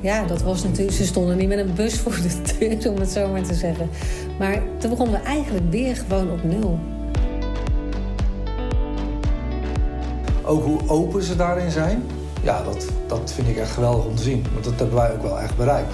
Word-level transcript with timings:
ja, 0.00 0.24
dat 0.24 0.42
was 0.42 0.64
natuurlijk... 0.64 0.96
Ze 0.96 1.04
stonden 1.04 1.36
niet 1.36 1.48
met 1.48 1.58
een 1.58 1.74
bus 1.74 1.98
voor 1.98 2.12
de 2.12 2.40
deur, 2.58 2.90
om 2.92 2.98
het 2.98 3.10
zo 3.10 3.28
maar 3.28 3.42
te 3.42 3.54
zeggen. 3.54 3.88
Maar 4.38 4.62
toen 4.78 4.90
begonnen 4.90 5.20
we 5.20 5.26
eigenlijk 5.26 5.70
weer 5.70 5.96
gewoon 5.96 6.30
op 6.30 6.44
nul. 6.44 6.78
Ook 10.44 10.64
hoe 10.64 10.88
open 10.88 11.22
ze 11.22 11.36
daarin 11.36 11.70
zijn, 11.70 12.02
ja, 12.42 12.62
dat, 12.62 12.86
dat 13.06 13.32
vind 13.32 13.48
ik 13.48 13.56
echt 13.56 13.70
geweldig 13.70 14.04
om 14.04 14.14
te 14.14 14.22
zien. 14.22 14.44
Want 14.52 14.64
dat 14.64 14.78
hebben 14.78 14.96
wij 14.96 15.12
ook 15.12 15.22
wel 15.22 15.40
echt 15.40 15.56
bereikt. 15.56 15.92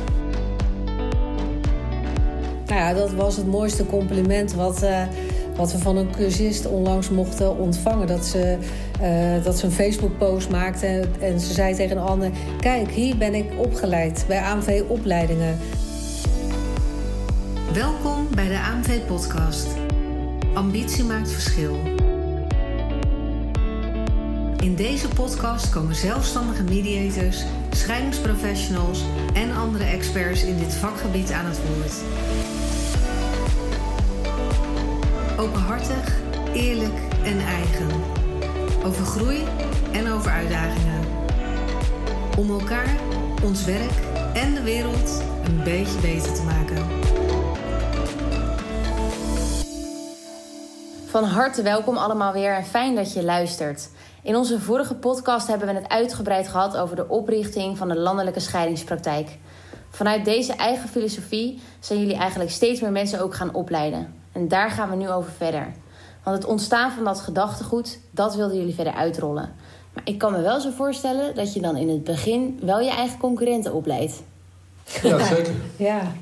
Nou 2.66 2.80
ja, 2.80 2.95
dat 2.95 3.12
was 3.12 3.36
het 3.36 3.46
mooiste 3.46 3.86
compliment 3.86 4.55
wat, 4.55 4.82
uh, 4.82 5.02
wat 5.57 5.73
we 5.73 5.79
van 5.79 5.96
een 5.96 6.11
cursist 6.11 6.66
onlangs 6.66 7.11
mochten 7.11 7.57
ontvangen. 7.57 8.07
Dat 8.07 8.25
ze, 8.25 8.59
uh, 9.02 9.45
dat 9.45 9.59
ze 9.59 9.66
een 9.66 9.73
Facebook-post 9.73 10.50
maakte 10.50 11.09
en 11.20 11.41
ze 11.41 11.52
zei 11.52 11.75
tegen 11.75 11.98
Anne... 11.98 12.30
Kijk, 12.61 12.91
hier 12.91 13.16
ben 13.16 13.34
ik 13.34 13.46
opgeleid 13.56 14.25
bij 14.29 14.41
AMV 14.41 14.82
Opleidingen. 14.88 15.59
Welkom 17.73 18.29
bij 18.34 18.48
de 18.48 18.59
AMV 18.59 19.01
Podcast. 19.06 19.66
Ambitie 20.55 21.05
maakt 21.05 21.30
verschil. 21.30 21.77
In 24.62 24.74
deze 24.74 25.09
podcast 25.09 25.71
komen 25.71 25.95
zelfstandige 25.95 26.62
mediators, 26.62 27.45
scheidingsprofessionals 27.71 29.02
en 29.32 29.55
andere 29.55 29.84
experts 29.84 30.45
in 30.45 30.59
dit 30.59 30.74
vakgebied 30.74 31.32
aan 31.32 31.46
het 31.46 31.59
woord. 31.66 31.95
Openhartig, 35.38 36.20
eerlijk 36.52 36.98
en 37.24 37.38
eigen. 37.38 37.88
Over 38.84 39.05
groei 39.05 39.45
en 39.93 40.12
over 40.12 40.30
uitdagingen. 40.30 41.05
Om 42.38 42.51
elkaar, 42.51 42.97
ons 43.45 43.65
werk 43.65 43.93
en 44.34 44.55
de 44.55 44.62
wereld 44.62 45.23
een 45.45 45.62
beetje 45.65 46.01
beter 46.01 46.34
te 46.34 46.43
maken. 46.43 46.87
Van 51.07 51.24
harte 51.24 51.62
welkom 51.62 51.96
allemaal 51.96 52.32
weer 52.32 52.55
en 52.55 52.65
fijn 52.65 52.95
dat 52.95 53.12
je 53.12 53.24
luistert. 53.24 53.90
In 54.23 54.37
onze 54.37 54.60
vorige 54.60 54.95
podcast 54.95 55.46
hebben 55.46 55.68
we 55.68 55.74
het 55.74 55.88
uitgebreid 55.88 56.49
gehad 56.49 56.77
over 56.77 56.96
de 56.96 57.09
oprichting 57.09 57.79
van 57.79 57.88
de 57.88 57.96
landelijke 57.96 58.40
scheidingspraktijk. 58.40 59.38
Vanuit 59.90 60.24
deze 60.24 60.52
eigen 60.52 60.88
filosofie 60.88 61.60
zijn 61.80 61.99
jullie 61.99 62.16
eigenlijk 62.16 62.51
steeds 62.51 62.80
meer 62.80 62.93
mensen 62.93 63.21
ook 63.21 63.35
gaan 63.35 63.55
opleiden. 63.55 64.24
En 64.34 64.49
daar 64.49 64.71
gaan 64.71 64.91
we 64.91 64.97
nu 64.97 65.10
over 65.10 65.31
verder. 65.37 65.72
Want 66.22 66.37
het 66.37 66.47
ontstaan 66.47 66.93
van 66.93 67.04
dat 67.04 67.21
gedachtegoed, 67.21 67.99
dat 68.10 68.34
wilden 68.34 68.56
jullie 68.56 68.75
verder 68.75 68.93
uitrollen. 68.93 69.54
Maar 69.93 70.03
ik 70.04 70.19
kan 70.19 70.32
me 70.32 70.41
wel 70.41 70.60
zo 70.60 70.71
voorstellen 70.71 71.34
dat 71.34 71.54
je 71.54 71.60
dan 71.60 71.77
in 71.77 71.88
het 71.88 72.04
begin 72.04 72.59
wel 72.62 72.81
je 72.81 72.91
eigen 72.91 73.19
concurrenten 73.19 73.72
opleidt. 73.72 74.22
Ja, 75.03 75.25
zeker. 75.25 75.55
Ja, 75.77 76.12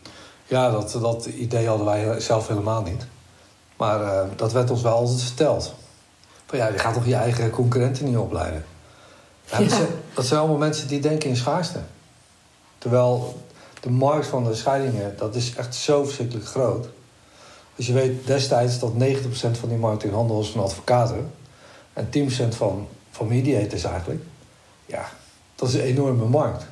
Ja, 0.47 0.71
dat, 0.71 0.99
dat 1.01 1.27
idee 1.27 1.67
hadden 1.67 1.87
wij 1.87 2.21
zelf 2.21 2.49
helemaal 2.49 2.83
niet. 2.83 3.07
Maar 3.77 4.01
uh, 4.01 4.21
dat 4.37 4.53
werd 4.53 4.71
ons 4.71 4.83
wel 4.83 4.95
altijd 4.95 5.21
verteld. 5.23 5.75
Van 6.47 6.59
ja, 6.59 6.69
je 6.69 6.79
gaat 6.79 6.95
toch 6.95 7.07
je 7.07 7.15
eigen 7.15 7.51
concurrenten 7.51 8.05
niet 8.05 8.17
opleiden. 8.17 8.65
Ja, 9.45 9.59
dat, 9.59 9.71
zijn, 9.71 9.87
dat, 10.15 10.27
zijn, 10.27 10.41
allemaal 10.41 10.59
mensen 10.59 10.89
die 10.89 11.01
denken 11.01 11.29
in 11.29 11.37
schaarste. 11.37 11.79
Terwijl 12.79 13.43
de 13.81 13.91
markt 13.91 14.27
van 14.27 14.45
de 14.45 14.55
scheidingen, 14.55 15.15
dat 15.17 15.35
is 15.35 15.55
echt 15.55 15.75
zo 15.75 16.05
verschrikkelijk 16.05 16.47
groot. 16.47 16.87
Als 17.77 17.87
je 17.87 17.93
weet 17.93 18.27
destijds 18.27 18.79
dat 18.79 18.93
90% 18.93 18.95
van 19.35 19.69
die 19.69 19.79
markt 19.79 20.05
in 20.05 20.13
handen 20.13 20.37
was 20.37 20.51
van 20.51 20.63
advocaten. 20.63 21.31
En 21.93 22.07
10% 22.07 22.49
van, 22.49 22.89
van 23.11 23.29
mediators 23.29 23.85
eigenlijk. 23.85 24.23
Ja, 24.87 25.09
dat 25.55 25.69
is 25.69 25.75
een 25.75 25.81
enorme 25.81 26.25
markt. 26.25 26.67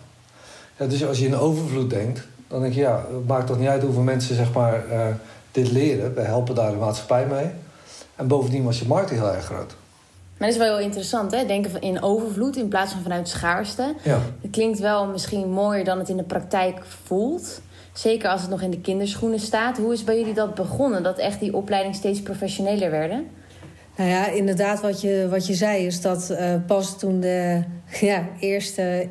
Ja, 0.78 0.86
dus 0.86 1.04
als 1.04 1.18
je 1.18 1.26
in 1.26 1.36
overvloed 1.36 1.90
denkt, 1.90 2.26
dan 2.48 2.60
denk 2.60 2.74
je, 2.74 2.80
ja, 2.80 3.04
het 3.12 3.26
maakt 3.26 3.46
toch 3.46 3.58
niet 3.58 3.68
uit 3.68 3.82
hoeveel 3.82 4.02
mensen 4.02 4.36
zeg 4.36 4.52
maar, 4.52 4.86
uh, 4.88 5.06
dit 5.52 5.70
leren. 5.70 6.14
Wij 6.14 6.24
helpen 6.24 6.54
daar 6.54 6.70
de 6.70 6.76
maatschappij 6.76 7.26
mee. 7.26 7.50
En 8.16 8.26
bovendien 8.26 8.64
was 8.64 8.78
je 8.78 8.86
markt 8.86 9.10
heel 9.10 9.32
erg 9.32 9.44
groot. 9.44 9.74
Maar 10.38 10.48
dat 10.48 10.58
is 10.58 10.64
wel 10.64 10.76
heel 10.76 10.86
interessant, 10.86 11.32
hè? 11.32 11.46
Denken 11.46 11.80
in 11.80 12.02
overvloed 12.02 12.56
in 12.56 12.68
plaats 12.68 12.92
van 12.92 13.02
vanuit 13.02 13.28
schaarste. 13.28 13.94
Ja. 14.02 14.18
Het 14.40 14.50
klinkt 14.50 14.78
wel 14.78 15.06
misschien 15.06 15.50
mooier 15.50 15.84
dan 15.84 15.98
het 15.98 16.08
in 16.08 16.16
de 16.16 16.22
praktijk 16.22 16.84
voelt. 17.04 17.60
Zeker 18.00 18.28
als 18.28 18.40
het 18.40 18.50
nog 18.50 18.62
in 18.62 18.70
de 18.70 18.80
kinderschoenen 18.80 19.40
staat. 19.40 19.76
Hoe 19.76 19.92
is 19.92 20.04
bij 20.04 20.18
jullie 20.18 20.34
dat 20.34 20.54
begonnen? 20.54 21.02
Dat 21.02 21.18
echt 21.18 21.40
die 21.40 21.54
opleiding 21.54 21.94
steeds 21.94 22.22
professioneler 22.22 22.90
werden? 22.90 23.26
Nou 23.96 24.10
ja, 24.10 24.28
inderdaad, 24.28 24.80
wat 24.80 25.00
je, 25.00 25.26
wat 25.30 25.46
je 25.46 25.54
zei, 25.54 25.86
is 25.86 26.00
dat 26.00 26.28
uh, 26.30 26.54
pas 26.66 26.98
toen 26.98 27.20
de 27.20 27.62
ja, 28.00 28.28
eerste 28.38 29.06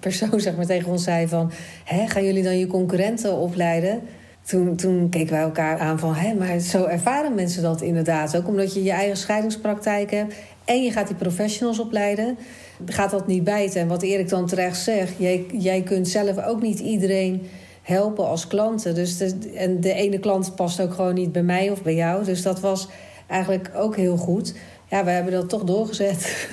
persoon 0.00 0.40
zeg 0.40 0.56
maar, 0.56 0.66
tegen 0.66 0.90
ons 0.90 1.02
zei 1.04 1.28
van... 1.28 1.52
Hè, 1.84 2.06
gaan 2.06 2.24
jullie 2.24 2.42
dan 2.42 2.58
je 2.58 2.66
concurrenten 2.66 3.36
opleiden? 3.36 4.00
Toen, 4.42 4.76
toen 4.76 5.08
keken 5.08 5.32
wij 5.32 5.42
elkaar 5.42 5.78
aan 5.78 5.98
van, 5.98 6.16
maar 6.38 6.58
zo 6.58 6.84
ervaren 6.84 7.34
mensen 7.34 7.62
dat 7.62 7.80
inderdaad. 7.80 8.36
Ook 8.36 8.48
omdat 8.48 8.74
je 8.74 8.82
je 8.82 8.92
eigen 8.92 9.16
scheidingspraktijk 9.16 10.10
hebt 10.10 10.34
en 10.64 10.82
je 10.82 10.90
gaat 10.90 11.06
die 11.06 11.16
professionals 11.16 11.78
opleiden, 11.78 12.38
gaat 12.86 13.10
dat 13.10 13.26
niet 13.26 13.44
bijten. 13.44 13.80
En 13.80 13.88
wat 13.88 14.02
Erik 14.02 14.28
dan 14.28 14.46
terecht 14.46 14.78
zegt, 14.78 15.12
jij, 15.16 15.46
jij 15.52 15.82
kunt 15.82 16.08
zelf 16.08 16.44
ook 16.44 16.62
niet 16.62 16.78
iedereen 16.78 17.48
helpen 17.84 18.28
als 18.28 18.46
klanten. 18.46 18.94
Dus 18.94 19.16
de, 19.16 19.52
en 19.54 19.80
de 19.80 19.92
ene 19.92 20.18
klant 20.18 20.54
past 20.54 20.80
ook 20.80 20.94
gewoon 20.94 21.14
niet 21.14 21.32
bij 21.32 21.42
mij 21.42 21.70
of 21.70 21.82
bij 21.82 21.94
jou. 21.94 22.24
Dus 22.24 22.42
dat 22.42 22.60
was 22.60 22.88
eigenlijk 23.26 23.70
ook 23.74 23.96
heel 23.96 24.16
goed. 24.16 24.54
Ja, 24.88 25.04
we 25.04 25.10
hebben 25.10 25.32
dat 25.32 25.48
toch 25.48 25.64
doorgezet. 25.64 26.22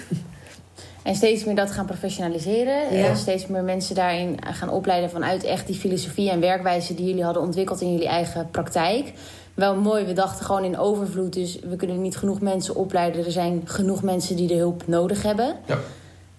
En 1.04 1.16
steeds 1.16 1.44
meer 1.44 1.56
dat 1.56 1.72
gaan 1.72 1.86
professionaliseren. 1.86 2.98
Ja. 2.98 3.08
En 3.08 3.18
steeds 3.18 3.48
meer 3.48 3.64
mensen 3.64 3.96
daarin 3.96 4.38
gaan 4.42 4.70
opleiden 4.70 5.10
vanuit 5.10 5.44
echt 5.44 5.68
die 5.68 5.76
filosofie 5.76 6.30
en 6.30 6.40
werkwijze 6.40 6.94
die 6.94 7.06
jullie 7.06 7.24
hadden 7.24 7.44
ontwikkeld 7.44 7.82
in 7.82 7.92
jullie 7.92 8.08
eigen 8.08 8.50
praktijk. 8.52 9.14
Wel 9.54 9.76
mooi, 9.76 10.06
we 10.06 10.14
dachten 10.14 10.46
gewoon 10.46 10.64
in 10.64 10.78
overvloed, 10.78 11.34
dus 11.34 11.60
we 11.60 11.76
kunnen 11.76 12.02
niet 12.02 12.18
genoeg 12.18 12.42
mensen 12.42 12.76
opleiden. 12.76 13.26
Er 13.26 13.32
zijn 13.32 13.62
genoeg 13.66 14.04
mensen 14.04 14.36
die 14.36 14.48
de 14.48 14.56
hulp 14.56 14.88
nodig 14.88 15.24
hebben. 15.24 15.56
Ja. 15.66 15.78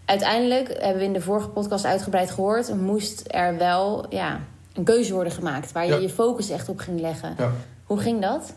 Uiteindelijk 0.04 0.69
hebben 0.69 0.98
we 0.98 1.04
in 1.04 1.12
de 1.12 1.20
vorige 1.20 1.48
podcast 1.48 1.84
uitgebreid 1.84 2.30
gehoord, 2.30 2.74
moest 2.76 3.22
er 3.26 3.56
wel 3.56 4.06
ja, 4.09 4.41
een 4.75 4.84
keuze 4.84 5.12
worden 5.15 5.33
gemaakt 5.33 5.72
waar 5.72 5.84
je 5.87 5.93
Ja. 5.93 5.99
je 5.99 6.09
focus 6.10 6.50
echt 6.50 6.69
op 6.69 6.78
ging 6.78 7.00
leggen. 7.00 7.34
Ja. 7.38 7.53
Hoe 7.84 7.99
ging 8.00 8.21
dat? 8.21 8.53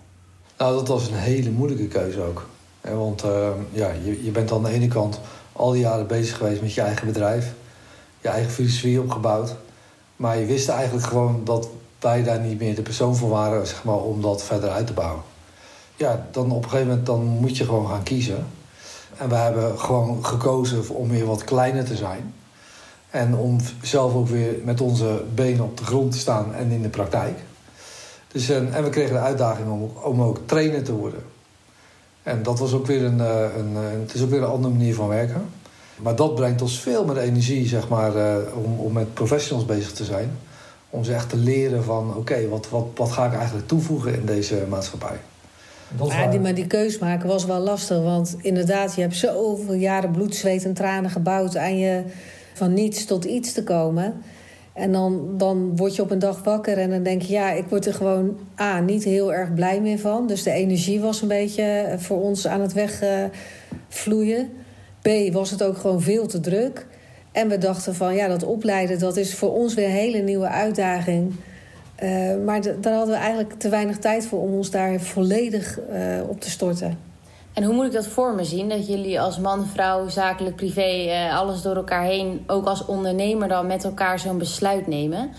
Nou, 0.57 0.75
dat 0.75 0.87
was 0.87 1.07
een 1.07 1.13
hele 1.15 1.49
moeilijke 1.49 1.87
keuze 1.87 2.21
ook. 2.21 2.47
Want 2.81 3.23
uh, 3.25 3.47
ja, 3.71 3.91
je, 4.03 4.23
je 4.23 4.31
bent 4.31 4.51
aan 4.51 4.63
de 4.63 4.69
ene 4.69 4.87
kant 4.87 5.19
al 5.51 5.71
die 5.71 5.81
jaren 5.81 6.07
bezig 6.07 6.37
geweest 6.37 6.61
met 6.61 6.73
je 6.73 6.81
eigen 6.81 7.07
bedrijf. 7.07 7.53
Je 8.21 8.27
eigen 8.29 8.51
filosofie 8.51 9.01
opgebouwd. 9.01 9.55
Maar 10.15 10.37
je 10.37 10.45
wist 10.45 10.69
eigenlijk 10.69 11.07
gewoon 11.07 11.41
dat 11.43 11.67
wij 11.99 12.23
daar 12.23 12.39
niet 12.39 12.59
meer 12.59 12.75
de 12.75 12.81
persoon 12.81 13.15
voor 13.15 13.29
waren 13.29 13.67
zeg 13.67 13.83
maar, 13.83 13.97
om 13.97 14.21
dat 14.21 14.43
verder 14.43 14.69
uit 14.69 14.87
te 14.87 14.93
bouwen. 14.93 15.23
Ja, 15.95 16.27
dan 16.31 16.51
op 16.51 16.63
een 16.63 16.69
gegeven 16.69 16.87
moment 16.87 17.05
dan 17.05 17.21
moet 17.23 17.57
je 17.57 17.65
gewoon 17.65 17.87
gaan 17.87 18.03
kiezen. 18.03 18.47
En 19.17 19.29
we 19.29 19.35
hebben 19.35 19.79
gewoon 19.79 20.25
gekozen 20.25 20.89
om 20.89 21.09
weer 21.09 21.25
wat 21.25 21.43
kleiner 21.43 21.85
te 21.85 21.95
zijn. 21.95 22.33
En 23.15 23.35
om 23.35 23.57
zelf 23.81 24.13
ook 24.13 24.27
weer 24.27 24.55
met 24.63 24.81
onze 24.81 25.21
benen 25.35 25.63
op 25.63 25.77
de 25.77 25.83
grond 25.83 26.11
te 26.11 26.17
staan 26.17 26.55
en 26.55 26.71
in 26.71 26.81
de 26.81 26.89
praktijk. 26.89 27.37
Dus, 28.27 28.49
en, 28.49 28.73
en 28.73 28.83
we 28.83 28.89
kregen 28.89 29.13
de 29.13 29.19
uitdaging 29.19 29.69
om, 29.69 29.91
om 30.03 30.21
ook 30.21 30.39
trainer 30.45 30.83
te 30.83 30.93
worden. 30.93 31.19
En 32.23 32.43
dat 32.43 32.59
was 32.59 32.73
ook 32.73 32.85
weer 32.85 33.03
een, 33.03 33.19
eh, 33.21 33.45
een, 33.57 33.75
een, 33.75 33.99
het 34.01 34.13
is 34.13 34.21
ook 34.21 34.29
weer 34.29 34.41
een 34.41 34.49
andere 34.49 34.73
manier 34.73 34.95
van 34.95 35.07
werken. 35.07 35.45
Maar 35.95 36.15
dat 36.15 36.35
brengt 36.35 36.61
ons 36.61 36.79
veel 36.79 37.05
meer 37.05 37.17
energie, 37.17 37.67
zeg 37.67 37.87
maar, 37.87 38.15
uh, 38.15 38.35
om, 38.63 38.79
om 38.79 38.93
met 38.93 39.13
professionals 39.13 39.65
bezig 39.65 39.91
te 39.91 40.03
zijn. 40.03 40.31
Om 40.89 41.03
ze 41.03 41.13
echt 41.13 41.29
te 41.29 41.37
leren 41.37 41.83
van, 41.83 42.09
oké, 42.09 42.17
okay, 42.17 42.47
wat, 42.47 42.69
wat, 42.69 42.85
wat 42.95 43.11
ga 43.11 43.25
ik 43.25 43.33
eigenlijk 43.33 43.67
toevoegen 43.67 44.13
in 44.13 44.25
deze 44.25 44.65
maatschappij? 44.69 45.17
Maar 45.97 46.31
die, 46.31 46.39
maar 46.39 46.55
die 46.55 46.67
keus 46.67 46.99
maken 46.99 47.27
was 47.27 47.45
wel 47.45 47.59
lastig. 47.59 48.01
Want 48.01 48.35
inderdaad, 48.41 48.95
je 48.95 49.01
hebt 49.01 49.15
zoveel 49.15 49.73
jaren 49.73 50.11
bloed, 50.11 50.35
zweet 50.35 50.65
en 50.65 50.73
tranen 50.73 51.09
gebouwd... 51.09 51.57
aan 51.57 51.77
je 51.77 52.03
van 52.55 52.73
niets 52.73 53.05
tot 53.05 53.25
iets 53.25 53.53
te 53.53 53.63
komen. 53.63 54.13
En 54.73 54.91
dan, 54.91 55.37
dan 55.37 55.75
word 55.75 55.95
je 55.95 56.01
op 56.01 56.11
een 56.11 56.19
dag 56.19 56.43
wakker 56.43 56.77
en 56.77 56.89
dan 56.89 57.03
denk 57.03 57.21
je... 57.21 57.33
ja, 57.33 57.51
ik 57.51 57.65
word 57.69 57.85
er 57.85 57.93
gewoon 57.93 58.37
A, 58.59 58.79
niet 58.79 59.03
heel 59.03 59.33
erg 59.33 59.53
blij 59.53 59.81
meer 59.81 59.99
van. 59.99 60.27
Dus 60.27 60.43
de 60.43 60.51
energie 60.51 60.99
was 60.99 61.21
een 61.21 61.27
beetje 61.27 61.95
voor 61.97 62.21
ons 62.21 62.47
aan 62.47 62.61
het 62.61 62.73
wegvloeien. 62.73 64.49
B, 65.01 65.09
was 65.31 65.51
het 65.51 65.63
ook 65.63 65.77
gewoon 65.77 66.01
veel 66.01 66.27
te 66.27 66.39
druk. 66.39 66.87
En 67.31 67.47
we 67.49 67.57
dachten 67.57 67.95
van, 67.95 68.15
ja, 68.15 68.27
dat 68.27 68.43
opleiden... 68.43 68.99
dat 68.99 69.17
is 69.17 69.35
voor 69.35 69.53
ons 69.53 69.73
weer 69.73 69.85
een 69.85 69.91
hele 69.91 70.19
nieuwe 70.19 70.47
uitdaging... 70.47 71.33
Uh, 72.03 72.43
maar 72.45 72.61
daar 72.61 72.93
hadden 72.93 73.15
we 73.15 73.21
eigenlijk 73.21 73.53
te 73.53 73.69
weinig 73.69 73.97
tijd 73.97 74.25
voor 74.25 74.41
om 74.41 74.53
ons 74.53 74.71
daar 74.71 74.99
volledig 74.99 75.79
uh, 75.79 76.29
op 76.29 76.41
te 76.41 76.49
storten. 76.49 76.97
En 77.55 77.63
hoe 77.63 77.73
moet 77.73 77.85
ik 77.85 77.91
dat 77.91 78.07
voor 78.07 78.35
me 78.35 78.43
zien? 78.43 78.69
Dat 78.69 78.87
jullie 78.87 79.21
als 79.21 79.39
man, 79.39 79.67
vrouw, 79.67 80.07
zakelijk, 80.07 80.55
privé, 80.55 81.05
uh, 81.05 81.39
alles 81.39 81.61
door 81.61 81.75
elkaar 81.75 82.03
heen, 82.03 82.43
ook 82.47 82.65
als 82.65 82.85
ondernemer 82.85 83.47
dan 83.47 83.67
met 83.67 83.83
elkaar 83.83 84.19
zo'n 84.19 84.37
besluit 84.37 84.87
nemen. 84.87 85.29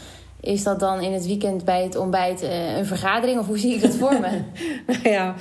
Is 0.41 0.63
dat 0.63 0.81
dan 0.81 1.01
in 1.01 1.13
het 1.13 1.27
weekend 1.27 1.65
bij 1.65 1.83
het 1.83 1.97
ontbijt 1.97 2.43
een 2.77 2.87
vergadering 2.87 3.39
of 3.39 3.47
hoe 3.47 3.59
zie 3.59 3.75
ik 3.75 3.83
dat 3.83 3.95
voor 3.95 4.21
me? 4.21 4.43
nou 4.87 5.09
ja, 5.09 5.35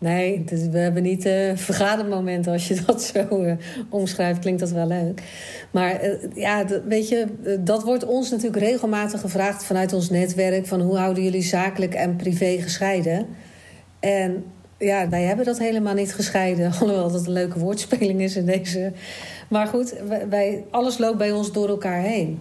Nee, 0.00 0.44
dus 0.44 0.68
we 0.68 0.78
hebben 0.78 1.02
niet 1.02 1.26
uh, 1.26 1.56
vergadermomenten. 1.56 2.52
Als 2.52 2.68
je 2.68 2.82
dat 2.86 3.02
zo 3.02 3.42
uh, 3.42 3.52
omschrijft, 3.88 4.40
klinkt 4.40 4.60
dat 4.60 4.70
wel 4.70 4.86
leuk. 4.86 5.22
Maar 5.70 6.04
uh, 6.04 6.14
ja, 6.34 6.64
weet 6.84 7.08
je, 7.08 7.26
dat 7.60 7.82
wordt 7.82 8.04
ons 8.04 8.30
natuurlijk 8.30 8.62
regelmatig 8.62 9.20
gevraagd 9.20 9.64
vanuit 9.64 9.92
ons 9.92 10.10
netwerk: 10.10 10.66
van 10.66 10.80
hoe 10.80 10.96
houden 10.96 11.22
jullie 11.22 11.42
zakelijk 11.42 11.94
en 11.94 12.16
privé 12.16 12.60
gescheiden? 12.60 13.26
En 14.00 14.44
ja, 14.80 15.08
wij 15.08 15.22
hebben 15.22 15.44
dat 15.44 15.58
helemaal 15.58 15.94
niet 15.94 16.14
gescheiden. 16.14 16.72
Alhoewel 16.80 17.10
dat 17.10 17.26
een 17.26 17.32
leuke 17.32 17.58
woordspeling 17.58 18.20
is 18.20 18.36
in 18.36 18.46
deze. 18.46 18.92
Maar 19.48 19.66
goed, 19.66 19.94
wij, 20.28 20.64
alles 20.70 20.98
loopt 20.98 21.18
bij 21.18 21.32
ons 21.32 21.52
door 21.52 21.68
elkaar 21.68 22.00
heen. 22.00 22.40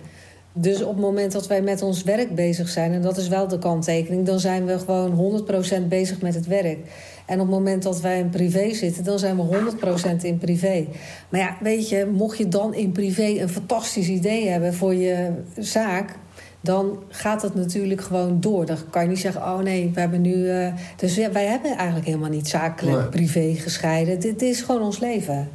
Dus 0.53 0.81
op 0.81 0.93
het 0.93 0.99
moment 0.99 1.31
dat 1.31 1.47
wij 1.47 1.61
met 1.61 1.81
ons 1.81 2.03
werk 2.03 2.35
bezig 2.35 2.69
zijn, 2.69 2.93
en 2.93 3.01
dat 3.01 3.17
is 3.17 3.27
wel 3.27 3.47
de 3.47 3.59
kanttekening, 3.59 4.25
dan 4.25 4.39
zijn 4.39 4.65
we 4.65 4.79
gewoon 4.79 5.43
100% 5.83 5.87
bezig 5.87 6.21
met 6.21 6.35
het 6.35 6.47
werk. 6.47 6.77
En 7.25 7.39
op 7.39 7.47
het 7.47 7.55
moment 7.55 7.83
dat 7.83 8.01
wij 8.01 8.19
in 8.19 8.29
privé 8.29 8.73
zitten, 8.73 9.03
dan 9.03 9.19
zijn 9.19 9.35
we 9.35 9.73
100% 10.19 10.21
in 10.21 10.37
privé. 10.37 10.87
Maar 11.29 11.39
ja, 11.39 11.57
weet 11.61 11.89
je, 11.89 12.05
mocht 12.05 12.37
je 12.37 12.47
dan 12.47 12.73
in 12.73 12.91
privé 12.91 13.41
een 13.41 13.49
fantastisch 13.49 14.07
idee 14.07 14.47
hebben 14.47 14.73
voor 14.73 14.93
je 14.93 15.31
zaak, 15.57 16.15
dan 16.61 16.99
gaat 17.09 17.41
het 17.41 17.55
natuurlijk 17.55 18.01
gewoon 18.01 18.41
door. 18.41 18.65
Dan 18.65 18.77
kan 18.89 19.01
je 19.01 19.07
niet 19.07 19.19
zeggen, 19.19 19.41
oh 19.41 19.59
nee, 19.59 19.91
we 19.93 19.99
hebben 19.99 20.21
nu... 20.21 20.33
Uh... 20.33 20.73
dus 20.95 21.15
wij 21.15 21.45
hebben 21.45 21.71
eigenlijk 21.77 22.05
helemaal 22.05 22.29
niet 22.29 22.47
zakelijk 22.47 23.09
privé 23.09 23.53
gescheiden. 23.55 24.19
Dit 24.19 24.41
is 24.41 24.61
gewoon 24.61 24.81
ons 24.81 24.99
leven. 24.99 25.49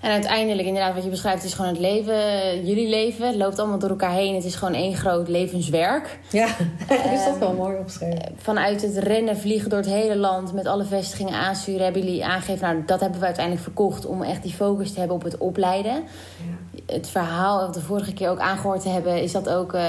En 0.00 0.10
uiteindelijk, 0.10 0.66
inderdaad, 0.66 0.94
wat 0.94 1.04
je 1.04 1.10
beschrijft, 1.10 1.42
het 1.42 1.50
is 1.50 1.56
gewoon 1.56 1.70
het 1.70 1.80
leven, 1.80 2.66
jullie 2.66 2.88
leven. 2.88 3.26
Het 3.26 3.36
loopt 3.36 3.58
allemaal 3.58 3.78
door 3.78 3.90
elkaar 3.90 4.12
heen. 4.12 4.34
Het 4.34 4.44
is 4.44 4.54
gewoon 4.54 4.74
één 4.74 4.94
groot 4.94 5.28
levenswerk. 5.28 6.18
Ja, 6.30 6.46
is 7.14 7.24
dat 7.24 7.38
wel 7.38 7.52
mooi 7.52 7.76
opgeschreven. 7.78 8.22
Eh, 8.22 8.32
vanuit 8.36 8.82
het 8.82 8.96
rennen, 8.96 9.36
vliegen 9.36 9.70
door 9.70 9.78
het 9.78 9.88
hele 9.88 10.16
land 10.16 10.52
met 10.52 10.66
alle 10.66 10.84
vestigingen 10.84 11.34
aansturen, 11.34 11.84
hebben 11.84 12.02
jullie 12.02 12.24
aangegeven, 12.24 12.68
nou, 12.68 12.82
dat 12.86 13.00
hebben 13.00 13.18
we 13.18 13.26
uiteindelijk 13.26 13.64
verkocht 13.64 14.06
om 14.06 14.22
echt 14.22 14.42
die 14.42 14.52
focus 14.52 14.92
te 14.92 14.98
hebben 14.98 15.16
op 15.16 15.22
het 15.22 15.38
opleiden. 15.38 15.92
Ja. 15.92 16.92
Het 16.94 17.08
verhaal, 17.08 17.58
wat 17.58 17.74
we 17.74 17.80
de 17.80 17.86
vorige 17.86 18.12
keer 18.12 18.30
ook 18.30 18.38
aangehoord 18.38 18.82
te 18.82 18.88
hebben, 18.88 19.22
is 19.22 19.32
dat 19.32 19.48
ook 19.48 19.74
uh, 19.74 19.82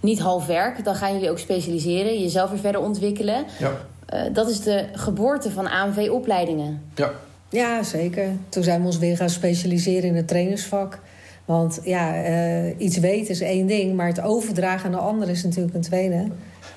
niet 0.00 0.20
half 0.20 0.46
werk. 0.46 0.84
Dan 0.84 0.94
gaan 0.94 1.12
jullie 1.12 1.30
ook 1.30 1.38
specialiseren, 1.38 2.20
jezelf 2.20 2.50
weer 2.50 2.58
verder 2.58 2.80
ontwikkelen. 2.80 3.44
Ja. 3.58 3.72
Uh, 4.14 4.20
dat 4.32 4.48
is 4.48 4.60
de 4.60 4.84
geboorte 4.92 5.50
van 5.50 5.66
AMV-opleidingen. 5.66 6.90
Ja. 6.94 7.10
Ja, 7.48 7.82
zeker. 7.82 8.28
Toen 8.48 8.62
zijn 8.62 8.80
we 8.80 8.86
ons 8.86 8.98
weer 8.98 9.16
gaan 9.16 9.30
specialiseren 9.30 10.08
in 10.08 10.16
het 10.16 10.28
trainersvak. 10.28 10.98
Want 11.44 11.80
ja, 11.84 12.28
uh, 12.28 12.74
iets 12.78 12.98
weten 12.98 13.30
is 13.30 13.40
één 13.40 13.66
ding, 13.66 13.94
maar 13.94 14.06
het 14.06 14.20
overdragen 14.20 14.84
aan 14.84 14.92
de 14.92 14.98
ander 14.98 15.28
is 15.28 15.44
natuurlijk 15.44 15.74
een 15.74 15.80
tweede. 15.80 16.28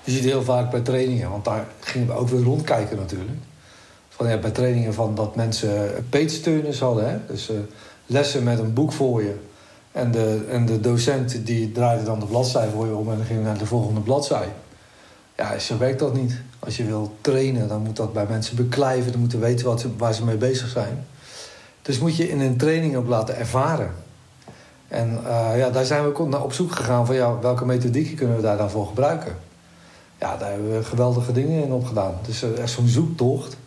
Je 0.04 0.12
ziet 0.12 0.24
heel 0.24 0.44
vaak 0.44 0.72
bij 0.72 0.80
trainingen, 0.80 1.30
want 1.30 1.46
daar 1.46 1.66
gingen 1.80 2.08
we 2.08 2.14
ook 2.14 2.30
weer 2.30 2.44
rondkijken 2.44 2.98
natuurlijk. 2.98 3.38
Van, 4.10 4.30
ja, 4.30 4.38
bij 4.38 4.52
trainingen 4.52 4.94
van 4.94 5.16
dat 5.16 5.36
mensen 5.36 6.06
peetsteuners 6.10 6.80
hadden. 6.80 7.10
Hè? 7.10 7.18
Dus 7.28 7.50
uh, 7.50 7.58
lessen 8.06 8.44
met 8.44 8.60
een 8.60 8.74
boek 8.74 8.92
voor 8.92 9.24
je. 9.24 9.36
En 9.92 10.12
de, 10.12 10.46
en 10.50 10.66
de 10.66 10.80
docent 10.80 11.46
die 11.46 11.72
draaide 11.72 12.04
dan 12.04 12.20
de 12.20 12.26
bladzijde 12.26 12.72
voor 12.72 12.86
je 12.86 12.96
om 12.96 13.12
en 13.12 13.26
ging 13.26 13.44
naar 13.44 13.58
de 13.58 13.66
volgende 13.66 14.00
bladzijde. 14.00 14.52
Ja, 15.42 15.60
zo 15.60 15.78
werkt 15.78 16.00
dat 16.00 16.14
niet. 16.14 16.42
Als 16.60 16.78
je 16.78 16.84
wil 16.84 17.16
trainen, 17.22 17.68
dan 17.68 17.82
moet 17.82 17.96
dat 17.96 18.14
bij 18.14 18.26
mensen 18.30 18.56
beklijven. 18.56 19.12
Dan 19.12 19.20
moeten 19.22 19.40
weten 19.40 19.66
wat, 19.66 19.86
waar 19.98 20.14
ze 20.14 20.26
mee 20.26 20.38
bezig 20.38 20.70
zijn. 20.70 21.06
Dus 21.82 22.00
moet 22.00 22.16
je 22.16 22.30
in 22.30 22.40
een 22.40 22.58
training 22.58 22.96
ook 22.96 23.08
laten 23.08 23.38
ervaren. 23.38 23.92
En 24.88 25.20
uh, 25.24 25.58
ja, 25.58 25.70
daar 25.70 25.86
zijn 25.86 26.14
we 26.14 26.28
naar 26.28 26.44
op 26.44 26.54
zoek 26.54 26.72
gegaan 26.72 27.06
van 27.06 27.16
ja, 27.16 27.40
welke 27.40 27.66
methodieken 27.66 28.16
kunnen 28.16 28.36
we 28.36 28.42
daar 28.42 28.58
dan 28.58 28.70
voor 28.70 28.88
gebruiken. 28.88 29.36
Ja, 30.20 30.38
daar 30.38 30.52
hebben 30.52 30.78
we 30.78 30.84
geweldige 30.84 31.32
dingen 31.32 31.64
in 31.64 31.72
opgedaan. 31.72 32.14
Dus 32.26 32.44
uh, 32.44 32.60
echt 32.60 32.72
zo'n 32.72 32.88
zoektocht. 32.88 33.58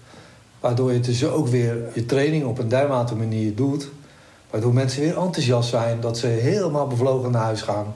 Waardoor 0.61 0.93
je 0.93 1.01
dus 1.01 1.25
ook 1.27 1.49
weer 1.49 1.77
je 1.95 2.07
training 2.07 2.45
op 2.45 2.59
een 2.59 2.69
dermate 2.69 3.15
manier 3.15 3.55
doet. 3.55 3.89
Waardoor 4.51 4.75
mensen 4.75 5.01
weer 5.01 5.19
enthousiast 5.19 5.69
zijn. 5.69 6.01
Dat 6.01 6.19
ze 6.19 6.27
helemaal 6.27 6.87
bevlogen 6.87 7.31
naar 7.31 7.43
huis 7.43 7.63
gaan. 7.63 7.95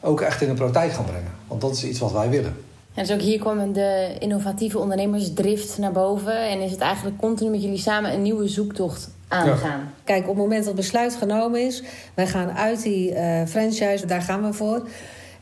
Ook 0.00 0.20
echt 0.20 0.40
in 0.40 0.48
de 0.48 0.54
praktijk 0.54 0.92
gaan 0.92 1.04
brengen. 1.04 1.32
Want 1.46 1.60
dat 1.60 1.72
is 1.72 1.84
iets 1.84 1.98
wat 1.98 2.12
wij 2.12 2.30
willen. 2.30 2.65
En 2.96 3.04
dus 3.04 3.12
ook 3.12 3.20
hier 3.20 3.38
kwam 3.38 3.72
de 3.72 4.16
innovatieve 4.18 4.78
ondernemersdrift 4.78 5.78
naar 5.78 5.92
boven. 5.92 6.48
En 6.48 6.60
is 6.60 6.70
het 6.70 6.80
eigenlijk 6.80 7.16
continu 7.16 7.50
met 7.50 7.62
jullie 7.62 7.78
samen 7.78 8.12
een 8.12 8.22
nieuwe 8.22 8.48
zoektocht 8.48 9.10
aangaan. 9.28 9.92
Kijk, 10.04 10.22
op 10.22 10.28
het 10.28 10.36
moment 10.36 10.64
dat 10.64 10.66
het 10.66 10.76
besluit 10.76 11.14
genomen 11.14 11.60
is... 11.66 11.82
wij 12.14 12.26
gaan 12.26 12.50
uit 12.50 12.82
die 12.82 13.12
uh, 13.12 13.44
franchise, 13.46 14.06
daar 14.06 14.22
gaan 14.22 14.42
we 14.42 14.52
voor. 14.52 14.88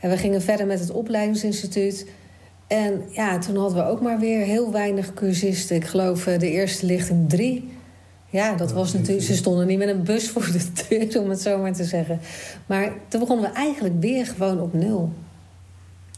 En 0.01 0.11
we 0.11 0.17
gingen 0.17 0.43
verder 0.43 0.67
met 0.67 0.81
het 0.81 0.91
opleidingsinstituut... 0.91 2.07
En 2.67 3.03
ja, 3.11 3.39
toen 3.39 3.57
hadden 3.57 3.85
we 3.85 3.91
ook 3.91 4.01
maar 4.01 4.19
weer 4.19 4.45
heel 4.45 4.73
weinig 4.73 5.15
cursisten. 5.15 5.77
Ik 5.77 5.85
geloof 5.85 6.27
uh, 6.27 6.39
de 6.39 6.51
eerste 6.51 6.87
lichting 6.87 7.29
drie. 7.29 7.73
Ja, 8.31 8.55
dat 8.55 8.73
was 8.73 8.93
natuurlijk. 8.93 9.27
Ze 9.27 9.35
stonden 9.35 9.67
niet 9.67 9.79
met 9.79 9.89
een 9.89 10.03
bus 10.03 10.31
voor 10.31 10.43
de 10.53 10.67
deur, 10.89 11.21
om 11.23 11.31
het 11.31 11.41
zo 11.41 11.59
maar 11.59 11.73
te 11.73 11.85
zeggen. 11.85 12.21
Maar 12.67 12.93
toen 13.09 13.21
begonnen 13.21 13.51
we 13.51 13.57
eigenlijk 13.57 13.95
weer 14.01 14.27
gewoon 14.27 14.61
op 14.61 14.73
nul. 14.73 15.13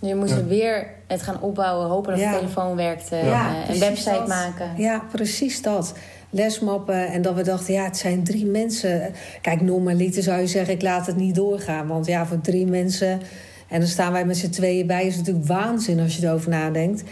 Je 0.00 0.14
moest 0.14 0.34
ja. 0.34 0.44
weer 0.44 0.86
het 1.06 1.22
gaan 1.22 1.40
opbouwen, 1.40 1.88
hopen 1.88 2.12
dat 2.12 2.20
ja. 2.20 2.32
de 2.32 2.38
telefoon 2.38 2.76
werkte, 2.76 3.16
ja, 3.16 3.50
uh, 3.50 3.68
een 3.68 3.78
website 3.78 4.24
maken. 4.26 4.70
Ja, 4.76 5.02
precies 5.12 5.62
dat. 5.62 5.94
Lesmappen 6.30 7.08
en 7.08 7.22
dat 7.22 7.34
we 7.34 7.42
dachten, 7.42 7.74
ja, 7.74 7.84
het 7.84 7.96
zijn 7.96 8.24
drie 8.24 8.46
mensen. 8.46 9.14
Kijk, 9.40 9.60
normaliter 9.60 10.22
zou 10.22 10.40
je 10.40 10.46
zeggen, 10.46 10.74
ik 10.74 10.82
laat 10.82 11.06
het 11.06 11.16
niet 11.16 11.34
doorgaan. 11.34 11.86
Want 11.86 12.06
ja, 12.06 12.26
voor 12.26 12.40
drie 12.40 12.66
mensen, 12.66 13.20
en 13.68 13.80
dan 13.80 13.88
staan 13.88 14.12
wij 14.12 14.24
met 14.24 14.36
z'n 14.36 14.50
tweeën 14.50 14.86
bij, 14.86 15.06
is 15.06 15.16
natuurlijk 15.16 15.46
waanzin 15.46 16.00
als 16.00 16.16
je 16.16 16.26
erover 16.26 16.50
nadenkt. 16.50 17.02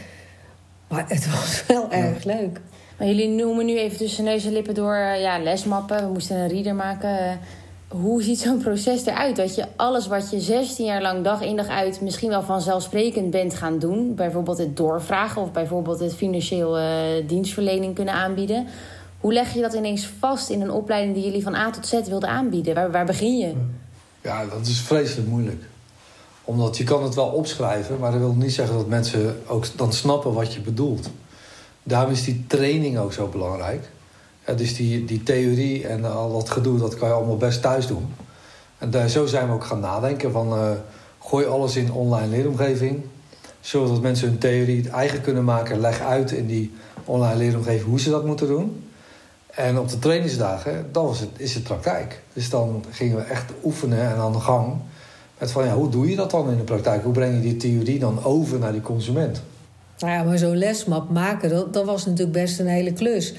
Maar 0.88 1.04
het 1.08 1.30
was 1.30 1.64
wel 1.66 1.90
erg 1.90 2.24
leuk. 2.24 2.60
Maar 2.98 3.06
jullie 3.06 3.28
noemen 3.28 3.66
nu 3.66 3.78
even 3.78 3.98
tussen 3.98 4.24
neus 4.24 4.44
en 4.44 4.52
lippen 4.52 4.74
door 4.74 4.94
eh, 4.94 5.20
ja, 5.20 5.38
lesmappen. 5.38 6.06
We 6.06 6.12
moesten 6.12 6.36
een 6.36 6.48
reader 6.48 6.74
maken 6.74 7.38
hoe 8.00 8.22
ziet 8.22 8.38
zo'n 8.38 8.58
proces 8.58 9.06
eruit? 9.06 9.36
Dat 9.36 9.54
je 9.54 9.66
alles 9.76 10.06
wat 10.06 10.30
je 10.30 10.40
16 10.40 10.84
jaar 10.84 11.02
lang 11.02 11.24
dag 11.24 11.40
in 11.42 11.56
dag 11.56 11.68
uit 11.68 12.00
misschien 12.00 12.28
wel 12.28 12.42
vanzelfsprekend 12.42 13.30
bent 13.30 13.54
gaan 13.54 13.78
doen, 13.78 14.14
bijvoorbeeld 14.14 14.58
het 14.58 14.76
doorvragen 14.76 15.42
of 15.42 15.52
bijvoorbeeld 15.52 16.00
het 16.00 16.14
financieel 16.14 16.78
uh, 16.78 16.84
dienstverlening 17.26 17.94
kunnen 17.94 18.14
aanbieden. 18.14 18.66
Hoe 19.20 19.32
leg 19.32 19.54
je 19.54 19.60
dat 19.60 19.72
ineens 19.72 20.10
vast 20.18 20.50
in 20.50 20.60
een 20.60 20.70
opleiding 20.70 21.14
die 21.14 21.24
jullie 21.24 21.42
van 21.42 21.54
A 21.54 21.70
tot 21.70 21.86
Z 21.86 21.92
wilden 22.08 22.28
aanbieden? 22.28 22.74
Waar, 22.74 22.90
waar 22.90 23.04
begin 23.04 23.38
je? 23.38 23.52
Ja, 24.22 24.46
dat 24.46 24.66
is 24.66 24.80
vreselijk 24.80 25.28
moeilijk. 25.28 25.62
Omdat 26.44 26.76
je 26.76 26.84
kan 26.84 27.02
het 27.02 27.14
wel 27.14 27.26
opschrijven, 27.28 27.98
maar 27.98 28.10
dat 28.10 28.20
wil 28.20 28.34
niet 28.34 28.52
zeggen 28.52 28.76
dat 28.76 28.86
mensen 28.86 29.36
ook 29.46 29.66
dan 29.76 29.92
snappen 29.92 30.32
wat 30.32 30.54
je 30.54 30.60
bedoelt. 30.60 31.10
Daarom 31.82 32.12
is 32.12 32.24
die 32.24 32.44
training 32.46 32.98
ook 32.98 33.12
zo 33.12 33.26
belangrijk. 33.26 33.88
Dus 34.56 34.76
die, 34.76 35.04
die 35.04 35.22
theorie 35.22 35.86
en 35.86 36.04
al 36.04 36.32
dat 36.32 36.50
gedoe, 36.50 36.78
dat 36.78 36.94
kan 36.94 37.08
je 37.08 37.14
allemaal 37.14 37.36
best 37.36 37.62
thuis 37.62 37.86
doen. 37.86 38.06
En 38.78 38.90
daar, 38.90 39.08
zo 39.08 39.26
zijn 39.26 39.46
we 39.46 39.54
ook 39.54 39.64
gaan 39.64 39.80
nadenken 39.80 40.32
van... 40.32 40.52
Uh, 40.52 40.70
gooi 41.24 41.46
alles 41.46 41.76
in 41.76 41.92
online 41.92 42.28
leeromgeving. 42.28 43.02
Zodat 43.60 44.00
mensen 44.00 44.28
hun 44.28 44.38
theorie 44.38 44.90
eigen 44.90 45.20
kunnen 45.20 45.44
maken. 45.44 45.80
Leg 45.80 46.00
uit 46.00 46.30
in 46.30 46.46
die 46.46 46.74
online 47.04 47.36
leeromgeving 47.36 47.88
hoe 47.88 48.00
ze 48.00 48.10
dat 48.10 48.24
moeten 48.24 48.46
doen. 48.46 48.84
En 49.46 49.78
op 49.78 49.88
de 49.88 49.98
trainingsdagen, 49.98 50.86
dan 50.92 51.06
was 51.06 51.20
het, 51.20 51.28
is 51.36 51.54
het 51.54 51.62
praktijk. 51.62 52.22
Dus 52.32 52.50
dan 52.50 52.84
gingen 52.90 53.16
we 53.16 53.22
echt 53.22 53.52
oefenen 53.64 54.00
en 54.00 54.16
aan 54.16 54.32
de 54.32 54.40
gang. 54.40 54.74
Met 55.38 55.50
van, 55.50 55.64
ja, 55.64 55.74
hoe 55.74 55.88
doe 55.88 56.10
je 56.10 56.16
dat 56.16 56.30
dan 56.30 56.50
in 56.50 56.56
de 56.56 56.62
praktijk? 56.62 57.02
Hoe 57.02 57.12
breng 57.12 57.34
je 57.34 57.40
die 57.40 57.56
theorie 57.56 57.98
dan 57.98 58.24
over 58.24 58.58
naar 58.58 58.72
die 58.72 58.80
consument? 58.80 59.42
Nou 59.98 60.12
ja, 60.12 60.22
maar 60.22 60.38
zo'n 60.38 60.56
lesmap 60.56 61.10
maken, 61.10 61.50
dat, 61.50 61.72
dat 61.72 61.84
was 61.84 62.06
natuurlijk 62.06 62.32
best 62.32 62.60
een 62.60 62.66
hele 62.66 62.92
klus. 62.92 63.34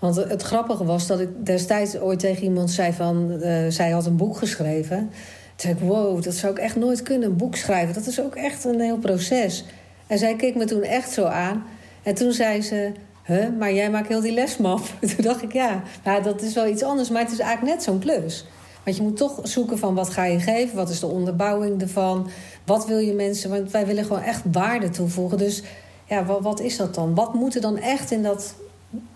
Want 0.00 0.16
het 0.16 0.42
grappige 0.42 0.84
was 0.84 1.06
dat 1.06 1.20
ik 1.20 1.28
destijds 1.46 1.98
ooit 1.98 2.18
tegen 2.18 2.42
iemand 2.42 2.70
zei 2.70 2.92
van... 2.92 3.38
Uh, 3.42 3.58
zij 3.68 3.90
had 3.90 4.06
een 4.06 4.16
boek 4.16 4.36
geschreven. 4.36 4.98
Toen 4.98 5.10
zei 5.56 5.74
ik, 5.74 5.80
wow, 5.80 6.22
dat 6.22 6.34
zou 6.34 6.52
ik 6.52 6.58
echt 6.58 6.76
nooit 6.76 7.02
kunnen, 7.02 7.28
een 7.28 7.36
boek 7.36 7.56
schrijven. 7.56 7.94
Dat 7.94 8.06
is 8.06 8.20
ook 8.20 8.34
echt 8.34 8.64
een 8.64 8.80
heel 8.80 8.98
proces. 8.98 9.64
En 10.06 10.18
zij 10.18 10.36
keek 10.36 10.54
me 10.54 10.64
toen 10.64 10.82
echt 10.82 11.12
zo 11.12 11.24
aan. 11.24 11.64
En 12.02 12.14
toen 12.14 12.32
zei 12.32 12.62
ze, 12.62 12.92
huh, 13.24 13.48
maar 13.58 13.74
jij 13.74 13.90
maakt 13.90 14.08
heel 14.08 14.20
die 14.20 14.32
lesmap. 14.32 14.80
Toen 15.16 15.24
dacht 15.24 15.42
ik, 15.42 15.52
ja, 15.52 15.82
nou, 16.04 16.22
dat 16.22 16.42
is 16.42 16.54
wel 16.54 16.66
iets 16.66 16.82
anders. 16.82 17.10
Maar 17.10 17.22
het 17.22 17.32
is 17.32 17.38
eigenlijk 17.38 17.74
net 17.74 17.84
zo'n 17.84 17.98
klus. 17.98 18.46
Want 18.84 18.96
je 18.96 19.02
moet 19.02 19.16
toch 19.16 19.40
zoeken 19.42 19.78
van 19.78 19.94
wat 19.94 20.10
ga 20.10 20.24
je 20.24 20.40
geven? 20.40 20.76
Wat 20.76 20.90
is 20.90 21.00
de 21.00 21.06
onderbouwing 21.06 21.80
ervan? 21.80 22.28
Wat 22.64 22.86
wil 22.86 22.98
je 22.98 23.12
mensen? 23.12 23.50
Want 23.50 23.70
wij 23.70 23.86
willen 23.86 24.04
gewoon 24.04 24.22
echt 24.22 24.42
waarde 24.52 24.90
toevoegen. 24.90 25.38
Dus 25.38 25.62
ja, 26.08 26.24
wat, 26.24 26.40
wat 26.42 26.60
is 26.60 26.76
dat 26.76 26.94
dan? 26.94 27.14
Wat 27.14 27.34
moet 27.34 27.54
er 27.54 27.60
dan 27.60 27.78
echt 27.78 28.10
in 28.10 28.22
dat 28.22 28.54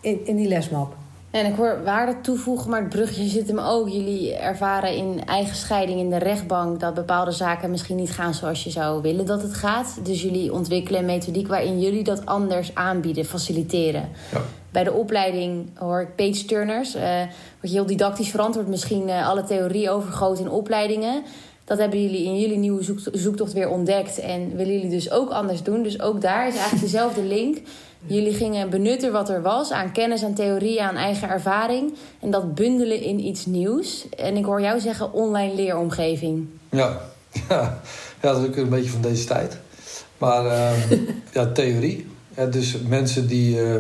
in, 0.01 0.27
in 0.27 0.37
die 0.37 0.49
lesmap. 0.49 0.95
En 1.35 1.47
ik 1.47 1.57
hoor 1.57 1.81
waarde 1.85 2.21
toevoegen, 2.21 2.71
maar 2.71 2.81
het 2.81 2.89
brugje 2.89 3.29
zit 3.29 3.49
hem 3.49 3.59
ook. 3.59 3.89
Jullie 3.89 4.35
ervaren 4.35 4.97
in 4.97 5.25
eigen 5.27 5.57
scheiding 5.57 6.01
in 6.01 6.11
de 6.11 6.19
rechtbank 6.19 6.81
dat 6.81 6.95
bepaalde 6.95 7.31
zaken 7.31 7.71
misschien 7.71 7.97
niet 7.97 8.11
gaan 8.11 8.35
zoals 8.35 8.65
je 8.65 8.71
zou 8.71 9.03
willen 9.03 9.27
dat 9.27 9.43
het 9.43 9.55
gaat. 9.55 9.99
Dus 10.03 10.23
jullie 10.23 10.53
ontwikkelen 10.53 11.01
een 11.01 11.07
methodiek 11.07 11.49
waarin 11.49 11.81
jullie 11.81 12.05
dat 12.05 12.27
anders 12.27 12.75
aanbieden, 12.75 13.25
faciliteren. 13.25 14.09
Ja. 14.33 14.41
Bij 14.71 14.85
de 14.85 14.93
opleiding 14.93 15.69
hoor 15.75 16.01
ik 16.01 16.15
page 16.17 16.45
turners. 16.45 16.97
Uh, 16.97 17.03
word 17.03 17.29
je 17.61 17.69
heel 17.69 17.87
didactisch 17.87 18.31
verantwoord, 18.31 18.69
misschien 18.69 19.09
uh, 19.09 19.29
alle 19.29 19.45
theorie 19.45 19.91
overgoot 19.91 20.39
in 20.39 20.51
opleidingen. 20.51 21.23
Dat 21.65 21.79
hebben 21.79 22.03
jullie 22.03 22.25
in 22.25 22.39
jullie 22.39 22.59
nieuwe 22.59 22.97
zoektocht 23.13 23.53
weer 23.53 23.69
ontdekt. 23.69 24.19
En 24.19 24.57
willen 24.57 24.73
jullie 24.73 24.91
dus 24.91 25.11
ook 25.11 25.31
anders 25.31 25.63
doen. 25.63 25.83
Dus 25.83 26.01
ook 26.01 26.21
daar 26.21 26.47
is 26.49 26.55
eigenlijk 26.55 26.83
dezelfde 26.83 27.23
link. 27.23 27.59
Jullie 28.07 28.35
gingen 28.35 28.71
benutten 28.71 29.13
wat 29.13 29.29
er 29.29 29.43
was 29.43 29.71
aan 29.71 29.93
kennis, 29.93 30.25
aan 30.25 30.35
theorie, 30.35 30.83
aan 30.83 30.97
eigen 30.97 31.29
ervaring. 31.29 31.95
En 32.21 32.31
dat 32.31 32.55
bundelen 32.55 33.01
in 33.01 33.27
iets 33.27 33.47
nieuws. 33.47 34.09
En 34.09 34.37
ik 34.37 34.45
hoor 34.45 34.61
jou 34.61 34.81
zeggen 34.81 35.13
online 35.13 35.55
leeromgeving. 35.55 36.49
Ja, 36.71 37.01
ja. 37.49 37.81
ja 38.23 38.33
dat 38.33 38.39
is 38.39 38.47
ook 38.47 38.57
een 38.57 38.69
beetje 38.69 38.91
van 38.91 39.01
deze 39.01 39.25
tijd. 39.25 39.59
Maar 40.19 40.45
uh, 40.45 40.91
ja, 41.33 41.47
theorie. 41.53 42.07
Ja, 42.37 42.47
dus 42.47 42.79
mensen 42.89 43.27
die, 43.27 43.57
uh, 43.57 43.77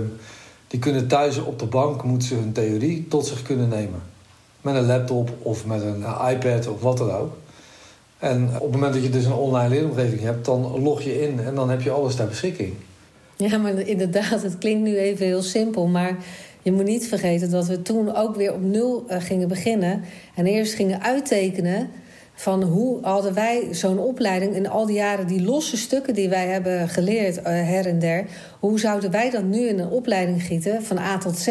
die 0.67 0.79
kunnen 0.79 1.07
thuis 1.07 1.39
op 1.39 1.59
de 1.59 1.67
bank 1.67 2.03
moeten 2.03 2.29
ze 2.29 2.35
hun 2.35 2.53
theorie 2.53 3.09
tot 3.09 3.27
zich 3.27 3.43
kunnen 3.43 3.69
nemen. 3.69 4.03
Met 4.61 4.75
een 4.75 4.87
laptop 4.87 5.31
of 5.43 5.67
met 5.67 5.83
een 5.83 6.05
iPad 6.31 6.67
of 6.67 6.81
wat 6.81 6.99
dan 6.99 7.13
ook. 7.13 7.37
En 8.19 8.49
op 8.55 8.63
het 8.63 8.73
moment 8.73 8.95
dat 8.95 9.03
je 9.03 9.11
dus 9.11 9.25
een 9.25 9.33
online 9.33 9.69
leeromgeving 9.69 10.21
hebt, 10.21 10.45
dan 10.45 10.83
log 10.83 11.03
je 11.03 11.23
in 11.23 11.41
en 11.41 11.55
dan 11.55 11.71
heb 11.71 11.83
je 11.83 11.91
alles 11.91 12.15
ter 12.15 12.27
beschikking. 12.27 12.75
Ja, 13.37 13.59
maar 13.59 13.79
inderdaad, 13.79 14.43
het 14.43 14.59
klinkt 14.59 14.83
nu 14.83 14.97
even 14.97 15.27
heel 15.27 15.43
simpel. 15.43 15.87
Maar 15.87 16.17
je 16.63 16.73
moet 16.73 16.85
niet 16.85 17.09
vergeten 17.09 17.51
dat 17.51 17.67
we 17.67 17.83
toen 17.83 18.15
ook 18.15 18.37
weer 18.37 18.53
op 18.53 18.63
nul 18.63 19.05
eh, 19.09 19.21
gingen 19.21 19.49
beginnen. 19.49 20.03
En 20.35 20.47
eerst 20.47 20.75
gingen 20.75 21.03
uittekenen 21.03 21.89
van 22.35 22.63
hoe 22.63 22.99
hadden 23.03 23.35
wij 23.35 23.69
zo'n 23.71 23.99
opleiding 23.99 24.55
in 24.55 24.69
al 24.69 24.87
die 24.87 24.97
jaren, 24.97 25.27
die 25.27 25.43
losse 25.43 25.77
stukken 25.77 26.15
die 26.15 26.29
wij 26.29 26.47
hebben 26.47 26.89
geleerd 26.89 27.39
uh, 27.39 27.45
her 27.45 27.87
en 27.87 27.99
der, 27.99 28.25
hoe 28.61 28.79
zouden 28.79 29.11
wij 29.11 29.31
dat 29.31 29.45
nu 29.45 29.69
in 29.69 29.79
een 29.79 29.89
opleiding 29.89 30.43
gieten 30.43 30.83
van 30.83 30.99
A 30.99 31.19
tot 31.19 31.39
Z? 31.39 31.49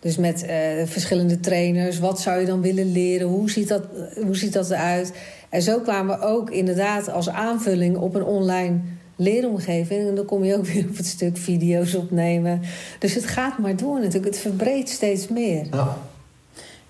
Dus 0.00 0.16
met 0.16 0.44
uh, 0.44 0.50
verschillende 0.84 1.40
trainers, 1.40 1.98
wat 1.98 2.20
zou 2.20 2.40
je 2.40 2.46
dan 2.46 2.60
willen 2.60 2.92
leren, 2.92 3.28
hoe 3.28 3.50
ziet 3.50 3.68
dat, 3.68 3.82
hoe 4.24 4.36
ziet 4.36 4.52
dat 4.52 4.70
eruit? 4.70 5.12
En 5.48 5.62
zo 5.62 5.80
kwamen 5.80 6.18
we 6.18 6.24
ook 6.24 6.50
inderdaad 6.50 7.10
als 7.10 7.28
aanvulling 7.28 7.96
op 7.96 8.14
een 8.14 8.24
online 8.24 8.80
leeromgeving. 9.22 10.08
En 10.08 10.14
dan 10.14 10.24
kom 10.24 10.44
je 10.44 10.56
ook 10.56 10.66
weer 10.66 10.84
op 10.88 10.96
het 10.96 11.06
stuk 11.06 11.36
video's 11.36 11.94
opnemen. 11.94 12.60
Dus 12.98 13.14
het 13.14 13.26
gaat 13.26 13.58
maar 13.58 13.76
door 13.76 13.94
natuurlijk. 13.94 14.24
Het 14.24 14.38
verbreedt 14.38 14.88
steeds 14.88 15.28
meer. 15.28 15.66
Ja. 15.70 15.96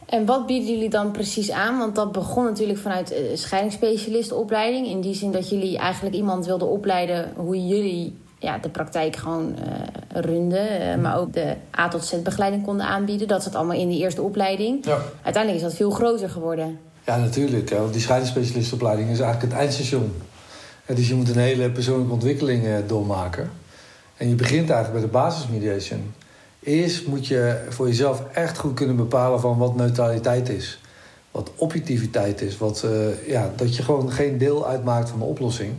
En 0.06 0.26
wat 0.26 0.46
bieden 0.46 0.72
jullie 0.72 0.90
dan 0.90 1.10
precies 1.10 1.50
aan? 1.50 1.78
Want 1.78 1.94
dat 1.94 2.12
begon 2.12 2.44
natuurlijk 2.44 2.78
vanuit 2.78 3.12
uh, 3.12 3.18
scheidingsspecialistenopleiding. 3.34 4.86
In 4.86 5.00
die 5.00 5.14
zin 5.14 5.32
dat 5.32 5.48
jullie 5.48 5.78
eigenlijk 5.78 6.14
iemand 6.14 6.46
wilden 6.46 6.68
opleiden 6.68 7.32
hoe 7.36 7.66
jullie 7.66 8.14
ja, 8.38 8.58
de 8.58 8.68
praktijk 8.68 9.16
gewoon 9.16 9.54
uh, 9.58 10.22
runden. 10.22 10.80
Uh, 10.80 11.02
maar 11.02 11.18
ook 11.18 11.32
de 11.32 11.54
A 11.78 11.88
tot 11.88 12.04
Z 12.04 12.22
begeleiding 12.22 12.64
konden 12.64 12.86
aanbieden. 12.86 13.28
Dat 13.28 13.42
zat 13.42 13.54
allemaal 13.54 13.76
in 13.76 13.88
die 13.88 14.00
eerste 14.00 14.22
opleiding. 14.22 14.84
Ja. 14.84 14.98
Uiteindelijk 15.22 15.64
is 15.64 15.68
dat 15.70 15.78
veel 15.78 15.90
groter 15.90 16.30
geworden. 16.30 16.78
Ja, 17.06 17.16
natuurlijk. 17.16 17.70
Want 17.70 17.92
die 17.92 18.02
scheidingsspecialistenopleiding 18.02 19.10
is 19.10 19.20
eigenlijk 19.20 19.52
het 19.52 19.60
eindstation. 19.60 20.12
Dus 20.86 21.08
je 21.08 21.14
moet 21.14 21.28
een 21.28 21.38
hele 21.38 21.70
persoonlijke 21.70 22.12
ontwikkeling 22.12 22.86
doormaken. 22.86 23.50
En 24.16 24.28
je 24.28 24.34
begint 24.34 24.70
eigenlijk 24.70 24.92
bij 24.92 25.00
de 25.00 25.18
basismediation. 25.18 26.14
Eerst 26.62 27.06
moet 27.06 27.26
je 27.26 27.66
voor 27.68 27.86
jezelf 27.86 28.22
echt 28.32 28.58
goed 28.58 28.74
kunnen 28.74 28.96
bepalen 28.96 29.40
van 29.40 29.58
wat 29.58 29.76
neutraliteit 29.76 30.48
is. 30.48 30.80
Wat 31.30 31.50
objectiviteit 31.56 32.40
is. 32.40 32.58
Wat, 32.58 32.82
uh, 32.84 33.28
ja, 33.28 33.52
dat 33.56 33.76
je 33.76 33.82
gewoon 33.82 34.12
geen 34.12 34.38
deel 34.38 34.66
uitmaakt 34.66 35.08
van 35.08 35.18
de 35.18 35.24
oplossing. 35.24 35.74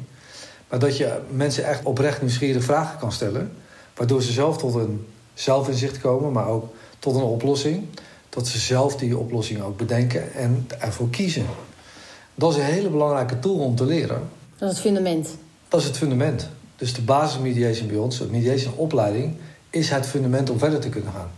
Maar 0.70 0.80
dat 0.80 0.98
je 0.98 1.20
mensen 1.30 1.66
echt 1.66 1.84
oprecht 1.84 2.22
nieuwsgierige 2.22 2.66
vragen 2.66 3.00
kan 3.00 3.12
stellen. 3.12 3.52
Waardoor 3.96 4.22
ze 4.22 4.32
zelf 4.32 4.58
tot 4.58 4.76
een 4.76 5.06
zelfinzicht 5.34 6.00
komen, 6.00 6.32
maar 6.32 6.48
ook 6.48 6.74
tot 7.00 7.16
een 7.16 7.22
oplossing. 7.22 7.86
Dat 8.30 8.48
ze 8.48 8.60
zelf 8.60 8.96
die 8.96 9.18
oplossing 9.18 9.62
ook 9.62 9.78
bedenken 9.78 10.34
en 10.34 10.68
ervoor 10.80 11.10
kiezen. 11.10 11.46
Dat 12.36 12.52
is 12.52 12.58
een 12.58 12.64
hele 12.64 12.90
belangrijke 12.90 13.40
tool 13.40 13.60
om 13.60 13.76
te 13.76 13.86
leren. 13.86 14.30
Dat 14.58 14.70
is 14.70 14.76
het 14.76 14.86
fundament. 14.86 15.38
Dat 15.68 15.80
is 15.80 15.86
het 15.86 15.98
fundament. 15.98 16.50
Dus 16.76 16.94
de 16.94 17.02
basismediation 17.02 17.88
bij 17.88 17.98
ons, 17.98 18.18
de 18.18 18.26
mediation 18.26 18.74
opleiding 18.76 19.36
is 19.70 19.90
het 19.90 20.06
fundament 20.06 20.50
om 20.50 20.60
verder 20.60 20.80
te 20.80 20.90
kunnen 20.90 21.12
gaan. 21.14 21.32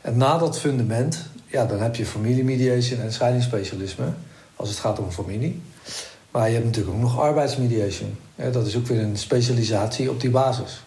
En 0.00 0.16
na 0.16 0.38
dat 0.38 0.58
fundament, 0.58 1.24
ja, 1.46 1.64
dan 1.64 1.80
heb 1.80 1.96
je 1.96 2.06
familiemediation 2.06 3.00
en 3.00 3.12
scheidingsspecialisme, 3.12 4.12
als 4.56 4.68
het 4.68 4.78
gaat 4.78 4.98
om 4.98 5.10
familie. 5.10 5.62
Maar 6.30 6.46
je 6.48 6.54
hebt 6.54 6.64
natuurlijk 6.64 6.96
ook 6.96 7.02
nog 7.02 7.20
arbeidsmediation. 7.20 8.18
dat 8.52 8.66
is 8.66 8.76
ook 8.76 8.86
weer 8.86 9.00
een 9.00 9.16
specialisatie 9.16 10.10
op 10.10 10.20
die 10.20 10.30
basis. 10.30 10.82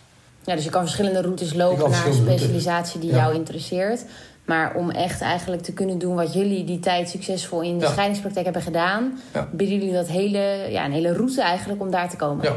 Ja, 0.45 0.55
dus 0.55 0.63
je 0.63 0.69
kan 0.69 0.81
verschillende 0.81 1.21
routes 1.21 1.53
lopen 1.53 1.89
naar 1.89 2.07
een 2.07 2.13
specialisatie 2.13 2.99
die 2.99 3.11
jou 3.11 3.35
interesseert. 3.35 4.05
Maar 4.45 4.75
om 4.75 4.89
echt 4.89 5.21
eigenlijk 5.21 5.61
te 5.61 5.73
kunnen 5.73 5.97
doen 5.97 6.15
wat 6.15 6.33
jullie 6.33 6.63
die 6.63 6.79
tijd 6.79 7.09
succesvol 7.09 7.61
in 7.61 7.77
de 7.77 7.85
ja. 7.85 7.91
scheidingspraktijk 7.91 8.45
hebben 8.45 8.63
gedaan, 8.63 9.19
bieden 9.51 9.77
jullie 9.77 9.93
dat 9.93 10.07
hele, 10.07 10.67
ja, 10.69 10.85
een 10.85 10.91
hele 10.91 11.13
route 11.13 11.41
eigenlijk 11.41 11.81
om 11.81 11.91
daar 11.91 12.09
te 12.09 12.15
komen. 12.15 12.43
Ja, 12.43 12.55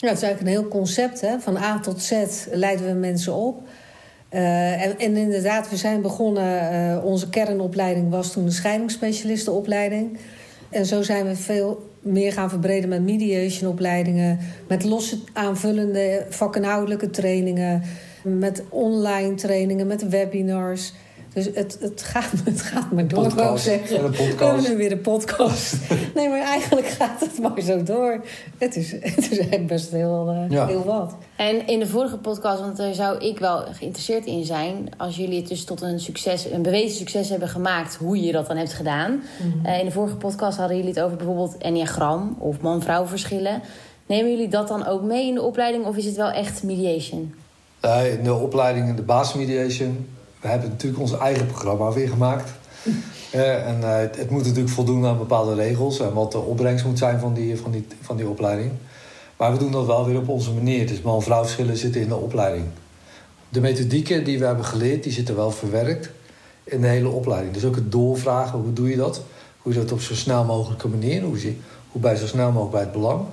ja, 0.00 0.08
het 0.08 0.16
is 0.16 0.22
eigenlijk 0.22 0.40
een 0.40 0.60
heel 0.60 0.70
concept. 0.70 1.20
Hè? 1.20 1.38
Van 1.38 1.56
A 1.56 1.80
tot 1.80 2.02
Z 2.02 2.12
leiden 2.50 2.86
we 2.86 2.92
mensen 2.92 3.34
op. 3.34 3.62
Uh, 4.32 4.84
en, 4.84 4.98
en, 4.98 5.16
inderdaad, 5.16 5.70
we 5.70 5.76
zijn 5.76 6.02
begonnen. 6.02 6.74
Uh, 6.74 7.04
onze 7.04 7.28
kernopleiding 7.28 8.10
was 8.10 8.32
toen 8.32 8.44
de 8.44 8.50
scheidingsspecialistenopleiding. 8.50 10.18
En 10.68 10.86
zo 10.86 11.02
zijn 11.02 11.26
we 11.26 11.36
veel 11.36 11.89
meer 12.00 12.32
gaan 12.32 12.48
verbreden 12.48 12.88
met 12.88 13.02
mediation-opleidingen. 13.02 14.38
Met 14.68 14.84
losse 14.84 15.18
aanvullende 15.32 16.26
vakinhoudelijke 16.28 17.10
trainingen. 17.10 17.82
Met 18.22 18.62
online 18.68 19.34
trainingen, 19.34 19.86
met 19.86 20.08
webinars. 20.08 20.92
Dus 21.32 21.48
het, 21.54 21.76
het, 21.80 22.02
gaat, 22.02 22.30
het 22.44 22.62
gaat 22.62 22.92
maar 22.92 23.08
door, 23.08 23.24
ik 23.24 23.58
zeggen. 23.58 24.04
Een 24.04 24.10
podcast. 24.10 24.68
nu 24.68 24.76
weer 24.76 24.92
een 24.92 25.00
podcast. 25.00 25.76
nee, 26.14 26.28
maar 26.28 26.42
eigenlijk 26.42 26.86
gaat 26.86 27.20
het 27.20 27.38
maar 27.38 27.60
zo 27.60 27.82
door. 27.82 28.24
Het 28.58 28.76
is, 28.76 28.92
het 28.92 29.30
is 29.30 29.38
eigenlijk 29.38 29.66
best 29.66 29.90
heel, 29.90 30.46
uh, 30.50 30.66
heel 30.66 30.84
wat. 30.84 31.14
En 31.36 31.66
in 31.66 31.78
de 31.78 31.86
vorige 31.86 32.16
podcast, 32.16 32.60
want 32.60 32.76
daar 32.76 32.94
zou 32.94 33.18
ik 33.18 33.38
wel 33.38 33.64
geïnteresseerd 33.72 34.26
in 34.26 34.44
zijn... 34.44 34.88
als 34.96 35.16
jullie 35.16 35.38
het 35.38 35.48
dus 35.48 35.64
tot 35.64 35.80
een 35.80 36.00
succes, 36.00 36.44
een 36.44 36.62
bewezen 36.62 36.96
succes 36.96 37.28
hebben 37.28 37.48
gemaakt... 37.48 37.94
hoe 37.94 38.20
je 38.20 38.32
dat 38.32 38.46
dan 38.46 38.56
hebt 38.56 38.72
gedaan. 38.72 39.10
Mm 39.10 39.52
-hmm. 39.52 39.66
uh, 39.66 39.78
in 39.78 39.84
de 39.84 39.90
vorige 39.90 40.16
podcast 40.16 40.58
hadden 40.58 40.76
jullie 40.76 40.92
het 40.92 41.02
over 41.02 41.16
bijvoorbeeld 41.16 41.58
enneagram... 41.58 42.36
of 42.38 42.60
man-vrouw 42.60 43.06
verschillen. 43.06 43.62
Nemen 44.06 44.30
jullie 44.30 44.48
dat 44.48 44.68
dan 44.68 44.86
ook 44.86 45.02
mee 45.02 45.26
in 45.26 45.34
de 45.34 45.42
opleiding... 45.42 45.84
of 45.84 45.96
is 45.96 46.04
het 46.04 46.16
wel 46.16 46.30
echt 46.30 46.62
mediation? 46.62 47.34
Uh, 47.84 48.12
in 48.12 48.24
de 48.24 48.34
opleiding, 48.34 48.96
de 48.96 49.02
basismediation 49.02 50.06
we 50.40 50.48
hebben 50.48 50.68
natuurlijk 50.68 51.02
ons 51.02 51.18
eigen 51.18 51.46
programma 51.46 51.92
weer 51.92 52.08
gemaakt. 52.08 52.50
Uh, 53.34 53.66
en 53.68 53.80
uh, 53.80 53.96
het, 53.96 54.30
moet 54.30 54.44
natuurlijk 54.44 54.74
voldoen 54.74 55.06
aan 55.06 55.18
bepaalde 55.18 55.54
regels 55.54 56.00
en 56.00 56.12
wat 56.12 56.32
de 56.32 56.38
opbrengst 56.38 56.84
moet 56.84 56.98
zijn 56.98 57.20
van 57.20 57.34
die, 57.34 57.56
van 57.56 57.70
die, 57.70 57.86
van 58.00 58.16
die 58.16 58.28
opleiding. 58.28 58.70
Maar 59.36 59.52
we 59.52 59.58
doen 59.58 59.72
dat 59.72 59.86
wel 59.86 60.06
weer 60.06 60.18
op 60.18 60.28
onze 60.28 60.52
manier. 60.52 60.86
Dus 60.86 61.02
man-vrouw 61.02 61.42
verschillen 61.42 61.76
zitten 61.76 62.00
in 62.00 62.08
de 62.08 62.16
opleiding. 62.16 62.64
De 63.48 63.60
methodieken 63.60 64.24
die 64.24 64.38
we 64.38 64.44
hebben 64.44 64.64
geleerd, 64.64 65.02
die 65.02 65.12
zitten 65.12 65.36
wel 65.36 65.50
verwerkt 65.50 66.10
in 66.64 66.80
de 66.80 66.86
hele 66.86 67.08
opleiding. 67.08 67.54
Dus 67.54 67.64
ook 67.64 67.74
het 67.74 67.92
doorvragen, 67.92 68.58
hoe 68.58 68.72
doe 68.72 68.88
je 68.90 68.96
dat? 68.96 69.22
Hoe 69.58 69.72
je 69.72 69.78
dat 69.78 69.92
op 69.92 70.00
zo 70.00 70.14
snel 70.14 70.44
mogelijke 70.44 70.88
manier, 70.88 71.22
hoe, 71.22 71.40
je, 71.40 71.54
hoe 71.90 72.00
bij 72.00 72.16
zo 72.16 72.26
snel 72.26 72.46
mogelijk 72.46 72.70
bij 72.70 72.80
het 72.80 72.92
belang. 72.92 73.24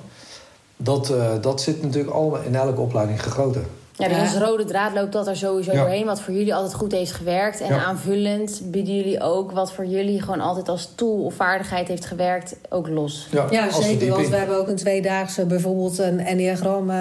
Dat, 0.78 1.10
uh, 1.10 1.32
dat 1.42 1.62
zit 1.62 1.82
natuurlijk 1.82 2.14
allemaal 2.14 2.42
in 2.42 2.56
elke 2.56 2.82
opleiding 2.82 3.24
gegoten. 3.24 3.66
Ja, 3.98 4.08
dus 4.08 4.18
als 4.18 4.38
rode 4.38 4.66
draad 4.66 4.94
loopt 4.94 5.14
dat 5.14 5.28
er 5.28 5.36
sowieso 5.36 5.72
doorheen. 5.72 6.06
Wat 6.06 6.22
voor 6.22 6.34
jullie 6.34 6.56
altijd 6.56 6.74
goed 6.74 6.92
heeft 6.92 7.12
gewerkt. 7.12 7.62
En 7.62 7.86
aanvullend 7.86 8.62
bieden 8.64 8.96
jullie 8.96 9.22
ook 9.22 9.52
wat 9.52 9.72
voor 9.72 9.86
jullie 9.86 10.22
gewoon 10.22 10.42
altijd 10.42 10.70
als 10.70 10.92
tool 10.96 11.24
of 11.24 11.34
vaardigheid 11.34 11.88
heeft 11.88 12.06
gewerkt, 12.06 12.56
ook 12.70 12.88
los. 12.88 13.28
Ja, 13.50 13.72
zeker. 13.72 14.10
Want 14.10 14.28
we 14.28 14.36
hebben 14.36 14.58
ook 14.58 14.68
een 14.68 14.76
tweedaagse 14.76 15.46
bijvoorbeeld 15.46 15.98
een 15.98 16.20
Enneagram 16.20 16.92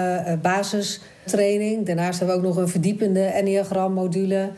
basistraining. 0.41 1.85
Daarnaast 1.85 2.19
hebben 2.19 2.35
we 2.37 2.41
ook 2.41 2.47
nog 2.47 2.63
een 2.63 2.69
verdiepende 2.69 3.23
Enneagram 3.23 3.93
module. 3.93 4.49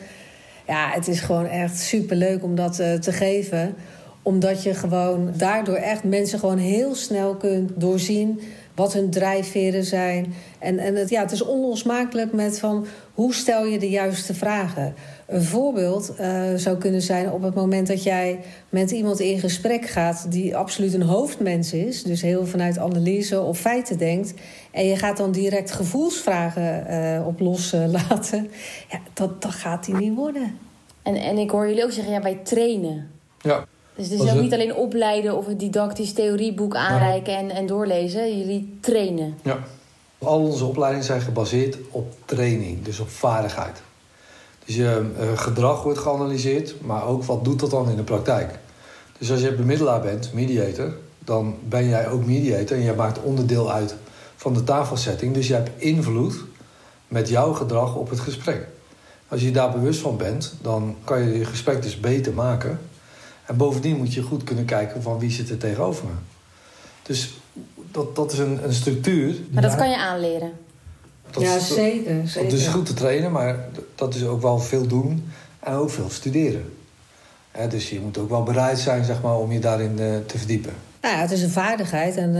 Ja, 0.66 0.90
het 0.90 1.08
is 1.08 1.20
gewoon 1.20 1.46
echt 1.46 1.78
superleuk 1.78 2.42
om 2.42 2.54
dat 2.54 2.80
uh, 2.80 2.92
te 2.92 3.12
geven. 3.12 3.74
Omdat 4.22 4.62
je 4.62 4.74
gewoon 4.74 5.32
daardoor 5.36 5.74
echt 5.74 6.04
mensen 6.04 6.38
gewoon 6.38 6.58
heel 6.58 6.94
snel 6.94 7.34
kunt 7.34 7.70
doorzien 7.74 8.40
wat 8.80 8.92
hun 8.92 9.10
drijfveren 9.10 9.84
zijn. 9.84 10.34
En, 10.58 10.78
en 10.78 10.94
het, 10.94 11.10
ja, 11.10 11.20
het 11.20 11.32
is 11.32 11.42
onlosmakelijk 11.42 12.32
met 12.32 12.58
van 12.58 12.86
hoe 13.14 13.34
stel 13.34 13.64
je 13.64 13.78
de 13.78 13.90
juiste 13.90 14.34
vragen. 14.34 14.94
Een 15.26 15.42
voorbeeld 15.42 16.14
uh, 16.20 16.42
zou 16.56 16.76
kunnen 16.76 17.02
zijn 17.02 17.30
op 17.30 17.42
het 17.42 17.54
moment 17.54 17.86
dat 17.86 18.02
jij 18.02 18.40
met 18.68 18.90
iemand 18.90 19.20
in 19.20 19.38
gesprek 19.38 19.86
gaat 19.86 20.32
die 20.32 20.56
absoluut 20.56 20.94
een 20.94 21.02
hoofdmens 21.02 21.72
is, 21.72 22.02
dus 22.02 22.22
heel 22.22 22.46
vanuit 22.46 22.78
analyse 22.78 23.40
of 23.40 23.58
feiten 23.58 23.98
denkt, 23.98 24.34
en 24.70 24.86
je 24.86 24.96
gaat 24.96 25.16
dan 25.16 25.32
direct 25.32 25.70
gevoelsvragen 25.70 26.86
uh, 26.90 27.26
op 27.26 27.40
loslaten, 27.40 28.50
ja, 28.90 29.00
dat, 29.14 29.42
dat 29.42 29.52
gaat 29.52 29.84
die 29.84 29.94
niet 29.94 30.14
worden. 30.14 30.58
En, 31.02 31.14
en 31.14 31.38
ik 31.38 31.50
hoor 31.50 31.68
jullie 31.68 31.84
ook 31.84 31.92
zeggen, 31.92 32.12
ja, 32.12 32.22
wij 32.22 32.40
trainen. 32.42 33.10
Ja. 33.38 33.66
Dus 34.00 34.08
het 34.08 34.20
is 34.20 34.32
ook 34.32 34.40
niet 34.40 34.52
alleen 34.52 34.74
opleiden 34.74 35.36
of 35.36 35.46
een 35.46 35.58
didactisch 35.58 36.12
theorieboek 36.12 36.76
aanreiken 36.76 37.36
en, 37.36 37.50
en 37.50 37.66
doorlezen. 37.66 38.38
Jullie 38.38 38.78
trainen. 38.80 39.34
Ja. 39.42 39.58
Al 40.18 40.40
onze 40.40 40.64
opleidingen 40.64 41.06
zijn 41.06 41.20
gebaseerd 41.20 41.76
op 41.90 42.12
training, 42.24 42.84
dus 42.84 43.00
op 43.00 43.08
vaardigheid. 43.08 43.82
Dus 44.64 44.76
je 44.76 45.10
uh, 45.20 45.38
gedrag 45.38 45.82
wordt 45.82 45.98
geanalyseerd, 45.98 46.74
maar 46.80 47.06
ook 47.06 47.24
wat 47.24 47.44
doet 47.44 47.60
dat 47.60 47.70
dan 47.70 47.90
in 47.90 47.96
de 47.96 48.02
praktijk. 48.02 48.58
Dus 49.18 49.30
als 49.30 49.40
je 49.40 49.52
bemiddelaar 49.52 50.00
bent, 50.00 50.32
mediator, 50.32 50.96
dan 51.18 51.54
ben 51.68 51.88
jij 51.88 52.08
ook 52.08 52.24
mediator 52.24 52.76
en 52.76 52.82
jij 52.82 52.94
maakt 52.94 53.22
onderdeel 53.22 53.72
uit 53.72 53.96
van 54.36 54.54
de 54.54 54.64
tafelsetting. 54.64 55.34
Dus 55.34 55.46
je 55.46 55.54
hebt 55.54 55.70
invloed 55.76 56.34
met 57.08 57.28
jouw 57.28 57.52
gedrag 57.52 57.94
op 57.94 58.10
het 58.10 58.20
gesprek. 58.20 58.68
Als 59.28 59.40
je 59.40 59.50
daar 59.50 59.72
bewust 59.72 60.00
van 60.00 60.16
bent, 60.16 60.54
dan 60.62 60.96
kan 61.04 61.22
je 61.22 61.38
je 61.38 61.44
gesprek 61.44 61.82
dus 61.82 62.00
beter 62.00 62.32
maken. 62.32 62.78
En 63.50 63.56
bovendien 63.56 63.96
moet 63.96 64.14
je 64.14 64.22
goed 64.22 64.44
kunnen 64.44 64.64
kijken 64.64 65.02
van 65.02 65.18
wie 65.18 65.30
zit 65.30 65.50
er 65.50 65.58
tegenover 65.58 66.04
me. 66.04 66.12
Dus 67.02 67.34
dat, 67.90 68.16
dat 68.16 68.32
is 68.32 68.38
een, 68.38 68.64
een 68.64 68.72
structuur. 68.72 69.34
Maar 69.50 69.62
dat 69.62 69.76
kan 69.76 69.90
je 69.90 69.96
aanleren. 69.96 70.52
Dat 71.30 71.42
ja, 71.42 71.54
is, 71.54 71.68
zeker. 71.68 72.28
zeker. 72.28 72.50
Dat 72.50 72.58
is 72.58 72.66
goed 72.66 72.86
te 72.86 72.94
trainen, 72.94 73.32
maar 73.32 73.68
dat 73.94 74.14
is 74.14 74.24
ook 74.24 74.42
wel 74.42 74.58
veel 74.58 74.86
doen 74.86 75.30
en 75.60 75.72
ook 75.72 75.90
veel 75.90 76.10
studeren. 76.10 76.72
Hè, 77.50 77.68
dus 77.68 77.90
je 77.90 78.00
moet 78.00 78.18
ook 78.18 78.28
wel 78.28 78.42
bereid 78.42 78.78
zijn 78.78 79.04
zeg 79.04 79.22
maar, 79.22 79.38
om 79.38 79.52
je 79.52 79.58
daarin 79.58 79.96
uh, 79.98 80.16
te 80.26 80.38
verdiepen. 80.38 80.72
Nou 81.00 81.14
ja, 81.14 81.20
het 81.20 81.30
is 81.30 81.42
een 81.42 81.50
vaardigheid 81.50 82.16
en 82.16 82.34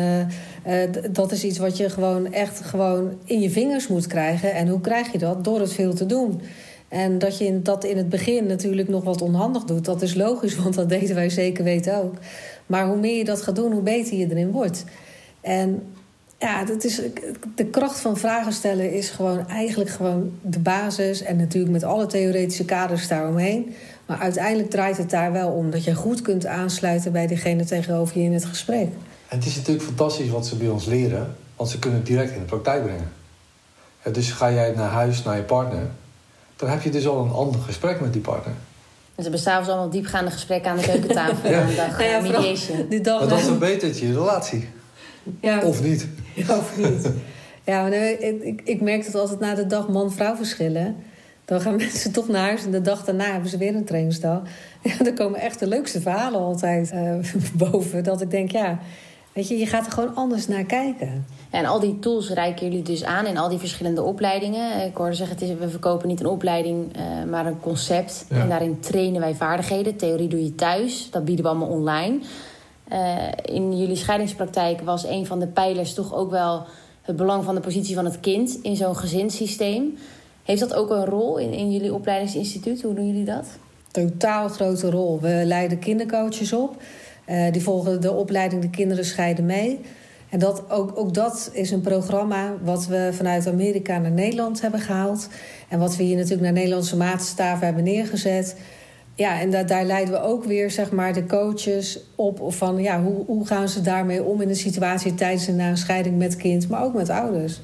uh, 0.64 0.82
uh, 0.82 0.90
dat 1.10 1.32
is 1.32 1.44
iets 1.44 1.58
wat 1.58 1.76
je 1.76 1.90
gewoon 1.90 2.32
echt 2.32 2.60
gewoon 2.64 3.18
in 3.24 3.40
je 3.40 3.50
vingers 3.50 3.88
moet 3.88 4.06
krijgen. 4.06 4.54
En 4.54 4.68
hoe 4.68 4.80
krijg 4.80 5.12
je 5.12 5.18
dat? 5.18 5.44
Door 5.44 5.60
het 5.60 5.72
veel 5.72 5.94
te 5.94 6.06
doen. 6.06 6.42
En 6.90 7.18
dat 7.18 7.38
je 7.38 7.62
dat 7.62 7.84
in 7.84 7.96
het 7.96 8.08
begin 8.08 8.46
natuurlijk 8.46 8.88
nog 8.88 9.04
wat 9.04 9.22
onhandig 9.22 9.64
doet, 9.64 9.84
dat 9.84 10.02
is 10.02 10.14
logisch, 10.14 10.56
want 10.62 10.74
dat 10.74 10.88
deden 10.88 11.14
wij 11.14 11.30
zeker 11.30 11.64
weten 11.64 11.96
ook. 11.96 12.14
Maar 12.66 12.86
hoe 12.86 12.96
meer 12.96 13.16
je 13.16 13.24
dat 13.24 13.42
gaat 13.42 13.56
doen, 13.56 13.72
hoe 13.72 13.82
beter 13.82 14.16
je 14.16 14.30
erin 14.30 14.50
wordt. 14.50 14.84
En 15.40 15.82
ja, 16.38 16.64
dat 16.64 16.84
is, 16.84 17.00
de 17.54 17.64
kracht 17.64 18.00
van 18.00 18.16
vragen 18.16 18.52
stellen 18.52 18.92
is 18.92 19.10
gewoon 19.10 19.48
eigenlijk 19.48 19.90
gewoon 19.90 20.32
de 20.42 20.58
basis. 20.58 21.22
En 21.22 21.36
natuurlijk 21.36 21.72
met 21.72 21.84
alle 21.84 22.06
theoretische 22.06 22.64
kaders 22.64 23.08
daaromheen. 23.08 23.74
Maar 24.06 24.18
uiteindelijk 24.18 24.70
draait 24.70 24.96
het 24.96 25.10
daar 25.10 25.32
wel 25.32 25.50
om. 25.50 25.70
Dat 25.70 25.84
je 25.84 25.94
goed 25.94 26.22
kunt 26.22 26.46
aansluiten 26.46 27.12
bij 27.12 27.26
degene 27.26 27.64
tegenover 27.64 28.18
je 28.18 28.24
in 28.24 28.32
het 28.32 28.44
gesprek. 28.44 28.88
En 29.28 29.38
het 29.38 29.46
is 29.46 29.56
natuurlijk 29.56 29.84
fantastisch 29.84 30.28
wat 30.28 30.46
ze 30.46 30.56
bij 30.56 30.68
ons 30.68 30.86
leren. 30.86 31.36
Want 31.56 31.70
ze 31.70 31.78
kunnen 31.78 31.98
het 31.98 32.08
direct 32.08 32.32
in 32.32 32.38
de 32.38 32.44
praktijk 32.44 32.82
brengen. 32.82 33.12
Dus 34.12 34.30
ga 34.30 34.52
jij 34.52 34.72
naar 34.76 34.90
huis, 34.90 35.22
naar 35.22 35.36
je 35.36 35.42
partner... 35.42 35.90
dan 36.60 36.68
heb 36.68 36.82
je 36.82 36.90
dus 36.90 37.06
al 37.06 37.24
een 37.24 37.30
ander 37.32 37.60
gesprek 37.60 38.00
met 38.00 38.12
die 38.12 38.22
partner. 38.22 38.54
Dus 39.14 39.24
er 39.24 39.30
bestaan 39.30 39.64
allemaal 39.64 39.90
diepgaande 39.90 40.30
gesprekken 40.30 40.70
aan 40.70 40.76
de 40.76 40.82
keukentafel. 40.90 41.50
ja. 41.50 41.60
Aan 41.60 41.68
de 41.68 41.74
dag, 41.74 42.04
ja, 42.04 42.20
mediation. 42.20 42.86
Die 42.88 43.00
dag, 43.00 43.20
maar 43.20 43.28
dat 43.28 43.40
verbetert 43.40 43.98
je 43.98 44.12
relatie. 44.12 44.68
Ja. 45.40 45.60
Of 45.62 45.82
niet. 45.82 46.06
Ja, 46.34 46.56
of 46.56 46.76
niet. 46.76 47.10
Ja, 47.64 47.82
maar 47.82 47.92
ik, 47.92 48.60
ik 48.64 48.80
merk 48.80 49.04
dat 49.04 49.14
altijd 49.14 49.40
na 49.40 49.54
de 49.54 49.66
dag 49.66 49.88
man-vrouw 49.88 50.36
verschillen. 50.36 50.96
Dan 51.44 51.60
gaan 51.60 51.76
mensen 51.86 52.12
toch 52.12 52.28
naar 52.28 52.42
huis 52.42 52.64
en 52.64 52.70
de 52.70 52.80
dag 52.80 53.04
daarna 53.04 53.32
hebben 53.32 53.50
ze 53.50 53.58
weer 53.58 53.74
een 53.74 53.84
trainingsdag. 53.84 54.42
Ja, 54.82 55.04
dan 55.04 55.14
komen 55.14 55.40
echt 55.40 55.58
de 55.58 55.66
leukste 55.66 56.00
verhalen 56.00 56.40
altijd 56.40 56.92
uh, 56.94 57.14
boven. 57.70 58.04
Dat 58.04 58.20
ik 58.20 58.30
denk, 58.30 58.50
ja, 58.50 58.78
weet 59.32 59.48
je, 59.48 59.58
je 59.58 59.66
gaat 59.66 59.86
er 59.86 59.92
gewoon 59.92 60.14
anders 60.14 60.48
naar 60.48 60.64
kijken. 60.64 61.26
en 61.50 61.64
al 61.64 61.80
die 61.80 61.98
tools 61.98 62.30
reiken 62.30 62.66
jullie 62.66 62.82
dus 62.82 63.04
aan 63.04 63.26
in 63.26 63.38
al 63.38 63.48
die 63.48 63.58
verschillende 63.58 64.02
opleidingen. 64.02 64.86
Ik 64.86 64.96
hoorde 64.96 65.14
zeggen, 65.14 65.36
het 65.36 65.48
is, 65.48 65.56
we 65.58 65.68
verkopen 65.68 66.08
niet 66.08 66.20
een 66.20 66.26
opleiding, 66.26 66.96
uh, 66.96 67.30
maar 67.30 67.46
een 67.46 67.60
concept. 67.60 68.26
Ja. 68.28 68.40
En 68.40 68.48
daarin 68.48 68.80
trainen 68.80 69.20
wij 69.20 69.34
vaardigheden. 69.34 69.96
Theorie 69.96 70.28
doe 70.28 70.44
je 70.44 70.54
thuis, 70.54 71.08
dat 71.10 71.24
bieden 71.24 71.44
we 71.44 71.50
allemaal 71.50 71.68
online. 71.68 72.18
Uh, 72.92 73.16
in 73.42 73.78
jullie 73.78 73.96
scheidingspraktijk 73.96 74.80
was 74.80 75.04
een 75.04 75.26
van 75.26 75.38
de 75.38 75.46
pijlers 75.46 75.94
toch 75.94 76.14
ook 76.14 76.30
wel 76.30 76.66
het 77.02 77.16
belang 77.16 77.44
van 77.44 77.54
de 77.54 77.60
positie 77.60 77.94
van 77.94 78.04
het 78.04 78.20
kind 78.20 78.58
in 78.62 78.76
zo'n 78.76 78.96
gezinssysteem. 78.96 79.98
Heeft 80.42 80.60
dat 80.60 80.74
ook 80.74 80.90
een 80.90 81.04
rol 81.04 81.38
in, 81.38 81.52
in 81.52 81.72
jullie 81.72 81.94
opleidingsinstituut? 81.94 82.82
Hoe 82.82 82.94
doen 82.94 83.06
jullie 83.06 83.24
dat? 83.24 83.46
Totaal 83.90 84.48
grote 84.48 84.90
rol. 84.90 85.20
We 85.20 85.42
leiden 85.44 85.78
kindercoaches 85.78 86.52
op. 86.52 86.76
Uh, 87.30 87.52
die 87.52 87.62
volgen 87.62 88.00
de 88.00 88.12
opleiding 88.12 88.62
De 88.62 88.70
Kinderen 88.70 89.04
Scheiden 89.04 89.46
mee. 89.46 89.80
En 90.30 90.38
dat, 90.38 90.70
ook, 90.70 90.98
ook 90.98 91.14
dat 91.14 91.50
is 91.52 91.70
een 91.70 91.80
programma 91.80 92.54
wat 92.62 92.86
we 92.86 93.10
vanuit 93.12 93.46
Amerika 93.46 93.98
naar 93.98 94.10
Nederland 94.10 94.60
hebben 94.60 94.80
gehaald. 94.80 95.28
En 95.68 95.78
wat 95.78 95.96
we 95.96 96.02
hier 96.02 96.16
natuurlijk 96.16 96.42
naar 96.42 96.52
Nederlandse 96.52 96.96
maatstaven 96.96 97.64
hebben 97.66 97.84
neergezet. 97.84 98.56
Ja, 99.14 99.40
en 99.40 99.50
da 99.50 99.62
daar 99.62 99.84
leiden 99.84 100.14
we 100.14 100.20
ook 100.20 100.44
weer 100.44 100.70
zeg 100.70 100.90
maar, 100.90 101.12
de 101.12 101.26
coaches 101.26 102.00
op 102.14 102.52
van 102.52 102.82
ja, 102.82 103.02
hoe, 103.02 103.24
hoe 103.26 103.46
gaan 103.46 103.68
ze 103.68 103.80
daarmee 103.80 104.22
om 104.22 104.40
in 104.40 104.48
een 104.48 104.56
situatie 104.56 105.14
tijdens 105.14 105.48
en 105.48 105.56
na 105.56 105.68
een 105.68 105.76
scheiding 105.76 106.18
met 106.18 106.36
kind, 106.36 106.68
maar 106.68 106.82
ook 106.82 106.94
met 106.94 107.08
ouders. 107.08 107.60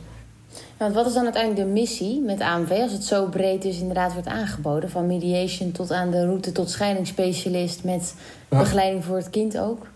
Want 0.77 0.95
wat 0.95 1.07
is 1.07 1.15
dan 1.15 1.25
uiteindelijk 1.25 1.67
de 1.67 1.73
missie 1.73 2.21
met 2.21 2.41
AMV 2.41 2.71
als 2.71 2.93
het 2.93 3.05
zo 3.05 3.27
breed 3.27 3.65
is 3.65 3.79
inderdaad 3.79 4.13
wordt 4.13 4.29
aangeboden? 4.29 4.91
Van 4.91 5.07
mediation 5.07 5.73
tot 5.73 5.93
aan 5.93 6.11
de 6.11 6.25
route 6.25 6.53
tot 6.53 6.71
scheidingsspecialist 6.71 7.85
met 7.85 8.15
ja. 8.51 8.59
begeleiding 8.59 9.05
voor 9.05 9.17
het 9.17 9.31
kind 9.31 9.59
ook? 9.59 9.87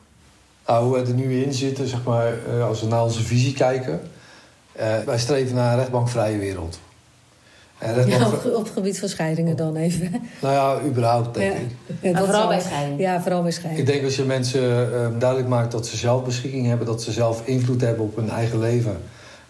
Nou, 0.66 0.84
hoe 0.84 0.94
we 0.94 1.08
er 1.08 1.14
nu 1.14 1.42
in 1.42 1.52
zitten, 1.52 1.86
zeg 1.86 2.04
maar, 2.04 2.32
als 2.62 2.80
we 2.80 2.86
naar 2.86 3.02
onze 3.02 3.22
visie 3.22 3.52
kijken. 3.52 4.00
Uh, 4.80 4.98
wij 5.06 5.18
streven 5.18 5.54
naar 5.54 5.72
een 5.72 5.78
rechtbankvrije 5.78 6.38
wereld. 6.38 6.78
En 7.78 8.08
ja, 8.08 8.26
op, 8.26 8.44
op, 8.44 8.64
het 8.64 8.72
gebied 8.72 8.98
van 8.98 9.08
scheidingen 9.08 9.56
dan 9.56 9.76
even. 9.76 10.10
Nou 10.40 10.54
ja, 10.54 10.88
überhaupt 10.88 11.34
denk 11.34 11.54
ik. 11.54 11.68
Ja, 12.00 12.10
ja 12.10 12.24
vooral 12.24 12.48
bij 12.48 12.60
scheiding. 12.60 13.00
Ja, 13.00 13.22
vooral 13.22 13.42
bij 13.42 13.50
scheiding. 13.50 13.88
Ik 13.88 13.92
denk 13.92 14.04
als 14.04 14.16
je 14.16 14.24
mensen 14.24 14.62
uh, 14.62 15.06
duidelijk 15.18 15.48
maakt 15.48 15.72
dat 15.72 15.86
ze 15.86 15.96
zelf 15.96 16.24
beschikking 16.24 16.66
hebben... 16.66 16.86
dat 16.86 17.02
ze 17.02 17.12
zelf 17.12 17.42
invloed 17.46 17.80
hebben 17.80 18.04
op 18.04 18.16
hun 18.16 18.30
eigen 18.30 18.58
leven... 18.58 19.00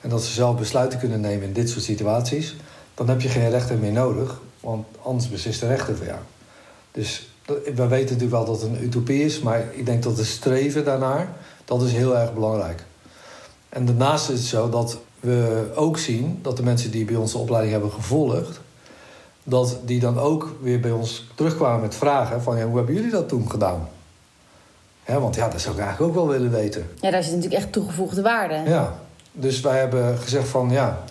en 0.00 0.08
dat 0.08 0.24
ze 0.24 0.32
zelf 0.32 0.56
besluiten 0.56 0.98
kunnen 0.98 1.20
nemen 1.20 1.46
in 1.46 1.52
dit 1.52 1.70
soort 1.70 1.84
situaties... 1.84 2.56
dan 2.94 3.08
heb 3.08 3.20
je 3.20 3.28
geen 3.28 3.50
rechter 3.50 3.78
meer 3.78 3.92
nodig, 3.92 4.40
want 4.60 4.86
anders 5.02 5.28
beslist 5.28 5.60
de 5.60 5.66
rechter 5.66 5.96
voor 5.96 6.06
jou. 6.06 6.18
Dus 6.92 7.28
we 7.46 7.86
weten 7.86 8.14
natuurlijk 8.14 8.30
wel 8.30 8.44
dat 8.44 8.60
het 8.60 8.70
een 8.70 8.82
utopie 8.82 9.24
is... 9.24 9.40
maar 9.40 9.64
ik 9.72 9.86
denk 9.86 10.02
dat 10.02 10.16
het 10.16 10.26
streven 10.26 10.84
daarnaar, 10.84 11.28
dat 11.64 11.82
is 11.82 11.92
heel 11.92 12.18
erg 12.18 12.34
belangrijk. 12.34 12.84
En 13.68 13.84
daarnaast 13.86 14.30
is 14.30 14.38
het 14.38 14.48
zo 14.48 14.68
dat 14.68 14.98
we 15.20 15.70
ook 15.74 15.98
zien 15.98 16.38
dat 16.42 16.56
de 16.56 16.62
mensen 16.62 16.90
die 16.90 17.04
bij 17.04 17.16
ons 17.16 17.32
de 17.32 17.38
opleiding 17.38 17.72
hebben 17.72 17.92
gevolgd, 17.92 18.60
dat 19.44 19.78
die 19.84 20.00
dan 20.00 20.18
ook 20.18 20.56
weer 20.60 20.80
bij 20.80 20.90
ons 20.90 21.26
terugkwamen 21.34 21.80
met 21.80 21.94
vragen 21.94 22.42
van 22.42 22.58
ja, 22.58 22.66
hoe 22.66 22.76
hebben 22.76 22.94
jullie 22.94 23.10
dat 23.10 23.28
toen 23.28 23.50
gedaan? 23.50 23.88
want 25.18 25.34
ja, 25.34 25.48
dat 25.48 25.60
zou 25.60 25.74
ik 25.74 25.80
eigenlijk 25.80 26.10
ook 26.10 26.16
wel 26.16 26.28
willen 26.28 26.50
weten. 26.50 26.90
Ja, 27.00 27.10
daar 27.10 27.22
zit 27.22 27.34
natuurlijk 27.34 27.62
echt 27.62 27.72
toegevoegde 27.72 28.22
waarde. 28.22 28.54
Ja, 28.54 29.00
dus 29.32 29.60
wij 29.60 29.78
hebben 29.78 30.18
gezegd 30.18 30.48
van 30.48 30.70
ja, 30.70 31.04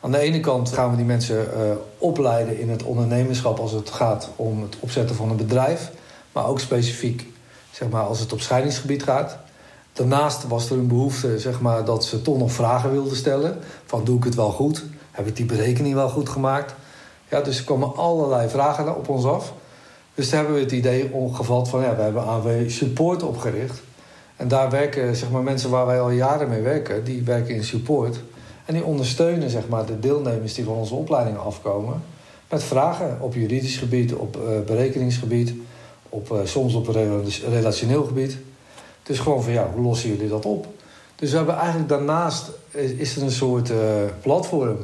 aan 0.00 0.10
de 0.10 0.18
ene 0.18 0.40
kant 0.40 0.72
gaan 0.72 0.90
we 0.90 0.96
die 0.96 1.04
mensen 1.04 1.36
uh, 1.36 1.62
opleiden 1.98 2.58
in 2.58 2.70
het 2.70 2.82
ondernemerschap 2.82 3.58
als 3.58 3.72
het 3.72 3.90
gaat 3.90 4.28
om 4.36 4.62
het 4.62 4.76
opzetten 4.80 5.16
van 5.16 5.30
een 5.30 5.36
bedrijf, 5.36 5.90
maar 6.32 6.46
ook 6.46 6.60
specifiek 6.60 7.26
zeg 7.70 7.88
maar, 7.88 8.02
als 8.02 8.20
het 8.20 8.32
op 8.32 8.40
scheidingsgebied 8.40 9.02
gaat. 9.02 9.36
Daarnaast 9.92 10.48
was 10.48 10.70
er 10.70 10.78
een 10.78 10.88
behoefte 10.88 11.38
zeg 11.38 11.60
maar, 11.60 11.84
dat 11.84 12.04
ze 12.04 12.22
toch 12.22 12.38
nog 12.38 12.52
vragen 12.52 12.92
wilden 12.92 13.16
stellen. 13.16 13.58
Van 13.86 14.04
doe 14.04 14.16
ik 14.16 14.24
het 14.24 14.34
wel 14.34 14.50
goed? 14.50 14.84
Heb 15.10 15.26
ik 15.26 15.36
die 15.36 15.44
berekening 15.44 15.94
wel 15.94 16.08
goed 16.08 16.28
gemaakt? 16.28 16.74
Ja, 17.28 17.40
dus 17.40 17.58
er 17.58 17.64
komen 17.64 17.96
allerlei 17.96 18.48
vragen 18.48 18.96
op 18.96 19.08
ons 19.08 19.24
af. 19.24 19.52
Dus 20.14 20.30
daar 20.30 20.38
hebben 20.38 20.56
we 20.56 20.62
het 20.62 20.72
idee 20.72 21.12
omgevat 21.12 21.68
van 21.68 21.82
ja, 21.82 21.96
we 21.96 22.02
hebben 22.02 22.24
AW 22.24 22.68
Support 22.68 23.22
opgericht. 23.22 23.80
En 24.36 24.48
daar 24.48 24.70
werken 24.70 25.16
zeg 25.16 25.30
maar, 25.30 25.42
mensen 25.42 25.70
waar 25.70 25.86
wij 25.86 26.00
al 26.00 26.10
jaren 26.10 26.48
mee 26.48 26.60
werken, 26.60 27.04
die 27.04 27.22
werken 27.22 27.54
in 27.54 27.64
support. 27.64 28.20
En 28.64 28.74
die 28.74 28.84
ondersteunen 28.84 29.50
zeg 29.50 29.68
maar, 29.68 29.86
de 29.86 29.98
deelnemers 29.98 30.54
die 30.54 30.64
van 30.64 30.74
onze 30.74 30.94
opleidingen 30.94 31.40
afkomen. 31.40 32.02
Met 32.48 32.62
vragen 32.62 33.18
op 33.20 33.34
juridisch 33.34 33.76
gebied, 33.76 34.14
op 34.14 34.36
uh, 34.36 34.60
berekeningsgebied, 34.66 35.54
op, 36.08 36.30
uh, 36.32 36.38
soms 36.44 36.74
op 36.74 36.88
relationeel 37.48 38.04
gebied. 38.04 38.36
Dus 39.02 39.18
gewoon 39.18 39.42
van 39.42 39.52
ja, 39.52 39.70
hoe 39.74 39.82
lossen 39.82 40.08
jullie 40.08 40.28
dat 40.28 40.44
op? 40.44 40.66
Dus 41.16 41.30
we 41.30 41.36
hebben 41.36 41.56
eigenlijk 41.56 41.88
daarnaast 41.88 42.50
is 42.96 43.16
er 43.16 43.22
een 43.22 43.30
soort 43.30 43.70
uh, 43.70 43.76
platform 44.22 44.76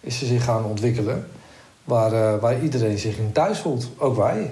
is 0.00 0.20
er 0.20 0.26
zich 0.26 0.44
gaan 0.44 0.64
ontwikkelen. 0.64 1.26
Waar, 1.84 2.40
waar 2.40 2.62
iedereen 2.62 2.98
zich 2.98 3.18
in 3.18 3.32
thuis 3.32 3.58
voelt. 3.58 3.88
Ook 3.96 4.16
wij. 4.16 4.50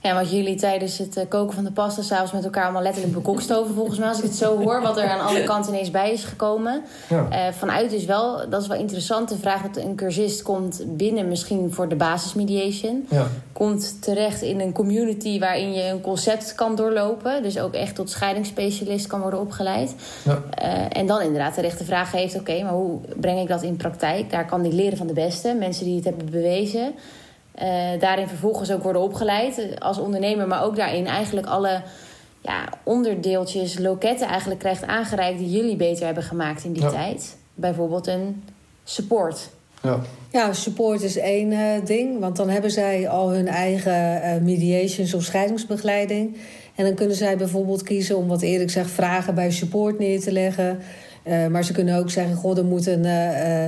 Ja, 0.00 0.14
wat 0.14 0.30
jullie 0.30 0.56
tijdens 0.56 0.98
het 0.98 1.16
eh, 1.16 1.24
koken 1.28 1.54
van 1.54 1.64
de 1.64 1.72
pasta 1.72 2.02
s'avonds 2.02 2.32
met 2.32 2.44
elkaar 2.44 2.64
allemaal 2.64 2.82
letterlijk 2.82 3.14
bekokstoven, 3.14 3.74
volgens 3.74 3.98
mij, 3.98 4.08
als 4.08 4.18
ik 4.18 4.24
het 4.24 4.36
zo 4.36 4.58
hoor, 4.58 4.80
wat 4.80 4.96
er 4.96 5.08
aan 5.08 5.26
alle 5.26 5.44
kanten 5.44 5.72
ineens 5.72 5.90
bij 5.90 6.12
is 6.12 6.24
gekomen. 6.24 6.82
Ja. 7.08 7.28
Uh, 7.30 7.52
vanuit 7.52 7.92
is 7.92 8.04
wel, 8.04 8.48
dat 8.50 8.62
is 8.62 8.68
wel 8.68 8.78
interessant, 8.78 9.28
de 9.28 9.36
vraag 9.36 9.62
dat 9.62 9.76
een 9.76 9.94
cursist 9.94 10.42
komt 10.42 10.82
binnen 10.86 11.28
misschien 11.28 11.72
voor 11.72 11.88
de 11.88 11.96
basismediation. 11.96 13.06
Ja. 13.10 13.26
Komt 13.52 14.02
terecht 14.02 14.42
in 14.42 14.60
een 14.60 14.72
community 14.72 15.38
waarin 15.38 15.72
je 15.72 15.82
een 15.82 16.00
concept 16.00 16.54
kan 16.54 16.74
doorlopen. 16.76 17.42
Dus 17.42 17.58
ook 17.58 17.74
echt 17.74 17.94
tot 17.94 18.10
scheidingsspecialist 18.10 19.06
kan 19.06 19.20
worden 19.20 19.40
opgeleid. 19.40 19.94
Ja. 20.24 20.42
Uh, 20.62 20.84
en 20.88 21.06
dan 21.06 21.20
inderdaad 21.20 21.54
de 21.54 21.60
rechte 21.60 21.84
vraag 21.84 22.12
heeft, 22.12 22.38
oké, 22.38 22.62
maar 22.62 22.72
hoe 22.72 22.98
breng 23.16 23.40
ik 23.40 23.48
dat 23.48 23.62
in 23.62 23.76
praktijk? 23.76 24.30
Daar 24.30 24.46
kan 24.46 24.64
ik 24.64 24.72
leren 24.72 24.98
van 24.98 25.06
de 25.06 25.12
beste, 25.12 25.54
mensen 25.58 25.84
die 25.84 25.96
het 25.96 26.04
hebben 26.04 26.30
bewezen. 26.30 26.94
Uh, 27.62 28.00
daarin 28.00 28.28
vervolgens 28.28 28.72
ook 28.72 28.82
worden 28.82 29.02
opgeleid 29.02 29.58
eh, 29.58 29.76
als 29.78 29.98
ondernemer, 29.98 30.46
maar 30.46 30.64
ook 30.64 30.76
daarin 30.76 31.06
eigenlijk 31.06 31.46
alle 31.46 31.82
ja, 32.40 32.68
onderdeeltjes, 32.82 33.78
loketten 33.78 34.26
eigenlijk 34.26 34.60
krijgt 34.60 34.86
aangereikt 34.86 35.38
die 35.38 35.50
jullie 35.50 35.76
beter 35.76 36.04
hebben 36.04 36.22
gemaakt 36.22 36.64
in 36.64 36.72
die 36.72 36.82
ja. 36.82 36.90
tijd. 36.90 37.36
Bijvoorbeeld 37.54 38.06
een 38.06 38.44
support. 38.84 39.48
Ja. 39.82 40.00
ja, 40.32 40.52
support 40.52 41.02
is 41.02 41.16
één 41.16 41.52
uh, 41.52 41.84
ding, 41.84 42.20
want 42.20 42.36
dan 42.36 42.48
hebben 42.48 42.70
zij 42.70 43.08
al 43.08 43.30
hun 43.30 43.48
eigen 43.48 44.22
uh, 44.24 44.42
mediations 44.42 45.14
of 45.14 45.22
scheidingsbegeleiding. 45.22 46.36
En 46.74 46.84
dan 46.84 46.94
kunnen 46.94 47.16
zij 47.16 47.36
bijvoorbeeld 47.36 47.82
kiezen 47.82 48.16
om 48.16 48.28
wat 48.28 48.42
Erik 48.42 48.70
zegt, 48.70 48.90
vragen 48.90 49.34
bij 49.34 49.50
support 49.50 49.98
neer 49.98 50.20
te 50.20 50.32
leggen. 50.32 50.78
Uh, 51.24 51.46
maar 51.46 51.64
ze 51.64 51.72
kunnen 51.72 51.98
ook 51.98 52.10
zeggen: 52.10 52.36
Goh, 52.36 52.58
er 52.58 52.64
moet 52.64 52.86
een 52.86 53.04
uh, 53.04 53.64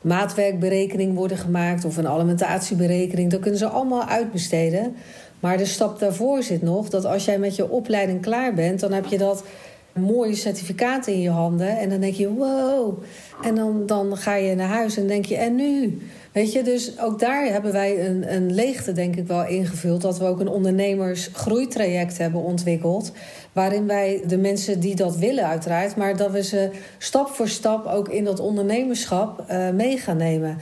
maatwerkberekening 0.00 1.14
worden 1.14 1.36
gemaakt 1.36 1.84
of 1.84 1.96
een 1.96 2.08
alimentatieberekening. 2.08 3.30
Dat 3.30 3.40
kunnen 3.40 3.58
ze 3.58 3.66
allemaal 3.66 4.04
uitbesteden. 4.04 4.96
Maar 5.40 5.56
de 5.56 5.64
stap 5.64 5.98
daarvoor 5.98 6.42
zit 6.42 6.62
nog 6.62 6.88
dat 6.88 7.04
als 7.04 7.24
jij 7.24 7.38
met 7.38 7.56
je 7.56 7.70
opleiding 7.70 8.22
klaar 8.22 8.54
bent, 8.54 8.80
dan 8.80 8.92
heb 8.92 9.06
je 9.06 9.18
dat 9.18 9.44
mooie 9.92 10.34
certificaat 10.34 11.06
in 11.06 11.20
je 11.20 11.30
handen. 11.30 11.78
En 11.78 11.88
dan 11.88 12.00
denk 12.00 12.14
je, 12.14 12.34
wow. 12.34 13.02
En 13.42 13.54
dan, 13.54 13.86
dan 13.86 14.16
ga 14.16 14.34
je 14.34 14.54
naar 14.54 14.68
huis 14.68 14.96
en 14.96 15.06
denk 15.06 15.24
je, 15.24 15.36
en 15.36 15.54
nu? 15.54 15.98
Weet 16.32 16.52
je, 16.52 16.62
dus 16.62 17.00
ook 17.00 17.18
daar 17.18 17.44
hebben 17.44 17.72
wij 17.72 18.08
een, 18.08 18.34
een 18.34 18.54
leegte, 18.54 18.92
denk 18.92 19.16
ik, 19.16 19.26
wel 19.26 19.46
ingevuld. 19.46 20.00
Dat 20.00 20.18
we 20.18 20.24
ook 20.24 20.40
een 20.40 20.48
ondernemersgroeitraject 20.48 22.18
hebben 22.18 22.40
ontwikkeld. 22.40 23.12
Waarin 23.52 23.86
wij 23.86 24.22
de 24.26 24.38
mensen 24.38 24.80
die 24.80 24.94
dat 24.96 25.16
willen, 25.16 25.46
uiteraard, 25.46 25.96
maar 25.96 26.16
dat 26.16 26.30
we 26.30 26.42
ze 26.42 26.70
stap 26.98 27.28
voor 27.28 27.48
stap 27.48 27.86
ook 27.86 28.08
in 28.08 28.24
dat 28.24 28.40
ondernemerschap 28.40 29.44
uh, 29.50 29.70
mee 29.70 29.98
gaan 29.98 30.16
nemen. 30.16 30.58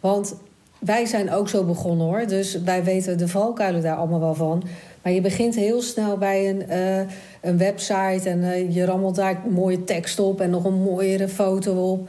Want 0.00 0.34
wij 0.78 1.06
zijn 1.06 1.32
ook 1.32 1.48
zo 1.48 1.64
begonnen 1.64 2.06
hoor. 2.06 2.26
Dus 2.26 2.62
wij 2.62 2.84
weten 2.84 3.18
de 3.18 3.28
valkuilen 3.28 3.82
daar 3.82 3.96
allemaal 3.96 4.20
wel 4.20 4.34
van. 4.34 4.62
Maar 5.02 5.12
je 5.12 5.20
begint 5.20 5.54
heel 5.54 5.82
snel 5.82 6.18
bij 6.18 6.48
een, 6.48 6.62
uh, 6.70 7.12
een 7.40 7.58
website 7.58 8.28
en 8.28 8.38
uh, 8.38 8.74
je 8.74 8.84
rammelt 8.84 9.14
daar 9.14 9.40
mooie 9.50 9.84
tekst 9.84 10.18
op 10.18 10.40
en 10.40 10.50
nog 10.50 10.64
een 10.64 10.82
mooiere 10.82 11.28
foto 11.28 11.90
op. 11.92 12.08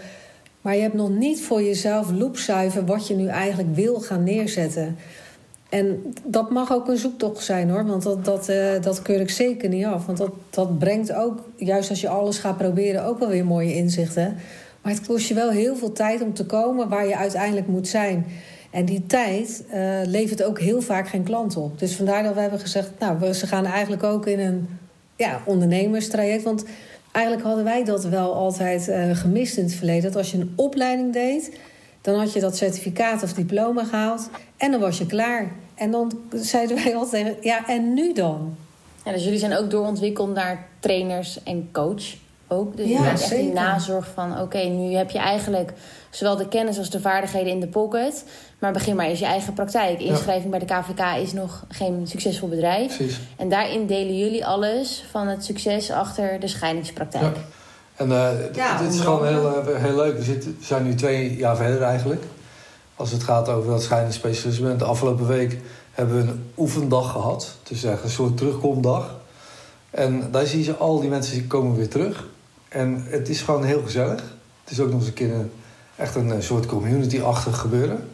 Maar 0.62 0.76
je 0.76 0.82
hebt 0.82 0.94
nog 0.94 1.10
niet 1.10 1.42
voor 1.42 1.64
jezelf 1.64 2.12
loopzuiver 2.12 2.86
wat 2.86 3.08
je 3.08 3.16
nu 3.16 3.28
eigenlijk 3.28 3.76
wil 3.76 4.00
gaan 4.00 4.24
neerzetten. 4.24 4.98
En 5.74 6.14
dat 6.24 6.50
mag 6.50 6.74
ook 6.74 6.88
een 6.88 6.98
zoektocht 6.98 7.44
zijn 7.44 7.70
hoor, 7.70 7.86
want 7.86 8.04
dat, 8.04 8.26
dat, 8.26 8.50
uh, 8.50 8.82
dat 8.82 9.02
keur 9.02 9.20
ik 9.20 9.30
zeker 9.30 9.70
niet 9.70 9.86
af. 9.86 10.06
Want 10.06 10.18
dat, 10.18 10.32
dat 10.50 10.80
brengt 10.80 11.14
ook, 11.14 11.40
juist 11.56 11.90
als 11.90 12.02
je 12.02 12.08
alles 12.08 12.38
gaat 12.38 12.58
proberen, 12.58 13.06
ook 13.06 13.20
wel 13.20 13.28
weer 13.30 13.46
mooie 13.46 13.76
inzichten. 13.76 14.36
Maar 14.82 14.92
het 14.92 15.06
kost 15.06 15.28
je 15.28 15.34
wel 15.34 15.50
heel 15.50 15.76
veel 15.76 15.92
tijd 15.92 16.22
om 16.22 16.34
te 16.34 16.46
komen 16.46 16.90
waar 16.90 17.08
je 17.08 17.18
uiteindelijk 17.18 17.68
moet 17.68 17.88
zijn. 17.88 18.26
En 18.72 18.86
die 18.86 19.06
tijd 19.06 19.64
uh, 19.74 20.00
levert 20.06 20.44
ook 20.44 20.60
heel 20.60 20.82
vaak 20.82 21.08
geen 21.08 21.24
klant 21.24 21.58
op. 21.58 21.80
Dus 21.80 21.96
vandaar 21.96 22.24
dat 22.24 22.34
we 22.34 22.40
hebben 22.40 22.60
gezegd, 22.60 22.92
nou, 23.00 23.34
ze 23.34 23.48
gaan 23.48 23.66
eigenlijk 23.66 24.04
ook 24.04 24.28
in 24.28 24.40
een 24.40 24.68
ja, 25.16 25.42
ondernemerstraject. 25.46 26.44
Want 26.44 26.66
eigenlijk 27.12 27.46
hadden 27.46 27.64
wij 27.64 27.84
dat 27.84 28.06
wel 28.06 28.34
altijd 28.34 28.88
uh, 28.88 29.16
gemist 29.16 29.58
in 29.58 29.64
het 29.64 29.74
verleden. 29.74 30.04
Dat 30.04 30.16
als 30.16 30.32
je 30.32 30.38
een 30.38 30.54
opleiding 30.56 31.14
deed, 31.14 31.52
dan 32.04 32.20
had 32.20 32.34
je 32.34 32.40
dat 32.40 32.58
certificaat 32.58 33.24
of 33.24 33.34
diploma 33.34 33.84
gehaald 33.84 34.30
en 34.58 34.72
dan 34.72 34.80
was 34.80 34.98
je 34.98 35.06
klaar. 35.06 35.52
En 35.76 35.92
dan 35.92 36.12
zeiden 36.34 36.76
wij 36.84 36.96
altijd, 36.96 37.38
ja, 37.42 37.68
en 37.68 37.94
nu 37.94 38.14
dan? 38.14 38.56
Ja, 39.06 39.12
dus 39.12 39.24
jullie 39.24 39.40
zijn 39.40 39.58
ook 39.58 39.70
doorontwikkeld 39.70 40.34
naar 40.34 40.68
trainers 40.80 41.44
en 41.44 41.70
coach 41.72 42.04
ook. 42.48 42.78
Dus 42.78 42.90
ja, 42.90 43.04
je 43.04 43.10
echt 43.10 43.30
die 43.30 43.54
nazorg 43.54 44.08
van, 44.14 44.42
oké, 44.42 44.58
nu 44.58 44.96
heb 44.96 45.10
je 45.10 45.20
eigenlijk 45.20 45.74
zowel 46.10 46.38
de 46.38 46.48
kennis 46.48 46.78
als 46.78 46.90
de 46.90 47.00
vaardigheden 47.00 47.52
in 47.52 47.60
de 47.60 47.68
pocket. 47.68 48.26
Maar 48.60 48.74
begin 48.74 48.96
maar 48.96 49.06
eens 49.06 49.20
je 49.20 49.26
eigen 49.26 49.54
praktijk. 49.54 50.02
Inschrijving 50.02 50.50
bij 50.50 50.60
de 50.60 50.66
KVK 50.66 51.18
is 51.22 51.34
nog 51.34 51.66
geen 51.70 52.08
succesvol 52.08 52.50
bedrijf. 52.50 52.96
Precies. 52.96 53.20
En 53.38 53.50
daarin 53.50 53.88
delen 53.88 54.18
jullie 54.18 54.46
alles 54.46 55.04
van 55.12 55.28
het 55.28 55.46
succes 55.46 55.92
achter 55.92 56.40
de 56.40 56.48
scheidingspraktijk. 56.48 57.36
Ja. 57.36 57.42
En 57.96 58.10
ja, 58.54 58.78
dit 58.78 58.94
is 58.94 59.00
gewoon 59.00 59.28
heel, 59.28 59.68
eh, 59.68 59.82
heel 59.82 59.96
leuk. 59.96 60.18
We, 60.18 60.24
zitten, 60.24 60.56
we 60.60 60.66
zijn 60.66 60.84
nu 60.84 60.96
twee 60.96 61.36
jaar 61.36 61.56
verder 61.56 61.82
eigenlijk. 61.82 62.24
Als 62.96 63.12
het 63.12 63.24
gaat 63.24 63.50
over 63.50 63.70
dat 63.70 63.84
scheidingsspecialisme. 63.84 64.76
De 64.76 64.84
afgelopen 64.84 65.28
week 65.28 65.58
hebben 65.92 66.16
we 66.16 66.32
een 66.32 66.52
oefendag 66.58 67.12
gehad. 67.12 67.58
Dus 67.64 67.84
een 67.84 67.98
soort 68.06 68.38
terugkomdag. 68.38 69.16
En 69.90 70.32
daar 70.32 70.46
zie 70.46 70.64
je 70.64 70.76
al 70.76 71.00
die 71.00 71.10
mensen 71.10 71.34
die 71.34 71.48
komen 71.48 71.76
weer 71.76 71.90
terug. 71.90 72.28
En 72.70 73.06
het 73.10 73.30
is 73.30 73.42
gewoon 73.42 73.64
heel 73.64 73.82
gezellig. 73.84 74.22
Het 74.64 74.72
is 74.72 74.80
ook 74.80 74.90
nog 74.90 75.00
eens 75.00 75.08
een 75.08 75.14
keer 75.14 75.34
een, 75.34 75.52
echt 75.96 76.16
een 76.16 76.44
soort 76.44 76.66
community-achtig 76.66 77.58
gebeuren. 77.58 78.08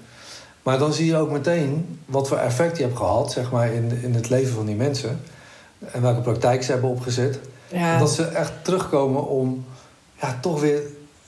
Maar 0.64 0.80
dan 0.80 0.94
zie 0.94 1.06
je 1.06 1.18
ook 1.18 1.32
meteen 1.32 2.00
wat 2.06 2.28
voor 2.28 2.38
effect 2.38 2.78
je 2.78 2.84
hebt 2.84 2.98
gehad 2.98 3.32
zeg 3.32 3.52
maar, 3.52 3.74
in, 3.74 3.92
in 4.02 4.14
het 4.14 4.30
leven 4.30 4.54
van 4.54 4.66
die 4.66 4.76
mensen. 4.76 5.22
En 5.92 6.02
welke 6.02 6.22
praktijk 6.22 6.64
ze 6.64 6.72
hebben 6.72 6.90
opgezet. 6.90 7.40
Ja. 7.72 8.00
Dat 8.00 8.12
ze 8.12 8.24
echt 8.24 8.52
terugkomen 8.62 9.28
om 9.28 9.66
ja, 10.22 10.38
toch 10.42 10.60
weer 10.60 10.82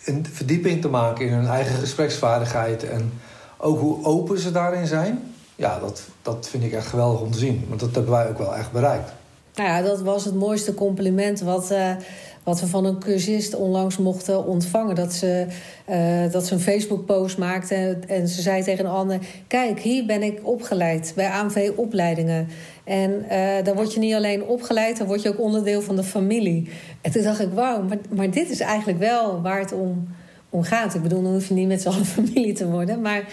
een 0.06 0.26
verdieping 0.32 0.82
te 0.82 0.88
maken 0.88 1.26
in 1.26 1.34
hun 1.34 1.48
eigen 1.48 1.76
gespreksvaardigheid. 1.76 2.90
En 2.90 3.14
ook 3.58 3.80
hoe 3.80 4.06
open 4.06 4.40
ze 4.40 4.52
daarin 4.52 4.88
zijn. 4.88 5.34
Ja, 5.56 5.80
dat, 5.80 6.02
dat 6.22 6.48
vind 6.50 6.64
ik 6.64 6.74
echt 6.74 6.88
geweldig 6.88 7.22
om 7.22 7.32
te 7.32 7.38
zien. 7.38 7.66
Want 7.68 7.80
dat 7.80 7.96
hebben 7.96 8.12
wij 8.12 8.30
ook 8.30 8.38
wel 8.38 8.56
echt 8.56 8.72
bereikt. 8.72 9.12
Nou 9.56 9.70
ja, 9.70 9.82
dat 9.82 10.02
was 10.02 10.26
het 10.26 10.36
mooiste 10.36 10.74
compliment 10.74 11.42
wat, 11.42 11.72
uh, 11.72 11.96
wat 12.44 12.60
we 12.60 12.68
van 12.68 12.86
een 12.86 13.00
cursist 13.00 13.56
onlangs 13.56 13.98
mochten 13.98 14.46
ontvangen. 14.46 14.96
Dat 14.96 15.14
ze, 15.14 15.46
uh, 15.90 16.32
dat 16.32 16.46
ze 16.46 16.54
een 16.54 16.60
Facebook-post 16.60 17.38
maakte 17.38 17.98
en 18.08 18.28
ze 18.28 18.42
zei 18.42 18.64
tegen 18.64 18.86
een 18.86 19.22
kijk, 19.48 19.80
hier 19.80 20.06
ben 20.06 20.24
ik 20.24 20.40
opgeleid 20.44 21.14
bij 21.16 21.30
AMV 21.30 21.72
Opleidingen. 21.76 22.48
En 22.84 23.26
uh, 23.32 23.64
dan 23.64 23.76
word 23.76 23.94
je 23.94 24.00
niet 24.00 24.14
alleen 24.14 24.44
opgeleid, 24.44 24.98
dan 24.98 25.08
word 25.08 25.22
je 25.22 25.30
ook 25.30 25.40
onderdeel 25.40 25.82
van 25.82 25.96
de 25.96 26.04
familie. 26.04 26.70
En 27.02 27.12
toen 27.12 27.24
dacht 27.24 27.40
ik, 27.40 27.50
wauw, 27.54 27.84
maar, 27.84 27.98
maar 28.10 28.32
dit 28.32 28.50
is 28.50 28.60
eigenlijk 28.60 29.00
wel 29.00 29.42
waar 29.42 29.60
het 29.60 29.72
om, 29.72 30.08
om 30.50 30.64
gaat. 30.64 30.96
Ik 30.96 31.02
bedoel, 31.02 31.24
dan 31.24 31.32
hoef 31.32 31.48
je 31.48 31.54
niet 31.54 31.68
met 31.68 31.82
z'n 31.82 31.88
allen 31.88 32.06
familie 32.18 32.54
te 32.54 32.70
worden, 32.70 33.02
maar 33.02 33.24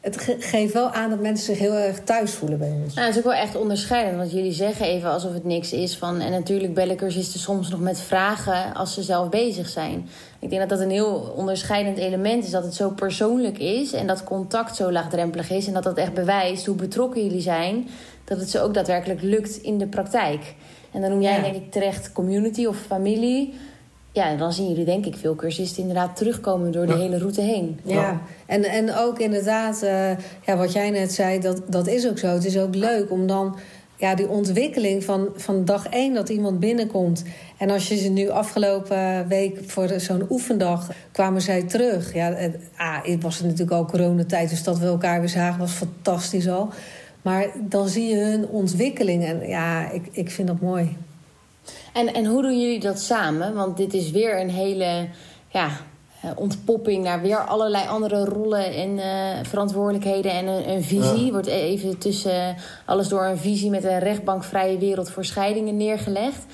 het 0.00 0.36
geeft 0.38 0.72
wel 0.72 0.90
aan 0.90 1.10
dat 1.10 1.20
mensen 1.20 1.46
zich 1.46 1.58
heel 1.58 1.74
erg 1.74 2.00
thuis 2.04 2.32
voelen 2.32 2.58
bij 2.58 2.70
ons. 2.82 2.94
Nou, 2.94 3.06
dat 3.06 3.16
is 3.16 3.18
ook 3.18 3.32
wel 3.32 3.42
echt 3.42 3.56
onderscheidend. 3.56 4.16
Want 4.16 4.32
jullie 4.32 4.52
zeggen 4.52 4.86
even 4.86 5.10
alsof 5.10 5.32
het 5.32 5.44
niks 5.44 5.72
is. 5.72 5.96
Van, 5.96 6.20
en 6.20 6.30
natuurlijk 6.30 6.74
bellen 6.74 6.96
cursisten 6.96 7.40
soms 7.40 7.68
nog 7.68 7.80
met 7.80 8.00
vragen 8.00 8.74
als 8.74 8.94
ze 8.94 9.02
zelf 9.02 9.28
bezig 9.28 9.68
zijn. 9.68 10.08
Ik 10.38 10.50
denk 10.50 10.60
dat 10.60 10.70
dat 10.70 10.80
een 10.80 10.90
heel 10.90 11.34
onderscheidend 11.36 11.98
element 11.98 12.44
is. 12.44 12.50
Dat 12.50 12.64
het 12.64 12.74
zo 12.74 12.90
persoonlijk 12.90 13.58
is. 13.58 13.92
En 13.92 14.06
dat 14.06 14.24
contact 14.24 14.76
zo 14.76 14.92
laagdrempelig 14.92 15.50
is. 15.50 15.66
En 15.66 15.72
dat 15.72 15.82
dat 15.82 15.96
echt 15.96 16.14
bewijst 16.14 16.66
hoe 16.66 16.76
betrokken 16.76 17.24
jullie 17.24 17.40
zijn. 17.40 17.88
Dat 18.24 18.40
het 18.40 18.50
ze 18.50 18.60
ook 18.60 18.74
daadwerkelijk 18.74 19.22
lukt 19.22 19.56
in 19.56 19.78
de 19.78 19.86
praktijk. 19.86 20.54
En 20.92 21.00
dan 21.00 21.10
noem 21.10 21.22
jij 21.22 21.40
denk 21.40 21.54
ik 21.54 21.70
terecht 21.70 22.12
community 22.12 22.66
of 22.66 22.76
familie 22.76 23.54
ja, 24.12 24.36
dan 24.36 24.52
zien 24.52 24.68
jullie 24.68 24.84
denk 24.84 25.06
ik 25.06 25.16
veel 25.16 25.34
cursisten 25.34 25.80
inderdaad 25.80 26.16
terugkomen 26.16 26.72
door 26.72 26.86
de 26.86 26.96
hele 26.96 27.18
route 27.18 27.40
heen. 27.40 27.80
Ja, 27.82 28.20
en, 28.46 28.64
en 28.64 28.94
ook 28.94 29.18
inderdaad, 29.18 29.82
uh, 29.82 30.10
ja, 30.46 30.56
wat 30.56 30.72
jij 30.72 30.90
net 30.90 31.12
zei, 31.12 31.40
dat, 31.40 31.62
dat 31.68 31.86
is 31.86 32.08
ook 32.08 32.18
zo. 32.18 32.26
Het 32.26 32.44
is 32.44 32.58
ook 32.58 32.74
leuk 32.74 33.10
om 33.10 33.26
dan 33.26 33.58
ja, 33.96 34.14
die 34.14 34.28
ontwikkeling 34.28 35.04
van, 35.04 35.28
van 35.36 35.64
dag 35.64 35.88
één 35.88 36.14
dat 36.14 36.28
iemand 36.28 36.60
binnenkomt. 36.60 37.24
En 37.56 37.70
als 37.70 37.88
je 37.88 37.96
ze 37.96 38.08
nu 38.08 38.28
afgelopen 38.28 39.28
week 39.28 39.60
voor 39.66 39.88
zo'n 39.96 40.26
oefendag 40.30 40.90
kwamen 41.12 41.42
zij 41.42 41.62
terug. 41.62 42.14
Ja, 42.14 42.32
het, 42.32 42.56
ah, 42.76 43.04
het 43.04 43.22
was 43.22 43.40
natuurlijk 43.40 43.70
al 43.70 43.84
coronatijd, 43.84 44.50
dus 44.50 44.62
dat 44.62 44.78
we 44.78 44.86
elkaar 44.86 45.20
weer 45.20 45.28
zagen 45.28 45.58
was 45.58 45.72
fantastisch 45.72 46.48
al. 46.48 46.68
Maar 47.22 47.46
dan 47.60 47.88
zie 47.88 48.08
je 48.08 48.16
hun 48.16 48.48
ontwikkeling 48.48 49.24
en 49.24 49.48
ja, 49.48 49.90
ik, 49.90 50.08
ik 50.12 50.30
vind 50.30 50.48
dat 50.48 50.60
mooi. 50.60 50.96
En, 51.92 52.14
en 52.14 52.26
hoe 52.26 52.42
doen 52.42 52.60
jullie 52.60 52.80
dat 52.80 53.00
samen? 53.00 53.54
Want 53.54 53.76
dit 53.76 53.94
is 53.94 54.10
weer 54.10 54.40
een 54.40 54.50
hele 54.50 55.08
ja, 55.48 55.70
eh, 56.22 56.30
ontpopping 56.34 57.04
naar 57.04 57.22
weer 57.22 57.46
allerlei 57.46 57.88
andere 57.88 58.24
rollen 58.24 58.74
en 58.74 58.96
uh, 58.96 59.04
verantwoordelijkheden 59.42 60.32
en 60.32 60.46
een, 60.46 60.68
een 60.70 60.82
visie. 60.82 61.24
Ja. 61.24 61.30
Wordt 61.30 61.46
even 61.46 61.98
tussen 61.98 62.56
alles 62.84 63.08
door 63.08 63.24
een 63.24 63.38
visie 63.38 63.70
met 63.70 63.84
een 63.84 63.98
rechtbankvrije 63.98 64.78
wereld 64.78 65.10
voor 65.10 65.24
scheidingen 65.24 65.76
neergelegd. 65.76 66.44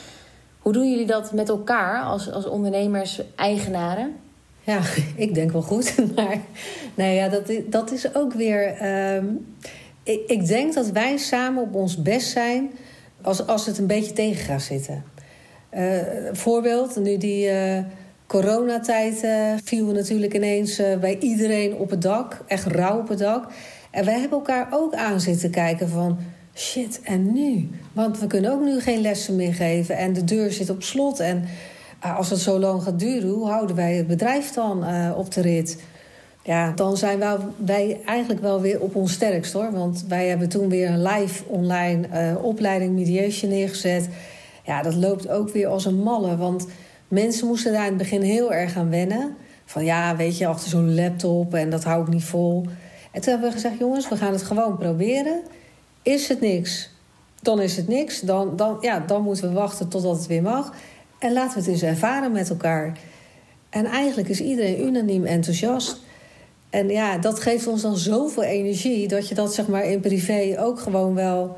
Hoe 0.59 0.73
doen 0.73 0.90
jullie 0.90 1.07
dat 1.07 1.33
met 1.33 1.49
elkaar 1.49 2.03
als, 2.03 2.33
als 2.33 2.47
ondernemers, 2.47 3.20
eigenaren? 3.37 4.16
Ja, 4.62 4.81
ik 5.16 5.35
denk 5.35 5.53
wel 5.53 5.62
goed. 5.62 5.94
Maar 6.16 6.38
nou 6.94 7.11
ja, 7.11 7.29
dat, 7.29 7.53
dat 7.66 7.92
is 7.92 8.14
ook 8.14 8.33
weer. 8.33 8.87
Um, 9.16 9.55
ik, 10.03 10.20
ik 10.27 10.47
denk 10.47 10.75
dat 10.75 10.90
wij 10.90 11.16
samen 11.16 11.62
op 11.62 11.75
ons 11.75 12.03
best 12.03 12.29
zijn 12.29 12.70
als, 13.23 13.47
als 13.47 13.66
het 13.66 13.79
een 13.79 13.87
beetje 13.87 14.12
tegen 14.12 14.44
gaat 14.44 14.62
zitten. 14.62 15.05
Uh, 15.77 15.99
voorbeeld, 16.33 16.97
nu 16.97 17.17
die 17.17 17.51
uh, 17.51 17.79
coronatijd 18.27 19.25
uh, 19.25 19.53
viel 19.65 19.87
natuurlijk 19.87 20.35
ineens 20.35 20.83
bij 21.01 21.19
iedereen 21.19 21.75
op 21.75 21.91
het 21.91 22.03
dak. 22.03 22.45
Echt 22.47 22.67
rauw 22.67 22.99
op 22.99 23.09
het 23.09 23.19
dak. 23.19 23.47
En 23.91 24.05
wij 24.05 24.19
hebben 24.21 24.39
elkaar 24.39 24.69
ook 24.71 24.95
aan 24.95 25.21
zitten 25.21 25.51
kijken 25.51 25.89
van... 25.89 26.19
shit, 26.55 27.01
en 27.05 27.33
nu? 27.33 27.69
Want 27.93 28.21
we 28.21 28.27
kunnen 28.27 28.53
ook 28.53 28.63
nu 28.63 28.81
geen 28.81 29.01
lessen 29.01 29.37
meer 29.37 29.55
geven. 29.55 29.97
En 29.97 30.13
de 30.13 30.25
deur 30.25 30.53
zit 30.53 30.71
op 30.71 30.83
slot. 30.83 31.21
En 31.21 31.45
als 32.01 32.31
het 32.31 32.39
zo 32.39 32.59
lang 32.59 32.83
gaat 32.83 32.99
duren, 32.99 33.29
hoe 33.29 33.49
houden 33.49 33.77
wij 33.77 33.95
het 33.95 34.07
bedrijf 34.07 34.53
dan 34.53 34.85
op 35.15 35.31
de 35.31 35.41
rit? 35.41 35.83
Ja, 36.43 36.73
dan 36.75 36.97
zijn 36.97 37.19
wij, 37.19 37.37
wij 37.57 38.01
eigenlijk 38.07 38.41
wel 38.41 38.61
weer 38.61 38.81
op 38.81 38.97
ons 38.97 39.13
sterkst 39.13 39.53
hoor. 39.53 39.73
Want 39.73 40.05
wij 40.09 40.29
hebben 40.29 40.49
toen 40.49 40.69
weer 40.69 40.91
een 40.91 41.03
live 41.03 41.45
online 41.47 42.09
opleiding 42.43 42.93
mediation 42.93 43.51
neergezet 43.51 44.09
ja, 44.64 44.83
dat 44.83 44.94
loopt 44.94 45.29
ook 45.29 45.50
weer 45.50 45.66
als 45.66 45.85
een 45.85 46.03
malle. 46.03 46.37
Want 46.37 46.66
mensen 47.09 47.46
moesten 47.46 47.72
daar 47.72 47.83
in 47.83 47.88
het 47.88 47.98
begin 47.98 48.22
heel 48.22 48.53
erg 48.53 48.77
aan 48.77 48.90
wennen. 48.90 49.37
Van 49.64 49.85
ja, 49.85 50.16
weet 50.16 50.38
je, 50.38 50.46
achter 50.46 50.68
zo'n 50.68 50.94
laptop 50.94 51.55
en 51.55 51.70
dat 51.70 51.85
hou 51.85 52.03
ik 52.03 52.09
niet 52.09 52.24
vol. 52.24 52.64
En 53.12 53.20
toen 53.20 53.33
hebben 53.33 53.48
we 53.48 53.55
gezegd, 53.55 53.79
jongens, 53.79 54.09
we 54.09 54.16
gaan 54.16 54.33
het 54.33 54.42
gewoon 54.42 54.79
proberen. 54.79 55.42
Is 56.03 56.29
het 56.29 56.40
niks? 56.40 56.92
dan 57.44 57.61
is 57.61 57.77
het 57.77 57.88
niks. 57.88 58.20
Dan, 58.20 58.57
dan, 58.57 58.77
ja, 58.81 58.98
dan 58.98 59.22
moeten 59.22 59.48
we 59.48 59.55
wachten 59.55 59.88
totdat 59.88 60.16
het 60.16 60.27
weer 60.27 60.42
mag. 60.42 60.74
En 61.18 61.33
laten 61.33 61.55
we 61.55 61.61
het 61.61 61.68
eens 61.68 61.83
ervaren 61.83 62.33
met 62.33 62.50
elkaar. 62.50 62.98
En 63.70 63.87
eigenlijk 63.87 64.29
is 64.29 64.40
iedereen 64.40 64.87
unaniem 64.87 65.24
enthousiast. 65.24 66.00
En 66.70 66.88
ja, 66.88 67.18
dat 67.18 67.40
geeft 67.40 67.66
ons 67.66 67.83
dan 67.83 67.96
zoveel 67.96 68.42
energie 68.42 69.09
dat 69.09 69.29
je 69.29 69.35
dat 69.35 69.55
zeg 69.55 69.66
maar 69.66 69.85
in 69.85 70.00
privé 70.00 70.55
ook 70.59 70.81
gewoon 70.81 71.14
wel. 71.14 71.57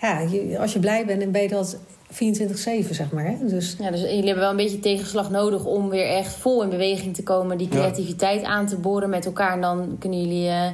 Ja, 0.00 0.20
als 0.58 0.72
je 0.72 0.78
blij 0.78 1.06
bent, 1.06 1.20
dan 1.20 1.30
ben 1.30 1.42
je 1.42 1.48
dat 1.48 1.76
24-7, 2.16 2.90
zeg 2.90 3.10
maar. 3.10 3.24
Hè? 3.24 3.36
Dus... 3.40 3.76
Ja, 3.78 3.90
dus 3.90 4.00
jullie 4.00 4.24
hebben 4.24 4.42
wel 4.42 4.50
een 4.50 4.56
beetje 4.56 4.80
tegenslag 4.80 5.30
nodig 5.30 5.64
om 5.64 5.88
weer 5.88 6.08
echt 6.08 6.32
vol 6.32 6.62
in 6.62 6.68
beweging 6.68 7.14
te 7.14 7.22
komen, 7.22 7.58
die 7.58 7.68
creativiteit 7.68 8.42
aan 8.42 8.66
te 8.66 8.76
boren 8.76 9.10
met 9.10 9.26
elkaar. 9.26 9.52
En 9.52 9.60
dan 9.60 9.96
kunnen 9.98 10.20
jullie 10.20 10.46
uh, 10.46 10.68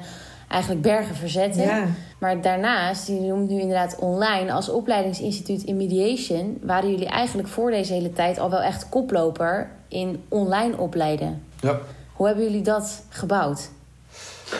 eigenlijk 0.48 0.82
bergen 0.82 1.14
verzetten. 1.14 1.62
Ja. 1.62 1.86
Maar 2.18 2.40
daarnaast, 2.40 3.06
je 3.06 3.20
noemt 3.20 3.48
nu 3.50 3.60
inderdaad 3.60 3.96
online, 3.98 4.52
als 4.52 4.68
opleidingsinstituut 4.68 5.62
in 5.62 5.76
mediation, 5.76 6.58
waren 6.62 6.90
jullie 6.90 7.08
eigenlijk 7.08 7.48
voor 7.48 7.70
deze 7.70 7.92
hele 7.92 8.12
tijd 8.12 8.38
al 8.38 8.50
wel 8.50 8.62
echt 8.62 8.88
koploper 8.88 9.70
in 9.88 10.22
online 10.28 10.76
opleiden. 10.76 11.42
Ja. 11.60 11.80
Hoe 12.12 12.26
hebben 12.26 12.44
jullie 12.44 12.62
dat 12.62 13.02
gebouwd? 13.08 13.70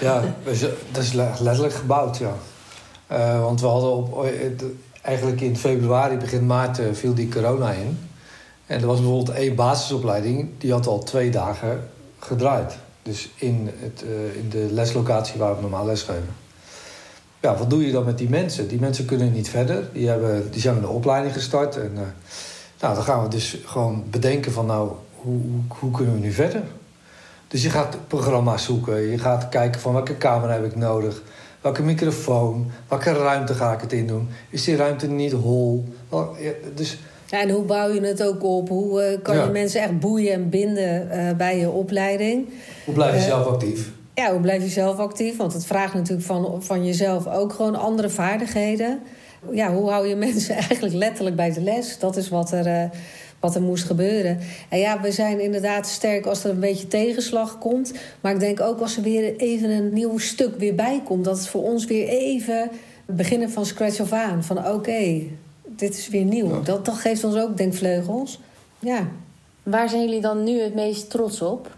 Ja, 0.00 0.22
dat 0.92 1.02
is 1.02 1.12
letterlijk 1.12 1.74
gebouwd, 1.74 2.18
ja. 2.18 2.34
Uh, 3.12 3.42
want 3.42 3.60
we 3.60 3.66
hadden 3.66 3.96
op, 3.96 4.26
eigenlijk 5.02 5.40
in 5.40 5.56
februari, 5.56 6.16
begin 6.16 6.46
maart, 6.46 6.78
uh, 6.78 6.86
viel 6.92 7.14
die 7.14 7.28
corona 7.28 7.70
in. 7.70 7.98
En 8.66 8.80
er 8.80 8.86
was 8.86 9.00
bijvoorbeeld 9.00 9.36
één 9.36 9.54
basisopleiding, 9.54 10.48
die 10.58 10.72
had 10.72 10.86
al 10.86 11.02
twee 11.02 11.30
dagen 11.30 11.88
gedraaid. 12.18 12.76
Dus 13.02 13.30
in, 13.34 13.70
het, 13.76 14.04
uh, 14.06 14.36
in 14.36 14.48
de 14.48 14.68
leslocatie 14.70 15.38
waar 15.38 15.54
we 15.54 15.60
normaal 15.60 15.86
lesgeven. 15.86 16.40
Ja, 17.40 17.56
wat 17.56 17.70
doe 17.70 17.86
je 17.86 17.92
dan 17.92 18.04
met 18.04 18.18
die 18.18 18.28
mensen? 18.28 18.68
Die 18.68 18.80
mensen 18.80 19.04
kunnen 19.04 19.32
niet 19.32 19.48
verder. 19.48 19.88
Die, 19.92 20.08
hebben, 20.08 20.50
die 20.50 20.60
zijn 20.60 20.76
een 20.76 20.88
opleiding 20.88 21.34
gestart. 21.34 21.76
En 21.76 21.92
nou, 22.80 22.94
dan 22.94 23.02
gaan 23.02 23.22
we 23.22 23.28
dus 23.28 23.58
gewoon 23.64 24.04
bedenken 24.10 24.52
van 24.52 24.66
nou, 24.66 24.90
hoe, 25.14 25.40
hoe, 25.40 25.60
hoe 25.68 25.90
kunnen 25.90 26.14
we 26.14 26.20
nu 26.20 26.32
verder? 26.32 26.62
Dus 27.48 27.62
je 27.62 27.70
gaat 27.70 27.96
programma's 28.06 28.64
zoeken. 28.64 29.00
Je 29.00 29.18
gaat 29.18 29.48
kijken 29.48 29.80
van 29.80 29.92
welke 29.92 30.18
camera 30.18 30.52
heb 30.52 30.64
ik 30.64 30.76
nodig. 30.76 31.22
Welke 31.62 31.82
microfoon. 31.82 32.70
Welke 32.88 33.12
ruimte 33.12 33.54
ga 33.54 33.72
ik 33.72 33.80
het 33.80 33.92
in 33.92 34.06
doen. 34.06 34.28
Is 34.50 34.64
die 34.64 34.76
ruimte 34.76 35.06
niet 35.08 35.32
hol? 35.32 35.84
Dus... 36.74 36.98
Ja, 37.26 37.40
en 37.40 37.50
hoe 37.50 37.62
bouw 37.64 37.92
je 37.92 38.00
het 38.00 38.22
ook 38.22 38.44
op? 38.44 38.68
Hoe 38.68 39.10
uh, 39.12 39.22
kan 39.22 39.36
Ja. 39.36 39.44
je 39.44 39.50
mensen 39.50 39.80
echt 39.82 39.98
boeien 40.00 40.32
en 40.32 40.48
binden 40.48 41.10
eh, 41.10 41.36
bij 41.36 41.58
je 41.58 41.70
opleiding? 41.70 42.48
Hoe 42.84 42.94
blijf 42.94 43.12
je 43.14 43.18
Eh, 43.20 43.24
zelf 43.26 43.46
actief? 43.46 43.90
Ja, 44.14 44.30
hoe 44.30 44.40
blijf 44.40 44.62
je 44.62 44.68
zelf 44.68 44.96
actief? 44.98 45.36
Want 45.36 45.52
het 45.52 45.66
vraagt 45.66 45.94
natuurlijk 45.94 46.26
van, 46.26 46.62
van 46.62 46.84
jezelf 46.86 47.26
ook 47.26 47.52
gewoon 47.52 47.74
andere 47.74 48.08
vaardigheden. 48.10 49.00
Ja, 49.52 49.72
hoe 49.74 49.90
hou 49.90 50.06
je 50.06 50.16
mensen 50.26 50.54
eigenlijk 50.54 50.94
letterlijk 50.94 51.36
bij 51.36 51.52
de 51.52 51.60
les? 51.60 51.98
Dat 51.98 52.16
is 52.16 52.28
wat 52.28 52.52
er, 52.52 52.66
eh, 52.66 52.84
wat 53.42 53.54
er 53.54 53.62
moest 53.62 53.84
gebeuren. 53.84 54.38
En 54.68 54.78
ja, 54.78 55.00
we 55.00 55.12
zijn 55.12 55.40
inderdaad 55.40 55.86
sterk 55.86 56.26
als 56.26 56.44
er 56.44 56.50
een 56.50 56.60
beetje 56.60 56.88
tegenslag 56.88 57.58
komt. 57.58 57.92
Maar 58.20 58.32
ik 58.32 58.40
denk 58.40 58.60
ook 58.60 58.80
als 58.80 58.96
er 58.96 59.02
weer 59.02 59.36
even 59.36 59.70
een 59.70 59.92
nieuw 59.92 60.18
stuk 60.18 60.58
weer 60.58 60.74
bij 60.74 61.00
komt... 61.04 61.24
dat 61.24 61.38
het 61.38 61.48
voor 61.48 61.62
ons 61.62 61.84
weer 61.84 62.08
even 62.08 62.70
beginnen 63.06 63.50
van 63.50 63.66
scratch 63.66 64.00
af 64.00 64.12
aan. 64.12 64.44
Van 64.44 64.68
oké, 64.68 65.22
dit 65.66 65.96
is 65.96 66.08
weer 66.08 66.24
nieuw. 66.24 66.48
Ja. 66.48 66.60
Dat, 66.60 66.84
dat 66.84 66.94
geeft 66.94 67.24
ons 67.24 67.36
ook 67.36 67.56
denkvleugels. 67.56 68.40
Ja, 68.78 69.08
Waar 69.62 69.88
zijn 69.88 70.04
jullie 70.04 70.20
dan 70.20 70.44
nu 70.44 70.60
het 70.60 70.74
meest 70.74 71.10
trots 71.10 71.42
op? 71.42 71.76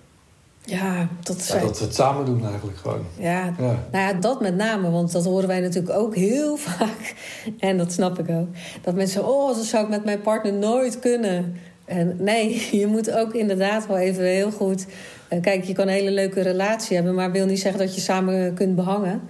Ja 0.64 1.09
dat 1.22 1.46
Ja, 1.46 1.61
dat 1.61 1.79
we 1.79 1.85
het 1.85 1.94
samen 1.94 2.24
doen 2.24 2.46
eigenlijk 2.46 2.79
gewoon. 2.79 3.05
Ja, 3.18 3.55
Ja. 3.59 3.87
nou 3.92 4.07
ja, 4.07 4.12
dat 4.12 4.40
met 4.40 4.57
name, 4.57 4.90
want 4.90 5.12
dat 5.12 5.24
horen 5.24 5.48
wij 5.48 5.61
natuurlijk 5.61 5.98
ook 5.98 6.14
heel 6.14 6.57
vaak. 6.77 7.14
En 7.59 7.77
dat 7.77 7.92
snap 7.92 8.18
ik 8.18 8.31
ook. 8.31 8.48
Dat 8.83 8.94
mensen 8.94 9.29
oh, 9.29 9.57
dat 9.57 9.64
zou 9.64 9.85
ik 9.85 9.90
met 9.90 10.05
mijn 10.05 10.20
partner 10.20 10.53
nooit 10.53 10.98
kunnen. 10.98 11.55
En 11.85 12.16
nee, 12.18 12.68
je 12.81 12.87
moet 12.87 13.11
ook 13.11 13.35
inderdaad 13.35 13.87
wel 13.87 13.96
even 13.96 14.24
heel 14.24 14.50
goed... 14.50 14.87
eh, 15.29 15.40
kijk, 15.40 15.64
je 15.64 15.72
kan 15.72 15.87
een 15.87 15.94
hele 15.94 16.11
leuke 16.11 16.40
relatie 16.40 16.96
hebben... 16.96 17.14
maar 17.14 17.33
wil 17.33 17.46
niet 17.46 17.61
zeggen 17.61 17.81
dat 17.81 17.94
je 17.94 18.00
samen 18.00 18.55
kunt 18.55 18.74
behangen. 18.74 19.20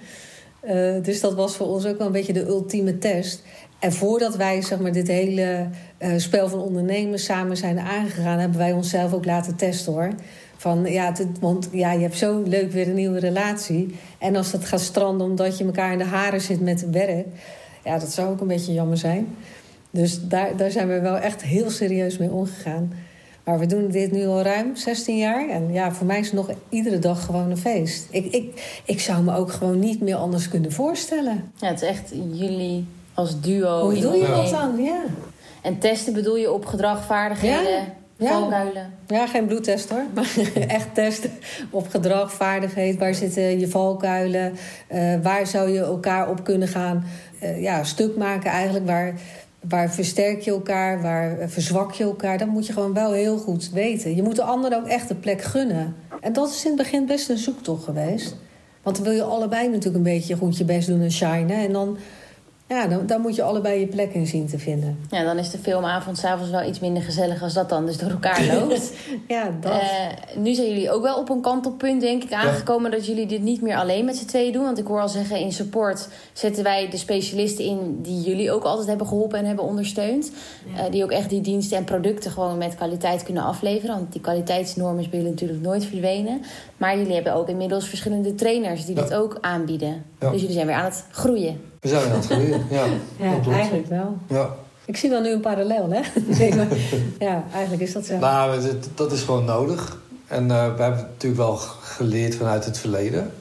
Eh, 0.60 1.02
dus 1.02 1.20
dat 1.20 1.34
was 1.34 1.56
voor 1.56 1.66
ons 1.66 1.86
ook 1.86 1.98
wel 1.98 2.06
een 2.06 2.12
beetje 2.12 2.32
de 2.32 2.46
ultieme 2.46 2.98
test. 2.98 3.42
En 3.78 3.92
voordat 3.92 4.36
wij 4.36 4.62
zeg 4.62 4.78
maar, 4.78 4.92
dit 4.92 5.08
hele 5.08 5.68
eh, 5.98 6.10
spel 6.16 6.48
van 6.48 6.60
ondernemen 6.60 7.18
samen 7.18 7.56
zijn 7.56 7.78
aangegaan... 7.78 8.38
hebben 8.38 8.58
wij 8.58 8.72
onszelf 8.72 9.12
ook 9.12 9.24
laten 9.24 9.56
testen, 9.56 9.92
hoor. 9.92 10.08
Van, 10.64 10.84
ja, 10.84 11.06
het- 11.06 11.38
want 11.40 11.68
ja, 11.72 11.92
je 11.92 12.00
hebt 12.00 12.16
zo 12.16 12.42
leuk 12.46 12.72
weer 12.72 12.88
een 12.88 12.94
nieuwe 12.94 13.18
relatie. 13.18 13.94
En 14.18 14.36
als 14.36 14.50
dat 14.50 14.64
gaat 14.64 14.80
stranden 14.80 15.26
omdat 15.26 15.58
je 15.58 15.64
elkaar 15.64 15.92
in 15.92 15.98
de 15.98 16.04
haren 16.04 16.40
zit 16.40 16.60
met 16.60 16.90
werk... 16.90 17.26
ja, 17.84 17.98
dat 17.98 18.12
zou 18.12 18.30
ook 18.30 18.40
een 18.40 18.46
beetje 18.46 18.72
jammer 18.72 18.96
zijn. 18.96 19.36
Dus 19.90 20.20
daar, 20.28 20.56
daar 20.56 20.70
zijn 20.70 20.88
we 20.88 21.00
wel 21.00 21.16
echt 21.16 21.42
heel 21.42 21.70
serieus 21.70 22.18
mee 22.18 22.30
omgegaan. 22.30 22.92
Maar 23.44 23.58
we 23.58 23.66
doen 23.66 23.88
dit 23.90 24.12
nu 24.12 24.26
al 24.26 24.42
ruim 24.42 24.76
16 24.76 25.16
jaar. 25.18 25.48
En 25.48 25.72
ja, 25.72 25.92
voor 25.92 26.06
mij 26.06 26.18
is 26.18 26.26
het 26.26 26.34
nog 26.34 26.50
iedere 26.68 26.98
dag 26.98 27.24
gewoon 27.24 27.50
een 27.50 27.56
feest. 27.58 28.06
Ik, 28.10 28.24
ik, 28.32 28.80
ik 28.84 29.00
zou 29.00 29.22
me 29.22 29.36
ook 29.36 29.52
gewoon 29.52 29.78
niet 29.78 30.00
meer 30.00 30.16
anders 30.16 30.48
kunnen 30.48 30.72
voorstellen. 30.72 31.52
Ja, 31.56 31.66
het 31.68 31.82
is 31.82 31.88
echt 31.88 32.12
jullie 32.32 32.84
als 33.14 33.40
duo. 33.40 33.82
Hoe 33.90 34.00
doe 34.00 34.16
je 34.16 34.26
dat 34.26 34.50
dan? 34.50 34.82
Ja. 34.82 35.02
En 35.62 35.78
testen 35.78 36.12
bedoel 36.12 36.36
je 36.36 36.52
op 36.52 36.66
gedrag, 36.66 37.04
vaardigheden, 37.04 37.70
Ja, 37.72 37.84
ja. 38.16 38.28
valkuilen? 38.28 38.92
Ja, 39.06 39.26
geen 39.26 39.46
bloedtest 39.46 39.88
hoor. 39.88 40.04
Maar 40.14 40.36
echt 40.68 40.94
testen 40.94 41.30
op 41.70 41.88
gedrag, 41.88 42.32
vaardigheid. 42.32 42.98
Waar 42.98 43.14
zitten 43.14 43.58
je 43.58 43.68
valkuilen? 43.68 44.52
Eh, 44.86 45.14
waar 45.22 45.46
zou 45.46 45.70
je 45.70 45.80
elkaar 45.80 46.30
op 46.30 46.44
kunnen 46.44 46.68
gaan 46.68 47.04
eh, 47.40 47.62
ja, 47.62 47.84
stuk 47.84 48.16
maken 48.16 48.50
eigenlijk? 48.50 48.86
Waar, 48.86 49.14
waar 49.68 49.90
versterk 49.90 50.40
je 50.40 50.50
elkaar? 50.50 51.02
Waar 51.02 51.38
eh, 51.38 51.48
verzwak 51.48 51.92
je 51.92 52.04
elkaar? 52.04 52.38
Dat 52.38 52.48
moet 52.48 52.66
je 52.66 52.72
gewoon 52.72 52.94
wel 52.94 53.12
heel 53.12 53.38
goed 53.38 53.70
weten. 53.70 54.16
Je 54.16 54.22
moet 54.22 54.36
de 54.36 54.42
ander 54.42 54.76
ook 54.76 54.86
echt 54.86 55.08
de 55.08 55.14
plek 55.14 55.42
gunnen. 55.42 55.96
En 56.20 56.32
dat 56.32 56.50
is 56.50 56.64
in 56.64 56.70
het 56.70 56.80
begin 56.80 57.06
best 57.06 57.28
een 57.28 57.38
zoektocht 57.38 57.84
geweest. 57.84 58.36
Want 58.82 58.96
dan 58.96 59.04
wil 59.04 59.14
je 59.14 59.22
allebei 59.22 59.68
natuurlijk 59.68 59.96
een 59.96 60.12
beetje 60.12 60.36
goed 60.36 60.56
je 60.56 60.64
best 60.64 60.86
doen 60.88 61.00
en 61.00 61.12
shinen. 61.12 61.56
En 61.56 61.72
dan, 61.72 61.96
ja, 62.68 62.86
dan, 62.86 63.06
dan 63.06 63.20
moet 63.20 63.34
je 63.34 63.42
allebei 63.42 63.80
je 63.80 63.86
plek 63.86 64.12
in 64.14 64.26
zien 64.26 64.46
te 64.46 64.58
vinden. 64.58 64.98
Ja, 65.10 65.24
dan 65.24 65.38
is 65.38 65.50
de 65.50 65.58
filmavond 65.58 66.18
s'avonds 66.18 66.50
wel 66.50 66.62
iets 66.68 66.80
minder 66.80 67.02
gezellig 67.02 67.42
als 67.42 67.52
dat 67.52 67.68
dan 67.68 67.86
dus 67.86 67.98
door 67.98 68.10
elkaar 68.10 68.44
loopt. 68.46 68.92
Ja, 69.28 69.50
dat. 69.60 69.72
Eh, 69.72 70.36
nu 70.36 70.54
zijn 70.54 70.68
jullie 70.68 70.90
ook 70.90 71.02
wel 71.02 71.18
op 71.18 71.28
een 71.30 71.40
kantelpunt, 71.40 72.00
denk 72.00 72.22
ik, 72.24 72.32
aangekomen 72.32 72.90
dat 72.90 73.06
jullie 73.06 73.26
dit 73.26 73.42
niet 73.42 73.62
meer 73.62 73.76
alleen 73.76 74.04
met 74.04 74.16
z'n 74.16 74.24
tweeën 74.26 74.52
doen. 74.52 74.64
Want 74.64 74.78
ik 74.78 74.86
hoor 74.86 75.00
al 75.00 75.08
zeggen, 75.08 75.38
in 75.38 75.52
support 75.52 76.08
zetten 76.32 76.62
wij 76.64 76.88
de 76.90 76.96
specialisten 76.96 77.64
in 77.64 77.98
die 78.02 78.20
jullie 78.20 78.52
ook 78.52 78.64
altijd 78.64 78.88
hebben 78.88 79.06
geholpen 79.06 79.38
en 79.38 79.44
hebben 79.44 79.64
ondersteund. 79.64 80.30
Eh, 80.76 80.82
die 80.90 81.04
ook 81.04 81.10
echt 81.10 81.30
die 81.30 81.40
diensten 81.40 81.76
en 81.76 81.84
producten 81.84 82.30
gewoon 82.30 82.58
met 82.58 82.74
kwaliteit 82.74 83.22
kunnen 83.22 83.42
afleveren. 83.42 83.96
Want 83.96 84.12
die 84.12 84.20
kwaliteitsnormen 84.20 85.00
is 85.02 85.08
bij 85.08 85.18
jullie 85.18 85.32
natuurlijk 85.34 85.62
nooit 85.62 85.84
verdwenen. 85.84 86.40
Maar 86.76 86.98
jullie 86.98 87.14
hebben 87.14 87.34
ook 87.34 87.48
inmiddels 87.48 87.88
verschillende 87.88 88.34
trainers 88.34 88.84
die 88.86 88.96
Ja. 88.96 89.02
dit 89.02 89.14
ook 89.14 89.38
aanbieden. 89.40 90.04
Ja. 90.24 90.30
Dus 90.30 90.40
jullie 90.40 90.54
zijn 90.54 90.66
weer 90.66 90.76
aan 90.76 90.84
het 90.84 91.04
groeien. 91.10 91.60
We 91.80 91.88
zijn 91.88 92.10
aan 92.10 92.16
het 92.16 92.26
groeien. 92.26 92.66
Ja, 92.70 92.84
ja, 93.26 93.52
eigenlijk 93.52 93.86
wel. 93.86 94.16
Ja. 94.28 94.54
Ik 94.84 94.96
zie 94.96 95.10
wel 95.10 95.20
nu 95.20 95.32
een 95.32 95.40
parallel, 95.40 95.90
hè? 95.90 96.00
Ja, 97.26 97.44
eigenlijk 97.52 97.82
is 97.82 97.92
dat 97.92 98.06
zo. 98.06 98.18
Nou, 98.18 98.62
dat, 98.62 98.88
dat 98.94 99.12
is 99.12 99.22
gewoon 99.22 99.44
nodig. 99.44 99.98
En 100.26 100.50
eh, 100.50 100.74
we 100.76 100.82
hebben 100.82 101.00
natuurlijk 101.00 101.42
wel 101.42 101.56
geleerd 101.56 102.34
vanuit 102.34 102.64
het 102.64 102.78
verleden. 102.78 103.32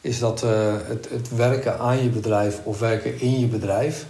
Is 0.00 0.18
dat 0.18 0.42
eh, 0.42 0.74
het, 0.82 1.08
het 1.10 1.36
werken 1.36 1.78
aan 1.78 2.02
je 2.02 2.08
bedrijf 2.08 2.60
of 2.62 2.78
werken 2.78 3.20
in 3.20 3.40
je 3.40 3.46
bedrijf... 3.46 4.06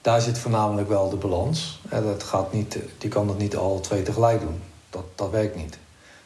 daar 0.00 0.20
zit 0.20 0.38
voornamelijk 0.38 0.88
wel 0.88 1.10
de 1.10 1.16
balans. 1.16 1.80
En 1.88 2.02
dat 2.02 2.22
gaat 2.22 2.52
niet, 2.52 2.78
die 2.98 3.10
kan 3.10 3.26
dat 3.26 3.38
niet 3.38 3.56
al 3.56 3.80
twee 3.80 4.02
tegelijk 4.02 4.40
doen. 4.40 4.60
Dat, 4.90 5.04
dat 5.14 5.30
werkt 5.30 5.56
niet. 5.56 5.78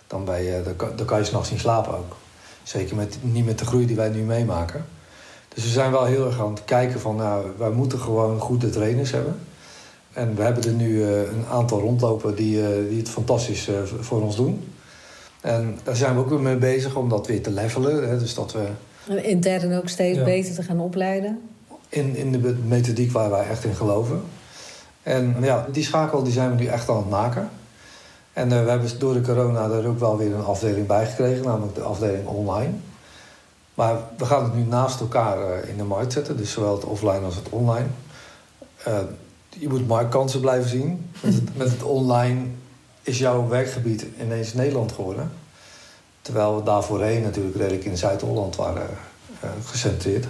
Dan, 0.07 0.25
ben 0.25 0.43
je, 0.43 0.63
dan, 0.65 0.77
kan, 0.77 0.89
dan 0.97 1.07
kan 1.07 1.19
je 1.19 1.25
s'nachts 1.25 1.51
niet 1.51 1.61
slapen 1.61 1.99
ook. 1.99 2.17
Zeker 2.63 2.97
met, 2.97 3.19
niet 3.21 3.45
met 3.45 3.59
de 3.59 3.65
groei 3.65 3.87
die 3.87 3.97
wij 3.97 4.09
nu 4.09 4.23
meemaken. 4.23 4.85
Dus 5.55 5.65
we 5.65 5.71
zijn 5.71 5.91
wel 5.91 6.05
heel 6.05 6.27
erg 6.27 6.41
aan 6.41 6.53
het 6.55 6.65
kijken 6.65 7.01
van... 7.01 7.17
Nou, 7.17 7.47
wij 7.57 7.71
moeten 7.71 7.99
gewoon 7.99 8.38
goede 8.38 8.71
trainers 8.71 9.11
hebben... 9.11 9.37
En 10.12 10.35
we 10.35 10.43
hebben 10.43 10.65
er 10.65 10.73
nu 10.73 11.03
eh, 11.03 11.21
een 11.21 11.45
aantal 11.51 11.81
rondlopen 11.81 12.35
die, 12.35 12.62
eh, 12.62 12.88
die 12.88 12.99
het 12.99 13.09
fantastisch 13.09 13.69
eh, 13.69 13.75
voor 14.01 14.23
ons 14.23 14.37
doen. 14.37 14.69
En 15.41 15.79
daar 15.83 15.97
zijn 15.97 16.15
we 16.15 16.21
ook 16.21 16.29
weer 16.29 16.41
mee 16.41 16.57
bezig 16.57 16.97
om 16.97 17.09
dat 17.09 17.27
weer 17.27 17.43
te 17.43 17.51
levelen. 17.51 18.09
Hè? 18.09 18.19
Dus 18.19 18.35
dat 18.35 18.53
we 18.53 18.67
En 19.09 19.25
intern 19.25 19.77
ook 19.77 19.88
steeds 19.88 20.19
Ja. 20.19 20.25
beter 20.25 20.55
te 20.55 20.62
gaan 20.62 20.81
opleiden. 20.81 21.41
in, 21.88 22.17
in 22.17 22.33
de 22.33 22.55
methodiek 22.67 23.12
waar 23.12 23.31
wij 23.31 23.49
echt 23.49 23.65
in 23.65 23.75
geloven. 23.75 24.23
En 25.03 25.37
ja, 25.41 25.67
die 25.73 25.85
schakel 25.85 26.23
die 26.23 26.33
zijn 26.33 26.57
we 26.57 26.62
nu 26.62 26.67
echt 26.67 26.88
aan 26.88 26.97
het 26.97 27.11
maken. 27.11 27.51
En 28.33 28.49
we 28.49 28.55
hebben 28.55 28.99
door 28.99 29.15
de 29.15 29.21
corona 29.21 29.69
er 29.69 29.87
ook 29.87 29.99
wel 29.99 30.17
weer 30.17 30.35
een 30.35 30.45
afdeling 30.45 30.87
bij 30.87 31.07
gekregen, 31.07 31.45
namelijk 31.45 31.75
de 31.75 31.83
afdeling 31.83 32.27
online. 32.27 32.73
Maar 33.83 33.97
we 34.16 34.25
gaan 34.25 34.45
het 34.45 34.55
nu 34.55 34.62
naast 34.62 35.01
elkaar 35.01 35.38
eh, 35.38 35.68
in 35.68 35.77
de 35.77 35.85
markt 35.85 36.12
zetten, 36.12 36.37
dus 36.37 36.53
zowel 36.53 36.75
het 36.75 36.85
offline 36.85 37.21
als 37.25 37.35
het 37.35 37.49
online. 37.49 37.87
Eh, 38.85 38.99
je 39.49 39.68
moet 39.68 39.88
marktkansen 39.88 40.40
blijven 40.40 40.71
zien. 40.71 41.11
Met 41.21 41.35
het, 41.35 41.57
met 41.57 41.71
het 41.71 41.83
online 41.83 42.40
is 43.03 43.18
jouw 43.18 43.49
werkgebied 43.49 44.07
ineens 44.21 44.55
Nederland 44.55 44.92
geworden. 44.92 45.33
Terwijl 46.21 46.57
we 46.57 46.62
daar 46.62 46.83
voorheen 46.83 47.23
natuurlijk 47.23 47.57
redelijk 47.57 47.85
in 47.85 47.97
Zuid-Holland 47.97 48.57
waren 48.57 48.88
eh, 49.40 49.51
gecentreerd. 49.64 50.27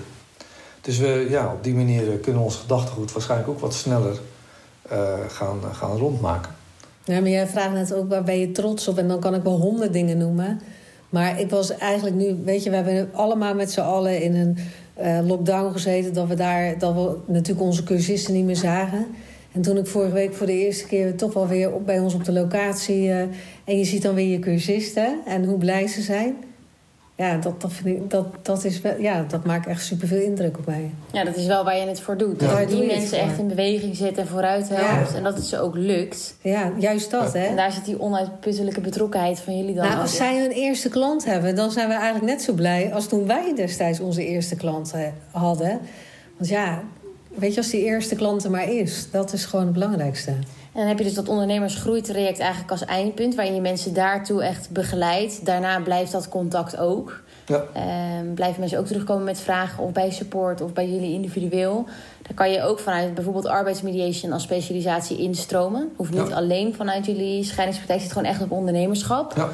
Dus 0.80 0.98
we, 0.98 1.26
ja, 1.30 1.52
op 1.52 1.64
die 1.64 1.74
manier 1.74 2.18
kunnen 2.18 2.40
we 2.40 2.46
ons 2.46 2.56
gedachtegoed 2.56 3.12
waarschijnlijk 3.12 3.50
ook 3.50 3.60
wat 3.60 3.74
sneller 3.74 4.20
gaan, 5.28 5.60
gaan 5.72 5.96
rondmaken. 5.96 6.52
Ja, 7.04 7.20
maar 7.20 7.30
jij 7.30 7.46
vraagt 7.46 7.72
net 7.72 7.94
ook 7.94 8.08
waar 8.08 8.24
ben 8.24 8.38
je 8.38 8.52
trots 8.52 8.88
op? 8.88 8.98
En 8.98 9.08
dan 9.08 9.20
kan 9.20 9.34
ik 9.34 9.42
wel 9.42 9.60
honderd 9.60 9.92
dingen 9.92 10.18
noemen. 10.18 10.60
Maar 11.12 11.40
ik 11.40 11.50
was 11.50 11.76
eigenlijk 11.76 12.16
nu, 12.16 12.36
weet 12.44 12.62
je, 12.62 12.70
we 12.70 12.76
hebben 12.76 13.08
allemaal 13.12 13.54
met 13.54 13.70
z'n 13.70 13.80
allen 13.80 14.22
in 14.22 14.34
een 14.34 14.58
uh, 15.02 15.28
lockdown 15.28 15.72
gezeten. 15.72 16.12
Dat 16.12 16.28
we 16.28 16.34
daar, 16.34 16.78
dat 16.78 16.94
we 16.94 17.16
natuurlijk 17.26 17.66
onze 17.66 17.82
cursisten 17.82 18.34
niet 18.34 18.44
meer 18.44 18.56
zagen. 18.56 19.06
En 19.52 19.62
toen 19.62 19.76
ik 19.76 19.86
vorige 19.86 20.12
week 20.12 20.34
voor 20.34 20.46
de 20.46 20.58
eerste 20.58 20.86
keer 20.86 21.16
toch 21.16 21.32
wel 21.32 21.48
weer 21.48 21.72
op, 21.72 21.86
bij 21.86 21.98
ons 21.98 22.14
op 22.14 22.24
de 22.24 22.32
locatie. 22.32 23.06
Uh, 23.06 23.20
en 23.64 23.78
je 23.78 23.84
ziet 23.84 24.02
dan 24.02 24.14
weer 24.14 24.30
je 24.30 24.38
cursisten 24.38 25.20
en 25.26 25.44
hoe 25.44 25.58
blij 25.58 25.86
ze 25.86 26.02
zijn 26.02 26.36
ja, 27.22 27.36
dat, 27.36 27.60
dat, 27.60 27.72
vind 27.72 27.86
ik, 27.86 28.10
dat, 28.10 28.26
dat, 28.42 28.64
is 28.64 28.80
wel, 28.80 29.00
ja, 29.00 29.24
dat 29.28 29.44
maakt 29.44 29.66
echt 29.66 29.84
superveel 29.84 30.20
indruk 30.20 30.58
op 30.58 30.66
mij. 30.66 30.90
Ja, 31.12 31.24
dat 31.24 31.36
is 31.36 31.46
wel 31.46 31.64
waar 31.64 31.76
je 31.76 31.86
het 31.86 32.00
voor 32.00 32.16
doet. 32.16 32.40
Dat 32.40 32.68
die 32.68 32.86
mensen 32.86 33.18
echt 33.18 33.38
in 33.38 33.48
beweging 33.48 33.96
zitten 33.96 34.22
en 34.22 34.28
vooruit 34.28 34.68
helpt. 34.68 35.14
En 35.14 35.22
dat 35.22 35.34
het 35.34 35.44
ze 35.44 35.58
ook 35.60 35.74
lukt. 35.74 36.34
Ja, 36.40 36.72
juist 36.78 37.10
dat. 37.10 37.32
Hè? 37.32 37.44
En 37.44 37.56
daar 37.56 37.72
zit 37.72 37.84
die 37.84 38.00
onuitputtelijke 38.00 38.80
betrokkenheid 38.80 39.40
van 39.40 39.56
jullie 39.56 39.74
dan 39.74 39.86
nou, 39.86 40.00
Als 40.00 40.16
zij 40.16 40.38
hun 40.40 40.50
eerste 40.50 40.88
klant 40.88 41.24
hebben, 41.24 41.54
dan 41.54 41.70
zijn 41.70 41.88
we 41.88 41.94
eigenlijk 41.94 42.24
net 42.24 42.42
zo 42.42 42.52
blij... 42.52 42.94
als 42.94 43.06
toen 43.06 43.26
wij 43.26 43.52
destijds 43.56 44.00
onze 44.00 44.26
eerste 44.26 44.56
klant 44.56 44.92
hadden. 45.30 45.80
Want 46.36 46.50
ja, 46.50 46.82
weet 47.28 47.54
je, 47.54 47.60
als 47.60 47.70
die 47.70 47.84
eerste 47.84 48.14
klant 48.14 48.44
er 48.44 48.50
maar 48.50 48.72
is... 48.72 49.10
dat 49.10 49.32
is 49.32 49.44
gewoon 49.44 49.64
het 49.64 49.74
belangrijkste. 49.74 50.32
En 50.72 50.78
dan 50.78 50.88
heb 50.88 50.98
je 50.98 51.04
dus 51.04 51.14
dat 51.14 51.28
ondernemersgroeitraject 51.28 52.38
eigenlijk 52.38 52.70
als 52.70 52.84
eindpunt... 52.84 53.34
waarin 53.34 53.54
je 53.54 53.60
mensen 53.60 53.94
daartoe 53.94 54.42
echt 54.42 54.70
begeleidt. 54.70 55.44
Daarna 55.44 55.80
blijft 55.80 56.12
dat 56.12 56.28
contact 56.28 56.76
ook. 56.76 57.20
Ja. 57.46 57.64
Um, 58.20 58.34
blijven 58.34 58.60
mensen 58.60 58.78
ook 58.78 58.86
terugkomen 58.86 59.24
met 59.24 59.40
vragen 59.40 59.84
of 59.84 59.92
bij 59.92 60.10
support 60.10 60.60
of 60.60 60.72
bij 60.72 60.88
jullie 60.88 61.12
individueel. 61.12 61.84
Dan 62.22 62.34
kan 62.34 62.50
je 62.50 62.62
ook 62.62 62.78
vanuit 62.78 63.14
bijvoorbeeld 63.14 63.46
arbeidsmediation 63.46 64.32
als 64.32 64.42
specialisatie 64.42 65.18
instromen. 65.18 65.92
Hoeft 65.96 66.12
niet 66.12 66.32
alleen 66.32 66.74
vanuit 66.74 67.06
jullie 67.06 67.44
scheidingspraktijk. 67.44 68.00
zit 68.00 68.12
gewoon 68.12 68.28
echt 68.28 68.42
op 68.42 68.50
ondernemerschap. 68.50 69.32
Ja. 69.36 69.48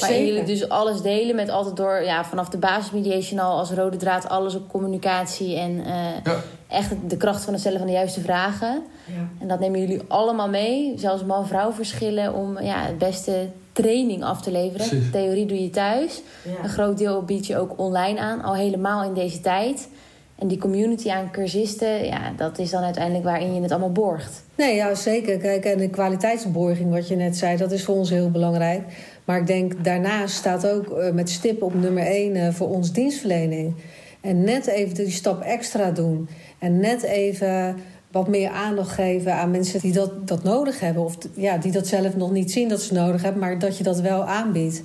Waarin 0.00 0.26
jullie 0.26 0.44
dus 0.44 0.68
alles 0.68 1.00
delen 1.00 1.36
met 1.36 1.48
altijd 1.48 1.76
door 1.76 2.02
ja, 2.02 2.24
vanaf 2.24 2.48
de 2.48 2.58
basismediation 2.58 3.38
al 3.38 3.58
als 3.58 3.70
rode 3.70 3.96
draad 3.96 4.28
alles 4.28 4.54
op 4.54 4.68
communicatie 4.68 5.56
en 5.56 5.70
uh, 5.70 5.86
ja. 6.24 6.36
Echt 6.68 6.94
de 7.06 7.16
kracht 7.16 7.44
van 7.44 7.52
het 7.52 7.60
stellen 7.60 7.78
van 7.78 7.88
de 7.88 7.92
juiste 7.94 8.20
vragen. 8.20 8.82
Ja. 9.04 9.28
En 9.40 9.48
dat 9.48 9.60
nemen 9.60 9.80
jullie 9.80 10.02
allemaal 10.08 10.48
mee, 10.48 10.92
zelfs 10.96 11.24
man-vrouw 11.24 11.72
verschillen, 11.72 12.34
om 12.34 12.60
ja, 12.60 12.84
het 12.84 12.98
beste 12.98 13.48
training 13.72 14.24
af 14.24 14.42
te 14.42 14.52
leveren. 14.52 15.10
Theorie 15.12 15.46
doe 15.46 15.62
je 15.62 15.70
thuis. 15.70 16.22
Een 16.62 16.68
groot 16.68 16.98
deel 16.98 17.22
bied 17.22 17.46
je 17.46 17.58
ook 17.58 17.78
online 17.78 18.20
aan, 18.20 18.42
al 18.42 18.54
helemaal 18.54 19.04
in 19.04 19.14
deze 19.14 19.40
tijd. 19.40 19.88
En 20.38 20.48
die 20.48 20.58
community 20.58 21.10
aan 21.10 21.30
cursisten, 21.30 22.04
ja, 22.04 22.32
dat 22.36 22.58
is 22.58 22.70
dan 22.70 22.82
uiteindelijk 22.82 23.24
waarin 23.24 23.54
je 23.54 23.60
het 23.60 23.70
allemaal 23.70 23.92
borgt. 23.92 24.42
Nee, 24.54 24.74
ja, 24.74 24.94
zeker. 24.94 25.38
Kijk, 25.38 25.64
en 25.64 25.78
de 25.78 25.88
kwaliteitsborging, 25.88 26.90
wat 26.90 27.08
je 27.08 27.16
net 27.16 27.36
zei, 27.36 27.56
dat 27.56 27.72
is 27.72 27.84
voor 27.84 27.94
ons 27.94 28.10
heel 28.10 28.30
belangrijk. 28.30 28.82
Maar 29.24 29.38
ik 29.38 29.46
denk 29.46 29.84
daarnaast 29.84 30.34
staat 30.34 30.68
ook 30.68 30.90
uh, 30.90 31.10
met 31.10 31.30
stip 31.30 31.62
op 31.62 31.74
nummer 31.74 32.06
één 32.06 32.34
uh, 32.34 32.48
voor 32.48 32.68
ons 32.68 32.92
dienstverlening. 32.92 33.74
En 34.20 34.44
net 34.44 34.66
even 34.66 34.94
die 34.94 35.10
stap 35.10 35.42
extra 35.42 35.90
doen. 35.90 36.28
En 36.66 36.80
net 36.80 37.02
even 37.02 37.76
wat 38.10 38.28
meer 38.28 38.50
aandacht 38.50 38.90
geven 38.90 39.34
aan 39.34 39.50
mensen 39.50 39.80
die 39.80 39.92
dat, 39.92 40.28
dat 40.28 40.42
nodig 40.42 40.80
hebben. 40.80 41.04
Of 41.04 41.16
ja, 41.34 41.56
die 41.56 41.72
dat 41.72 41.86
zelf 41.86 42.16
nog 42.16 42.30
niet 42.30 42.52
zien 42.52 42.68
dat 42.68 42.80
ze 42.80 42.94
nodig 42.94 43.22
hebben, 43.22 43.40
maar 43.40 43.58
dat 43.58 43.78
je 43.78 43.84
dat 43.84 44.00
wel 44.00 44.24
aanbiedt. 44.24 44.82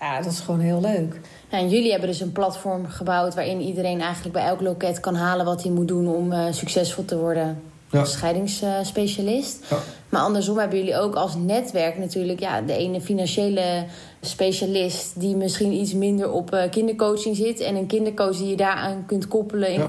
Ja, 0.00 0.22
dat 0.22 0.32
is 0.32 0.40
gewoon 0.40 0.60
heel 0.60 0.80
leuk. 0.80 1.20
en 1.50 1.68
jullie 1.68 1.90
hebben 1.90 2.08
dus 2.08 2.20
een 2.20 2.32
platform 2.32 2.86
gebouwd 2.86 3.34
waarin 3.34 3.60
iedereen 3.60 4.00
eigenlijk 4.00 4.34
bij 4.34 4.44
elk 4.44 4.60
loket 4.60 5.00
kan 5.00 5.14
halen 5.14 5.44
wat 5.44 5.62
hij 5.62 5.72
moet 5.72 5.88
doen 5.88 6.08
om 6.08 6.32
uh, 6.32 6.46
succesvol 6.50 7.04
te 7.04 7.18
worden 7.18 7.62
ja. 7.90 8.00
als 8.00 8.12
scheidingsspecialist. 8.12 9.64
Ja. 9.70 9.78
Maar 10.08 10.20
andersom 10.20 10.58
hebben 10.58 10.78
jullie 10.78 10.96
ook 10.96 11.14
als 11.14 11.34
netwerk 11.34 11.98
natuurlijk 11.98 12.40
ja, 12.40 12.60
de 12.60 12.76
ene 12.76 13.00
financiële 13.00 13.84
specialist 14.20 15.20
die 15.20 15.36
misschien 15.36 15.72
iets 15.72 15.94
minder 15.94 16.30
op 16.32 16.54
uh, 16.54 16.70
kindercoaching 16.70 17.36
zit. 17.36 17.60
En 17.60 17.76
een 17.76 17.86
kindercoach 17.86 18.36
die 18.36 18.48
je 18.48 18.56
daaraan 18.56 19.04
kunt 19.06 19.28
koppelen. 19.28 19.72
In 19.72 19.84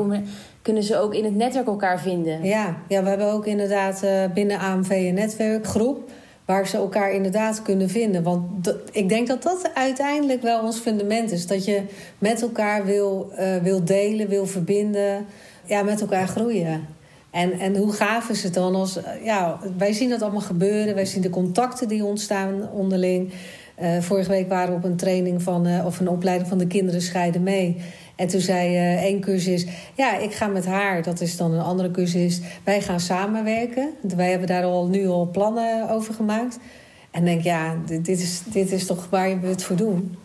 kunnen 0.68 0.86
ze 0.86 0.98
ook 0.98 1.14
in 1.14 1.24
het 1.24 1.36
netwerk 1.36 1.68
elkaar 1.68 2.00
vinden. 2.00 2.44
Ja, 2.44 2.78
ja 2.88 3.04
we 3.04 3.10
hebben 3.10 3.32
ook 3.32 3.46
inderdaad 3.46 4.04
uh, 4.04 4.12
binnen 4.34 4.60
AMV 4.60 4.90
een 4.90 5.14
netwerkgroep. 5.14 6.10
Waar 6.46 6.68
ze 6.68 6.78
elkaar 6.78 7.12
inderdaad 7.12 7.62
kunnen 7.62 7.90
vinden. 7.90 8.24
Want 8.24 8.76
ik 8.92 9.10
denk 9.10 9.28
dat 9.28 9.44
dat 9.44 9.72
uiteindelijk 9.74 10.42
wel 10.42 10.62
ons 10.62 10.78
fundament 10.78 11.32
is. 11.32 11.48
Dat 11.48 11.66
je 11.66 11.82
met 12.18 12.42
elkaar 12.42 12.86
wil, 12.86 13.32
uh, 13.40 13.56
wil 13.56 13.84
delen, 13.86 14.28
wil 14.28 14.46
verbinden. 14.46 15.26
Ja, 15.66 15.84
met 15.84 16.02
elkaar 16.02 16.28
groeien. 16.28 16.88
En, 17.32 17.52
en 17.52 17.76
hoe 17.76 17.92
gaaf 17.92 18.30
is 18.30 18.44
het 18.44 18.54
dan 18.54 18.76
als... 18.76 19.00
Ja, 19.24 19.60
wij 19.78 19.94
zien 19.94 20.10
dat 20.10 20.22
allemaal 20.22 20.42
gebeuren. 20.42 20.96
Wij 20.96 21.06
zien 21.06 21.22
de 21.22 21.30
contacten 21.30 21.88
die 21.88 22.06
ontstaan 22.06 22.70
onderling. 22.72 23.34
Uh, 23.82 23.98
vorige 24.00 24.30
week 24.30 24.50
waren 24.50 24.70
we 24.70 24.76
op 24.76 24.84
een 24.84 24.96
training 24.96 25.42
van... 25.42 25.86
Of 25.86 26.00
een 26.00 26.10
opleiding 26.10 26.50
van 26.50 26.58
de 26.58 26.68
kinderen 26.68 27.02
scheiden 27.02 27.44
mee. 27.44 27.78
En 28.18 28.28
toen 28.28 28.40
zei 28.40 28.76
uh, 28.76 29.04
één 29.04 29.20
cursus... 29.20 29.66
Ja, 29.96 30.18
ik 30.18 30.34
ga 30.34 30.48
met 30.48 30.66
haar. 30.66 31.04
Dat 31.04 31.22
is 31.22 31.38
dan 31.38 31.54
een 31.54 31.64
andere 31.64 31.92
cursus. 31.92 32.40
Wij 32.64 32.82
gaan 32.82 33.00
samenwerken. 33.00 33.90
Wij 34.16 34.30
hebben 34.30 34.48
daar 34.48 34.64
al 34.64 34.88
nu 34.88 35.08
al 35.08 35.30
plannen 35.32 35.90
over 35.90 36.14
gemaakt. 36.14 36.58
En 37.12 37.26
denk, 37.26 37.42
ja, 37.42 37.76
dit, 37.86 38.06
dit 38.06 38.22
is, 38.22 38.42
dit 38.46 38.72
is 38.72 38.86
toch 38.86 39.08
waar 39.10 39.42
we 39.42 39.48
het 39.48 39.64
voor 39.64 39.76
doen. 39.76 40.18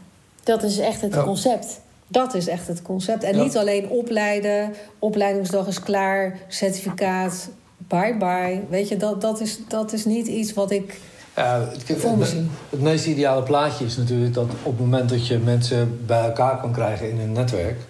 Dat 0.42 0.62
is 0.62 0.78
echt 0.78 1.00
het 1.00 1.22
concept. 1.22 1.80
Dat 2.08 2.34
is 2.34 2.46
echt 2.46 2.66
het 2.68 2.82
concept. 2.82 3.22
En 3.22 3.38
niet 3.38 3.56
alleen 3.56 3.88
opleiden, 3.88 4.74
opleidingsdag 4.98 5.66
is 5.66 5.80
klaar, 5.80 6.38
certificaat, 6.48 7.48
bye 7.76 8.16
bye. 8.18 8.60
Weet 8.68 8.88
je, 8.88 8.96
dat, 8.96 9.20
dat, 9.20 9.40
is, 9.40 9.58
dat 9.68 9.92
is 9.92 10.04
niet 10.04 10.26
iets 10.26 10.52
wat 10.52 10.70
ik. 10.70 11.00
Ja, 11.36 11.60
het, 11.60 11.88
het, 11.88 12.34
het 12.70 12.80
meest 12.80 13.06
ideale 13.06 13.42
plaatje 13.42 13.84
is 13.84 13.96
natuurlijk 13.96 14.34
dat 14.34 14.50
op 14.62 14.78
het 14.78 14.80
moment 14.80 15.08
dat 15.08 15.26
je 15.26 15.38
mensen 15.38 16.06
bij 16.06 16.24
elkaar 16.24 16.60
kan 16.60 16.72
krijgen 16.72 17.10
in 17.10 17.18
een 17.18 17.32
netwerk, 17.32 17.80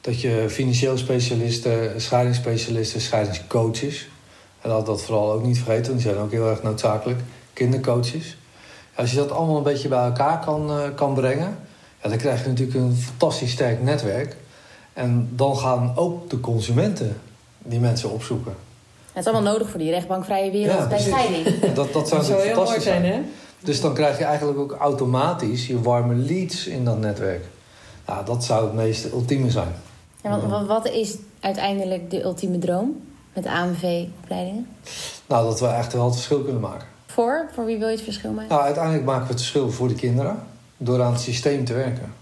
dat 0.00 0.20
je 0.20 0.46
financieel 0.48 0.98
specialisten, 0.98 2.00
scheidingsspecialisten, 2.00 3.00
scheidingscoaches, 3.00 4.08
en 4.60 4.70
dat 4.70 4.86
dat 4.86 5.02
vooral 5.02 5.32
ook 5.32 5.44
niet 5.44 5.58
vergeten, 5.58 5.92
die 5.92 6.02
zijn 6.02 6.16
ook 6.16 6.30
heel 6.30 6.48
erg 6.48 6.62
noodzakelijk, 6.62 7.20
kindercoaches. 7.52 8.36
Als 8.94 9.10
je 9.10 9.16
dat 9.16 9.30
allemaal 9.30 9.56
een 9.56 9.62
beetje 9.62 9.88
bij 9.88 10.04
elkaar 10.04 10.40
kan, 10.44 10.70
uh, 10.70 10.82
kan 10.94 11.14
brengen, 11.14 11.58
ja, 12.02 12.08
dan 12.08 12.18
krijg 12.18 12.42
je 12.42 12.48
natuurlijk 12.48 12.78
een 12.78 12.96
fantastisch 12.96 13.50
sterk 13.50 13.82
netwerk. 13.82 14.36
En 14.92 15.28
dan 15.32 15.56
gaan 15.56 15.92
ook 15.96 16.30
de 16.30 16.40
consumenten 16.40 17.20
die 17.58 17.80
mensen 17.80 18.10
opzoeken. 18.10 18.54
Het 19.12 19.26
is 19.26 19.32
allemaal 19.32 19.52
nodig 19.52 19.70
voor 19.70 19.78
die 19.78 19.90
rechtbankvrije 19.90 20.50
wereld 20.50 20.78
ja, 20.78 20.86
bij 20.86 20.98
scheiding. 20.98 21.60
Dat, 21.74 21.92
dat 21.92 22.08
zou, 22.08 22.26
dat 22.26 22.42
heel 22.42 22.64
mooi 22.64 22.80
zijn, 22.80 23.04
hè? 23.04 23.20
Dus 23.60 23.80
dan 23.80 23.94
krijg 23.94 24.18
je 24.18 24.24
eigenlijk 24.24 24.58
ook 24.58 24.72
automatisch 24.72 25.66
je 25.66 25.80
warme 25.80 26.14
leads 26.14 26.66
in 26.66 26.84
dat 26.84 26.98
netwerk. 26.98 27.44
Nou, 28.06 28.24
dat 28.24 28.44
zou 28.44 28.64
het 28.64 28.74
meest 28.74 29.12
ultieme 29.12 29.50
zijn. 29.50 29.74
Ja, 30.22 30.46
wat, 30.48 30.66
wat 30.66 30.88
is 30.88 31.16
uiteindelijk 31.40 32.10
de 32.10 32.22
ultieme 32.22 32.58
droom 32.58 33.00
met 33.32 33.46
AMV-opleidingen? 33.46 34.66
Nou, 35.26 35.46
dat 35.46 35.60
we 35.60 35.66
echt 35.66 35.92
wel 35.92 36.04
het 36.04 36.14
verschil 36.14 36.42
kunnen 36.42 36.60
maken. 36.60 36.86
Voor? 37.06 37.48
Voor 37.54 37.64
wie 37.64 37.78
wil 37.78 37.88
je 37.88 37.94
het 37.94 38.04
verschil 38.04 38.30
maken? 38.30 38.48
Nou, 38.48 38.62
uiteindelijk 38.62 39.04
maken 39.04 39.22
we 39.22 39.28
het 39.28 39.40
verschil 39.40 39.70
voor 39.70 39.88
de 39.88 39.94
kinderen 39.94 40.42
door 40.76 41.02
aan 41.02 41.12
het 41.12 41.20
systeem 41.20 41.64
te 41.64 41.74
werken. 41.74 42.14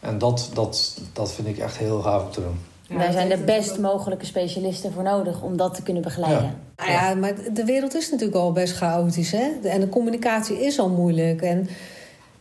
En 0.00 0.18
dat, 0.18 0.50
dat, 0.54 1.00
dat 1.12 1.32
vind 1.32 1.48
ik 1.48 1.58
echt 1.58 1.76
heel 1.76 2.02
gaaf 2.02 2.24
om 2.24 2.30
te 2.30 2.40
doen. 2.40 2.60
Ja, 2.88 2.98
Daar 2.98 3.12
zijn 3.12 3.28
de 3.28 3.36
best 3.36 3.78
mogelijke 3.78 4.26
specialisten 4.26 4.92
voor 4.92 5.02
nodig 5.02 5.42
om 5.42 5.56
dat 5.56 5.74
te 5.74 5.82
kunnen 5.82 6.02
begeleiden. 6.02 6.42
Ja. 6.76 6.84
Nou 6.84 6.90
ja, 6.90 7.14
maar 7.14 7.32
de 7.52 7.64
wereld 7.64 7.94
is 7.94 8.10
natuurlijk 8.10 8.38
al 8.38 8.52
best 8.52 8.76
chaotisch. 8.76 9.32
Hè? 9.32 9.68
En 9.68 9.80
de 9.80 9.88
communicatie 9.88 10.64
is 10.64 10.78
al 10.78 10.88
moeilijk. 10.88 11.42
En 11.42 11.68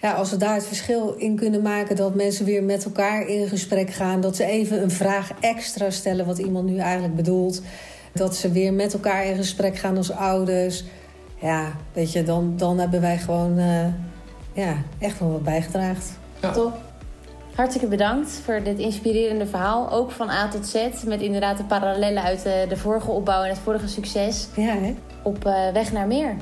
ja, 0.01 0.13
als 0.13 0.31
we 0.31 0.37
daar 0.37 0.55
het 0.55 0.65
verschil 0.65 1.13
in 1.17 1.35
kunnen 1.35 1.61
maken 1.61 1.95
dat 1.95 2.15
mensen 2.15 2.45
weer 2.45 2.63
met 2.63 2.85
elkaar 2.85 3.27
in 3.27 3.47
gesprek 3.47 3.89
gaan, 3.89 4.21
dat 4.21 4.35
ze 4.35 4.45
even 4.45 4.81
een 4.81 4.91
vraag 4.91 5.31
extra 5.39 5.89
stellen 5.89 6.25
wat 6.25 6.37
iemand 6.37 6.69
nu 6.69 6.77
eigenlijk 6.77 7.15
bedoelt, 7.15 7.61
dat 8.13 8.35
ze 8.35 8.51
weer 8.51 8.73
met 8.73 8.93
elkaar 8.93 9.25
in 9.25 9.35
gesprek 9.35 9.77
gaan 9.77 9.97
als 9.97 10.11
ouders. 10.11 10.83
Ja, 11.41 11.71
weet 11.93 12.11
je, 12.11 12.23
dan, 12.23 12.53
dan 12.57 12.79
hebben 12.79 13.01
wij 13.01 13.17
gewoon. 13.17 13.59
Uh, 13.59 13.85
ja, 14.53 14.75
echt 14.99 15.19
wel 15.19 15.31
wat 15.31 15.43
bijgedragen. 15.43 16.03
Ja. 16.41 16.51
Top. 16.51 16.77
Hartstikke 17.55 17.87
bedankt 17.87 18.41
voor 18.43 18.63
dit 18.63 18.79
inspirerende 18.79 19.45
verhaal. 19.45 19.91
Ook 19.91 20.11
van 20.11 20.29
A 20.29 20.47
tot 20.47 20.65
Z. 20.65 21.03
Met 21.05 21.21
inderdaad 21.21 21.57
de 21.57 21.63
parallellen 21.63 22.23
uit 22.23 22.43
de, 22.43 22.65
de 22.69 22.77
vorige 22.77 23.11
opbouw 23.11 23.43
en 23.43 23.49
het 23.49 23.59
vorige 23.59 23.87
succes. 23.87 24.47
Ja, 24.55 24.73
hè? 24.73 24.95
Op 25.23 25.45
uh, 25.47 25.71
weg 25.73 25.91
naar 25.91 26.07
meer. 26.07 26.35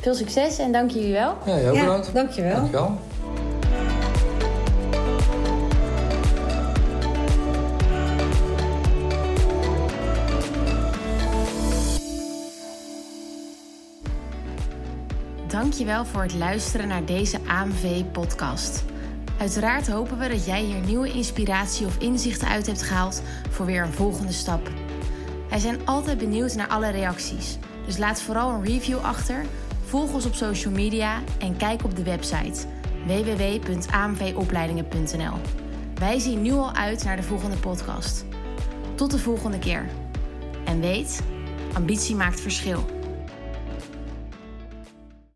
Veel 0.00 0.14
succes 0.14 0.58
en 0.58 0.72
dank 0.72 0.90
jullie 0.90 1.12
wel. 1.12 1.36
Ja, 1.44 1.54
heel 1.54 1.74
ja, 1.74 1.80
bedankt. 1.80 2.14
Dankjewel. 2.14 2.54
Dankjewel. 2.54 2.98
Dankjewel 15.46 16.04
voor 16.04 16.22
het 16.22 16.34
luisteren 16.34 16.88
naar 16.88 17.04
deze 17.04 17.38
AMV-podcast. 17.46 18.82
Uiteraard 19.40 19.88
hopen 19.88 20.18
we 20.18 20.28
dat 20.28 20.44
jij 20.44 20.62
hier 20.62 20.80
nieuwe 20.80 21.12
inspiratie 21.12 21.86
of 21.86 21.98
inzichten 21.98 22.48
uit 22.48 22.66
hebt 22.66 22.82
gehaald 22.82 23.22
voor 23.50 23.66
weer 23.66 23.82
een 23.82 23.92
volgende 23.92 24.32
stap. 24.32 24.70
Wij 25.48 25.58
zijn 25.58 25.86
altijd 25.86 26.18
benieuwd 26.18 26.54
naar 26.54 26.68
alle 26.68 26.90
reacties, 26.90 27.58
dus 27.86 27.98
laat 27.98 28.22
vooral 28.22 28.50
een 28.50 28.64
review 28.64 28.98
achter, 28.98 29.44
volg 29.84 30.12
ons 30.12 30.26
op 30.26 30.34
social 30.34 30.72
media 30.72 31.20
en 31.38 31.56
kijk 31.56 31.84
op 31.84 31.96
de 31.96 32.02
website 32.02 32.66
www.amvopleidingen.nl. 33.06 35.34
Wij 35.94 36.18
zien 36.18 36.42
nu 36.42 36.52
al 36.52 36.72
uit 36.72 37.04
naar 37.04 37.16
de 37.16 37.22
volgende 37.22 37.56
podcast. 37.56 38.24
Tot 38.94 39.10
de 39.10 39.18
volgende 39.18 39.58
keer. 39.58 39.86
En 40.64 40.80
weet, 40.80 41.22
ambitie 41.72 42.16
maakt 42.16 42.40
verschil. 42.40 42.99